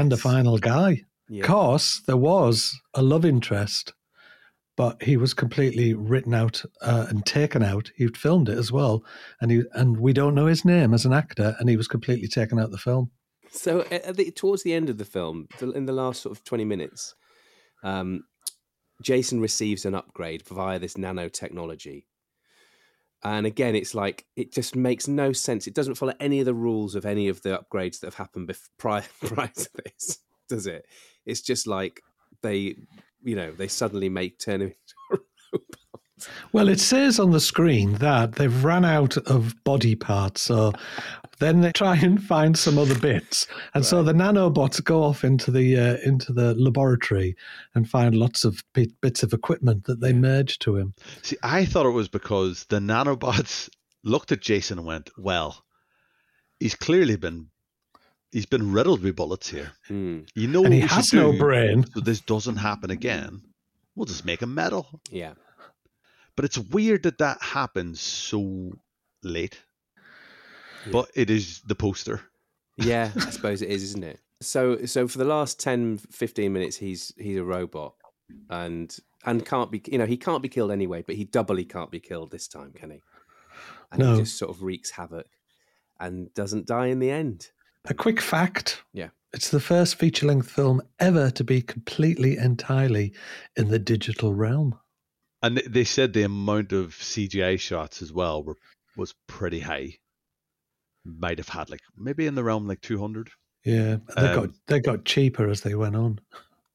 and 0.00 0.12
a 0.12 0.16
final 0.16 0.58
guy. 0.58 1.02
Yeah. 1.28 1.42
Of 1.42 1.48
course, 1.48 2.00
there 2.06 2.16
was 2.16 2.78
a 2.94 3.02
love 3.02 3.24
interest, 3.24 3.92
but 4.76 5.02
he 5.02 5.16
was 5.16 5.34
completely 5.34 5.94
written 5.94 6.34
out 6.34 6.62
uh, 6.82 7.06
and 7.08 7.24
taken 7.24 7.62
out. 7.62 7.90
He'd 7.96 8.16
filmed 8.16 8.48
it 8.48 8.58
as 8.58 8.70
well, 8.70 9.04
and 9.40 9.50
he 9.50 9.62
and 9.72 9.98
we 9.98 10.12
don't 10.12 10.34
know 10.34 10.46
his 10.46 10.64
name 10.64 10.92
as 10.92 11.04
an 11.04 11.12
actor, 11.12 11.56
and 11.58 11.68
he 11.68 11.76
was 11.76 11.88
completely 11.88 12.28
taken 12.28 12.58
out 12.58 12.66
of 12.66 12.72
the 12.72 12.78
film. 12.78 13.10
So 13.50 13.80
at 13.90 14.16
the, 14.16 14.30
towards 14.30 14.62
the 14.62 14.74
end 14.74 14.90
of 14.90 14.98
the 14.98 15.04
film, 15.04 15.48
in 15.60 15.86
the 15.86 15.92
last 15.92 16.22
sort 16.22 16.36
of 16.36 16.44
twenty 16.44 16.64
minutes, 16.64 17.14
um, 17.82 18.24
Jason 19.02 19.40
receives 19.40 19.84
an 19.84 19.94
upgrade 19.94 20.42
via 20.42 20.78
this 20.78 20.94
nanotechnology. 20.94 22.04
And 23.24 23.46
again, 23.46 23.74
it's 23.74 23.94
like 23.94 24.26
it 24.36 24.52
just 24.52 24.76
makes 24.76 25.08
no 25.08 25.32
sense. 25.32 25.66
It 25.66 25.74
doesn't 25.74 25.96
follow 25.96 26.14
any 26.20 26.40
of 26.40 26.46
the 26.46 26.54
rules 26.54 26.94
of 26.94 27.06
any 27.06 27.28
of 27.28 27.42
the 27.42 27.58
upgrades 27.58 28.00
that 28.00 28.08
have 28.08 28.14
happened 28.14 28.48
bef- 28.48 28.68
prior 28.78 29.04
prior 29.20 29.48
to 29.48 29.70
this, 29.84 30.18
does 30.48 30.66
it? 30.66 30.84
It's 31.24 31.40
just 31.40 31.66
like 31.66 32.00
they, 32.42 32.76
you 33.26 33.34
know, 33.34 33.50
they 33.50 33.68
suddenly 33.68 34.08
make 34.08 34.38
turn 34.38 34.62
him 34.62 34.72
into 35.10 35.64
Well, 36.52 36.68
it 36.68 36.80
says 36.80 37.18
on 37.18 37.32
the 37.32 37.40
screen 37.40 37.94
that 37.94 38.36
they've 38.36 38.64
run 38.64 38.84
out 38.84 39.16
of 39.18 39.62
body 39.64 39.94
parts, 39.94 40.42
so 40.42 40.72
then 41.38 41.60
they 41.60 41.72
try 41.72 41.96
and 41.96 42.22
find 42.22 42.56
some 42.56 42.78
other 42.78 42.98
bits, 42.98 43.46
and 43.74 43.84
so 43.84 44.02
the 44.02 44.14
nanobots 44.14 44.82
go 44.82 45.02
off 45.02 45.24
into 45.24 45.50
the 45.50 45.76
uh, 45.76 45.96
into 46.04 46.32
the 46.32 46.54
laboratory 46.54 47.36
and 47.74 47.90
find 47.90 48.14
lots 48.14 48.44
of 48.44 48.62
bit, 48.72 48.98
bits 49.02 49.22
of 49.22 49.34
equipment 49.34 49.84
that 49.84 50.00
they 50.00 50.14
merge 50.14 50.58
to 50.60 50.76
him. 50.76 50.94
See, 51.20 51.36
I 51.42 51.66
thought 51.66 51.84
it 51.84 51.90
was 51.90 52.08
because 52.08 52.64
the 52.70 52.78
nanobots 52.78 53.68
looked 54.04 54.32
at 54.32 54.40
Jason 54.40 54.78
and 54.78 54.86
went, 54.86 55.10
"Well, 55.18 55.64
he's 56.60 56.76
clearly 56.76 57.16
been 57.16 57.48
he's 58.32 58.46
been 58.46 58.72
riddled 58.72 59.02
with 59.02 59.16
bullets 59.16 59.48
here. 59.48 59.72
Hmm. 59.88 60.20
You 60.34 60.48
know, 60.48 60.64
And 60.64 60.74
he 60.74 60.80
has 60.80 61.12
no 61.12 61.32
do 61.32 61.38
brain." 61.38 61.84
So 61.94 62.00
this 62.00 62.20
doesn't 62.20 62.56
happen 62.56 62.90
again. 62.90 63.42
We'll 63.94 64.06
just 64.06 64.24
make 64.24 64.42
him 64.42 64.54
metal. 64.54 65.00
Yeah. 65.10 65.34
But 66.36 66.44
it's 66.44 66.58
weird 66.58 67.04
that 67.04 67.18
that 67.18 67.40
happens 67.42 68.00
so 68.00 68.72
late. 69.22 69.58
But 70.92 71.10
it 71.14 71.30
is 71.30 71.62
the 71.66 71.74
poster. 71.74 72.20
Yeah, 72.76 73.10
I 73.16 73.30
suppose 73.30 73.62
it 73.62 73.70
is, 73.70 73.82
isn't 73.82 74.04
it? 74.04 74.20
So 74.42 74.84
so 74.84 75.08
for 75.08 75.16
the 75.18 75.24
last 75.24 75.58
10 75.60 75.96
15 75.98 76.52
minutes 76.52 76.76
he's 76.76 77.10
he's 77.16 77.38
a 77.38 77.44
robot 77.44 77.94
and 78.50 78.94
and 79.24 79.44
can't 79.46 79.70
be 79.72 79.82
you 79.86 79.96
know, 79.98 80.04
he 80.04 80.18
can't 80.18 80.42
be 80.42 80.48
killed 80.50 80.70
anyway, 80.70 81.02
but 81.06 81.16
he 81.16 81.24
doubly 81.24 81.64
can't 81.64 81.90
be 81.90 82.00
killed 82.00 82.30
this 82.30 82.46
time, 82.46 82.72
can 82.72 82.90
he? 82.90 83.00
And 83.90 84.00
No. 84.00 84.12
he 84.14 84.20
just 84.20 84.36
sort 84.38 84.50
of 84.50 84.62
wreaks 84.62 84.90
havoc 84.90 85.26
and 85.98 86.32
doesn't 86.34 86.66
die 86.66 86.88
in 86.88 86.98
the 86.98 87.10
end. 87.10 87.46
A 87.88 87.94
quick 87.94 88.20
fact: 88.20 88.82
Yeah. 88.92 89.08
it's 89.32 89.50
the 89.50 89.60
first 89.60 89.96
feature 89.96 90.26
length 90.26 90.50
film 90.50 90.82
ever 90.98 91.30
to 91.30 91.44
be 91.44 91.62
completely 91.62 92.36
entirely 92.36 93.12
in 93.56 93.68
the 93.68 93.78
digital 93.78 94.34
realm. 94.34 94.78
And 95.42 95.58
they 95.58 95.84
said 95.84 96.12
the 96.12 96.22
amount 96.22 96.72
of 96.72 96.94
CGI 96.94 97.58
shots 97.60 98.02
as 98.02 98.12
well 98.12 98.42
were 98.42 98.56
was 98.96 99.14
pretty 99.26 99.60
high. 99.60 99.98
Might 101.04 101.38
have 101.38 101.48
had 101.48 101.70
like 101.70 101.82
maybe 101.96 102.26
in 102.26 102.34
the 102.34 102.42
realm 102.42 102.66
like 102.66 102.80
two 102.80 102.98
hundred. 102.98 103.30
Yeah, 103.64 103.98
they 104.16 104.34
got 104.34 104.38
Um, 104.44 104.54
they 104.66 104.80
got 104.80 105.04
cheaper 105.04 105.48
as 105.48 105.60
they 105.60 105.74
went 105.74 105.96
on. 105.96 106.20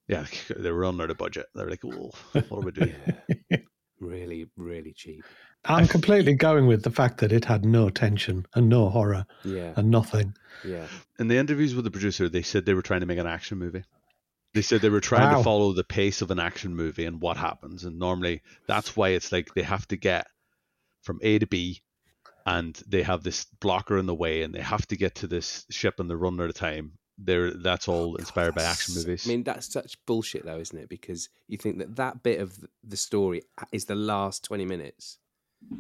Yeah, 0.08 0.26
they 0.56 0.72
were 0.72 0.86
out 0.86 1.10
of 1.10 1.18
budget. 1.18 1.48
They 1.56 1.64
were 1.64 1.70
like, 1.70 1.84
"Oh, 1.86 2.12
what 2.34 2.52
are 2.52 2.60
we 2.62 2.72
do?" 2.72 2.94
Really, 4.02 4.48
really 4.58 4.94
cheap. 4.94 5.24
I'm 5.64 5.88
completely 5.88 6.34
going 6.34 6.66
with 6.66 6.84
the 6.84 6.90
fact 6.90 7.20
that 7.20 7.32
it 7.32 7.46
had 7.46 7.64
no 7.64 7.90
tension 7.92 8.48
and 8.56 8.68
no 8.68 8.90
horror 8.90 9.26
Yeah. 9.46 9.74
and 9.78 9.92
nothing. 9.92 10.34
Yeah. 10.66 10.88
In 11.20 11.28
the 11.28 11.38
interviews 11.38 11.76
with 11.76 11.86
the 11.86 11.92
producer, 11.92 12.28
they 12.28 12.42
said 12.42 12.66
they 12.66 12.74
were 12.74 12.82
trying 12.82 13.02
to 13.02 13.06
make 13.06 13.20
an 13.20 13.28
action 13.28 13.60
movie. 13.60 13.84
They 14.56 14.64
said 14.64 14.82
they 14.82 14.90
were 14.90 15.00
trying 15.02 15.32
Wow. 15.32 15.38
to 15.38 15.44
follow 15.44 15.72
the 15.74 15.84
pace 15.84 16.22
of 16.24 16.32
an 16.32 16.40
action 16.40 16.76
movie 16.76 17.06
and 17.06 17.22
what 17.22 17.38
happens. 17.38 17.84
And 17.84 18.00
normally 18.00 18.42
that's 18.68 18.98
why 18.98 19.10
it's 19.10 19.32
like 19.32 19.54
they 19.54 19.62
have 19.62 19.88
to 19.90 19.96
get 19.98 20.26
from 21.04 21.20
A 21.22 21.38
to 21.38 21.46
B 21.46 21.82
and 22.46 22.76
they 22.88 23.04
have 23.04 23.22
this 23.24 23.46
blocker 23.60 24.00
in 24.00 24.08
the 24.08 24.16
way 24.16 24.42
and 24.42 24.54
they 24.56 24.62
have 24.62 24.88
to 24.88 24.98
get 24.98 25.14
to 25.16 25.28
this 25.28 25.66
ship 25.70 26.00
and 26.00 26.10
they're 26.10 26.18
running 26.18 26.42
out 26.42 26.50
of 26.50 26.56
time. 26.56 26.94
They're, 27.24 27.52
that's 27.52 27.88
oh, 27.88 27.94
all 27.94 28.16
inspired 28.16 28.56
by 28.56 28.64
action 28.64 28.96
movies. 28.96 29.28
I 29.28 29.30
mean, 29.30 29.44
that's 29.44 29.72
such 29.72 29.98
bullshit, 30.06 30.46
though, 30.46 30.58
isn't 30.58 30.78
it? 30.78 30.90
Because 30.90 31.30
you 31.48 31.58
think 31.58 31.78
that 31.78 31.96
that 31.98 32.24
bit 32.24 32.40
of 32.40 32.58
the 32.84 32.98
story 32.98 33.44
is 33.72 33.86
the 33.86 33.96
last 33.96 34.44
20 34.46 34.66
minutes, 34.66 35.20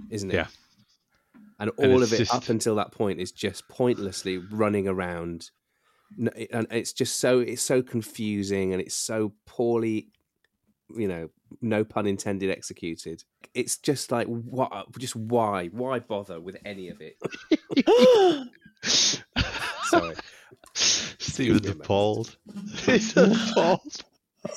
isn't 0.09 0.29
it? 0.29 0.35
Yeah. 0.35 0.47
And 1.59 1.71
And 1.79 1.91
all 1.93 2.01
it's 2.03 2.11
of 2.11 2.15
it 2.19 2.23
just- 2.25 2.33
up 2.35 2.49
until 2.49 2.75
that 2.75 2.91
point 2.91 3.19
is 3.19 3.31
just 3.31 3.67
pointlessly 3.67 4.37
running 4.37 4.87
around. 4.87 5.49
And 6.19 6.67
it's 6.71 6.91
just 6.93 7.19
so, 7.19 7.39
it's 7.39 7.61
so 7.61 7.81
confusing 7.81 8.73
and 8.73 8.81
it's 8.81 8.95
so 8.95 9.33
poorly, 9.45 10.09
you 10.95 11.07
know, 11.07 11.29
no 11.61 11.83
pun 11.83 12.05
intended, 12.05 12.49
executed. 12.51 13.23
It's 13.53 13.77
just 13.77 14.11
like, 14.11 14.27
what, 14.27 14.71
just 14.99 15.15
why? 15.15 15.67
Why 15.67 15.99
bother 15.99 16.39
with 16.39 16.57
any 16.65 16.89
of 16.89 17.01
it? 17.01 17.17
Sorry. 18.83 20.15
Stephen's 20.73 21.67
appalled. 21.67 22.37
He's 22.85 23.15
appalled. 23.15 24.03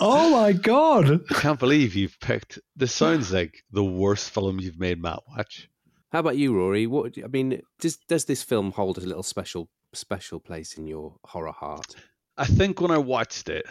Oh 0.00 0.30
my 0.30 0.52
god! 0.52 1.20
I 1.30 1.34
can't 1.34 1.60
believe 1.60 1.94
you've 1.94 2.18
picked. 2.20 2.58
This 2.74 2.92
sounds 2.92 3.32
like 3.32 3.64
the 3.70 3.84
worst 3.84 4.30
film 4.30 4.58
you've 4.58 4.78
made 4.78 5.00
Matt 5.00 5.20
watch. 5.28 5.68
How 6.10 6.20
about 6.20 6.38
you, 6.38 6.54
Rory? 6.54 6.86
What 6.86 7.16
I 7.22 7.26
mean, 7.26 7.60
does 7.80 7.96
does 8.08 8.24
this 8.24 8.42
film 8.42 8.72
hold 8.72 8.98
a 8.98 9.02
little 9.02 9.22
special 9.22 9.68
special 9.92 10.40
place 10.40 10.78
in 10.78 10.86
your 10.86 11.16
horror 11.24 11.52
heart? 11.52 11.96
I 12.36 12.46
think 12.46 12.80
when 12.80 12.90
I 12.90 12.98
watched 12.98 13.48
it, 13.48 13.66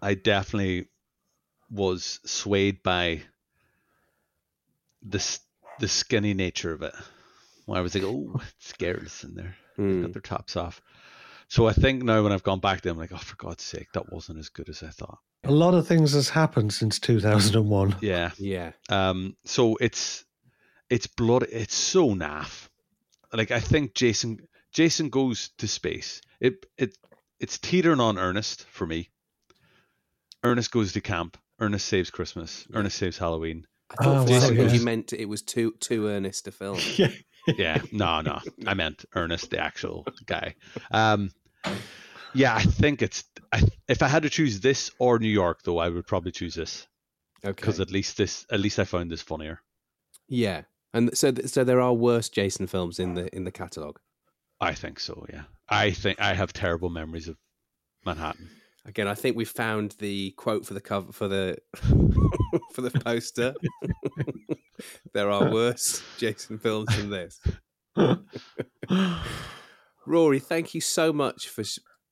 I 0.00 0.14
definitely 0.14 0.88
was 1.70 2.20
swayed 2.24 2.82
by 2.82 3.22
this 5.02 5.40
the 5.80 5.88
skinny 5.88 6.34
nature 6.34 6.72
of 6.72 6.82
it. 6.82 6.94
When 7.64 7.78
I 7.78 7.80
was 7.80 7.94
like, 7.94 8.04
oh, 8.04 8.40
it's 8.58 8.68
scares 8.68 9.24
in 9.24 9.34
there. 9.34 9.56
They've 9.76 10.00
got 10.00 10.06
hmm. 10.06 10.12
their 10.12 10.22
tops 10.22 10.56
off. 10.56 10.82
So 11.48 11.66
I 11.66 11.72
think 11.72 12.02
now 12.02 12.22
when 12.22 12.32
I've 12.32 12.42
gone 12.42 12.60
back 12.60 12.82
to 12.82 12.88
them, 12.88 12.98
like, 12.98 13.12
oh, 13.12 13.16
for 13.16 13.36
God's 13.36 13.64
sake, 13.64 13.88
that 13.94 14.12
wasn't 14.12 14.38
as 14.38 14.48
good 14.50 14.68
as 14.68 14.82
I 14.82 14.88
thought. 14.88 15.18
A 15.44 15.50
lot 15.52 15.72
of 15.74 15.86
things 15.86 16.12
has 16.12 16.28
happened 16.28 16.72
since 16.74 16.98
2001. 16.98 17.96
Yeah. 18.02 18.30
Yeah. 18.38 18.72
Um. 18.90 19.36
So 19.44 19.76
it's 19.80 20.24
it's 20.90 21.06
blood. 21.06 21.44
It's 21.50 21.74
so 21.74 22.08
naff. 22.14 22.68
Like 23.32 23.50
I 23.50 23.60
think 23.60 23.94
Jason 23.94 24.38
Jason 24.72 25.08
goes 25.08 25.50
to 25.58 25.66
space. 25.68 26.20
It 26.40 26.66
it 26.76 26.96
it's 27.40 27.58
teetering 27.58 28.00
on 28.00 28.18
Ernest 28.18 28.66
for 28.70 28.86
me. 28.86 29.08
Ernest 30.44 30.70
goes 30.70 30.92
to 30.92 31.00
camp. 31.00 31.36
Ernest 31.60 31.86
saves 31.86 32.10
Christmas. 32.10 32.66
Ernest 32.72 32.98
saves 32.98 33.18
Halloween. 33.18 33.66
I 33.90 34.04
thought 34.04 34.16
Oh, 34.16 34.26
for 34.26 34.30
a 34.32 34.34
wow, 34.34 34.40
second 34.40 34.72
you 34.74 34.84
meant 34.84 35.12
it 35.12 35.26
was 35.28 35.42
too 35.42 35.72
too 35.80 36.08
earnest 36.08 36.46
a 36.48 36.52
film. 36.52 36.78
Yeah. 36.96 37.08
yeah, 37.56 37.82
no, 37.92 38.20
no. 38.20 38.40
I 38.66 38.74
meant 38.74 39.06
Ernest, 39.14 39.48
the 39.50 39.58
actual 39.58 40.06
guy. 40.26 40.54
Um, 40.90 41.30
yeah, 42.34 42.54
I 42.54 42.62
think 42.62 43.02
it's. 43.02 43.24
I, 43.52 43.62
if 43.88 44.02
I 44.02 44.08
had 44.08 44.22
to 44.24 44.30
choose 44.30 44.60
this 44.60 44.90
or 44.98 45.18
New 45.18 45.28
York, 45.28 45.62
though, 45.62 45.78
I 45.78 45.88
would 45.88 46.06
probably 46.06 46.32
choose 46.32 46.54
this 46.54 46.86
Okay. 47.44 47.52
because 47.52 47.80
at 47.80 47.90
least 47.90 48.16
this, 48.16 48.44
at 48.50 48.60
least 48.60 48.78
I 48.78 48.84
found 48.84 49.10
this 49.10 49.22
funnier. 49.22 49.60
Yeah, 50.28 50.62
and 50.92 51.16
so 51.16 51.32
so 51.46 51.64
there 51.64 51.80
are 51.80 51.94
worse 51.94 52.28
Jason 52.28 52.66
films 52.66 52.98
in 52.98 53.14
the 53.14 53.34
in 53.34 53.44
the 53.44 53.52
catalog. 53.52 53.98
I 54.60 54.74
think 54.74 55.00
so. 55.00 55.24
Yeah, 55.32 55.44
I 55.68 55.92
think 55.92 56.20
I 56.20 56.34
have 56.34 56.52
terrible 56.52 56.90
memories 56.90 57.28
of 57.28 57.36
Manhattan. 58.04 58.50
Again, 58.84 59.06
I 59.06 59.14
think 59.14 59.36
we 59.36 59.44
found 59.44 59.94
the 59.98 60.30
quote 60.32 60.66
for 60.66 60.74
the 60.74 60.80
cover 60.80 61.12
for 61.12 61.28
the 61.28 61.58
for 62.72 62.80
the 62.82 62.90
poster. 62.90 63.54
there 65.12 65.30
are 65.30 65.50
worse 65.50 66.02
Jason 66.18 66.58
films 66.58 66.88
than 66.96 67.10
this. 67.10 67.40
Rory, 70.08 70.38
thank 70.38 70.74
you 70.74 70.80
so 70.80 71.12
much 71.12 71.48
for 71.48 71.62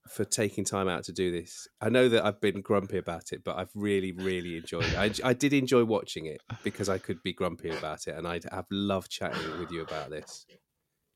for 0.08 0.24
taking 0.24 0.64
time 0.64 0.86
out 0.86 1.02
to 1.04 1.12
do 1.12 1.32
this. 1.32 1.66
I 1.80 1.88
know 1.88 2.08
that 2.08 2.24
I've 2.24 2.40
been 2.40 2.60
grumpy 2.60 2.98
about 2.98 3.32
it, 3.32 3.42
but 3.42 3.56
I've 3.56 3.70
really, 3.74 4.12
really 4.12 4.56
enjoyed 4.56 4.84
it. 4.84 4.96
I, 4.96 5.30
I 5.30 5.32
did 5.32 5.52
enjoy 5.52 5.84
watching 5.84 6.26
it 6.26 6.40
because 6.62 6.88
I 6.88 6.98
could 6.98 7.22
be 7.24 7.32
grumpy 7.32 7.70
about 7.70 8.06
it, 8.06 8.14
and 8.14 8.28
I'd 8.28 8.44
have 8.52 8.66
loved 8.70 9.10
chatting 9.10 9.58
with 9.58 9.72
you 9.72 9.82
about 9.82 10.10
this. 10.10 10.46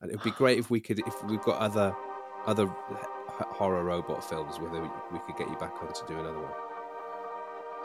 And 0.00 0.10
it'd 0.10 0.24
be 0.24 0.32
great 0.32 0.58
if 0.58 0.70
we 0.70 0.80
could, 0.80 0.98
if 1.00 1.22
we've 1.24 1.42
got 1.42 1.60
other 1.60 1.94
other 2.46 2.66
uh, 2.66 3.44
horror 3.44 3.84
robot 3.84 4.24
films, 4.24 4.58
whether 4.58 4.80
we 4.80 5.18
could 5.26 5.36
get 5.36 5.50
you 5.50 5.56
back 5.56 5.74
on 5.82 5.92
to 5.92 6.02
do 6.08 6.18
another 6.18 6.40
one. 6.40 6.69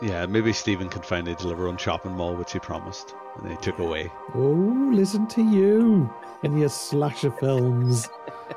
Yeah, 0.02 0.26
maybe 0.26 0.52
Stephen 0.52 0.88
could 0.88 1.06
finally 1.06 1.34
deliver 1.34 1.68
on 1.68 1.76
Chopping 1.78 2.12
Mall, 2.12 2.34
which 2.34 2.52
he 2.52 2.58
promised, 2.58 3.14
and 3.36 3.50
they 3.50 3.56
took 3.56 3.78
away. 3.78 4.12
Oh, 4.34 4.90
listen 4.92 5.26
to 5.28 5.42
you 5.42 6.12
and 6.42 6.58
your 6.58 6.68
slasher 6.68 7.30
films. 7.30 8.08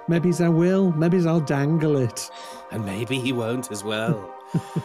Maybe 0.07 0.33
I 0.39 0.49
will. 0.49 0.91
Maybe 0.91 1.25
I'll 1.25 1.39
dangle 1.39 1.97
it. 1.97 2.29
And 2.71 2.85
maybe 2.85 3.19
he 3.19 3.31
won't 3.31 3.71
as 3.71 3.83
well. 3.83 4.35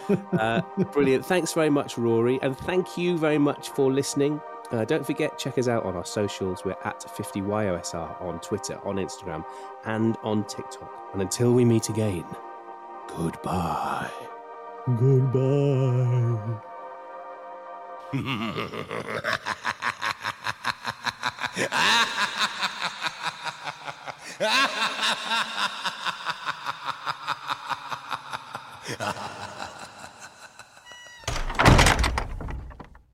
uh, 0.33 0.61
brilliant. 0.93 1.27
Thanks 1.27 1.53
very 1.53 1.71
much, 1.71 1.99
Rory. 1.99 2.39
And 2.43 2.57
thank 2.57 2.97
you 2.97 3.19
very 3.19 3.39
much 3.39 3.71
for 3.71 3.93
listening. 3.93 4.41
Uh, 4.71 4.85
don't 4.85 5.05
forget, 5.05 5.39
check 5.39 5.59
us 5.59 5.69
out 5.69 5.85
on 5.85 5.97
our 5.97 6.05
socials. 6.05 6.65
We're 6.65 6.77
at 6.85 7.01
50YOSR 7.01 8.23
on 8.23 8.41
Twitter, 8.41 8.79
on 8.85 8.97
Instagram, 8.97 9.45
and 9.85 10.17
on 10.23 10.45
TikTok. 10.45 11.11
And 11.13 11.23
until 11.23 11.53
we 11.53 11.65
meet 11.65 11.89
again, 11.89 12.25
goodbye. 13.09 14.11
Goodbye. 14.87 16.61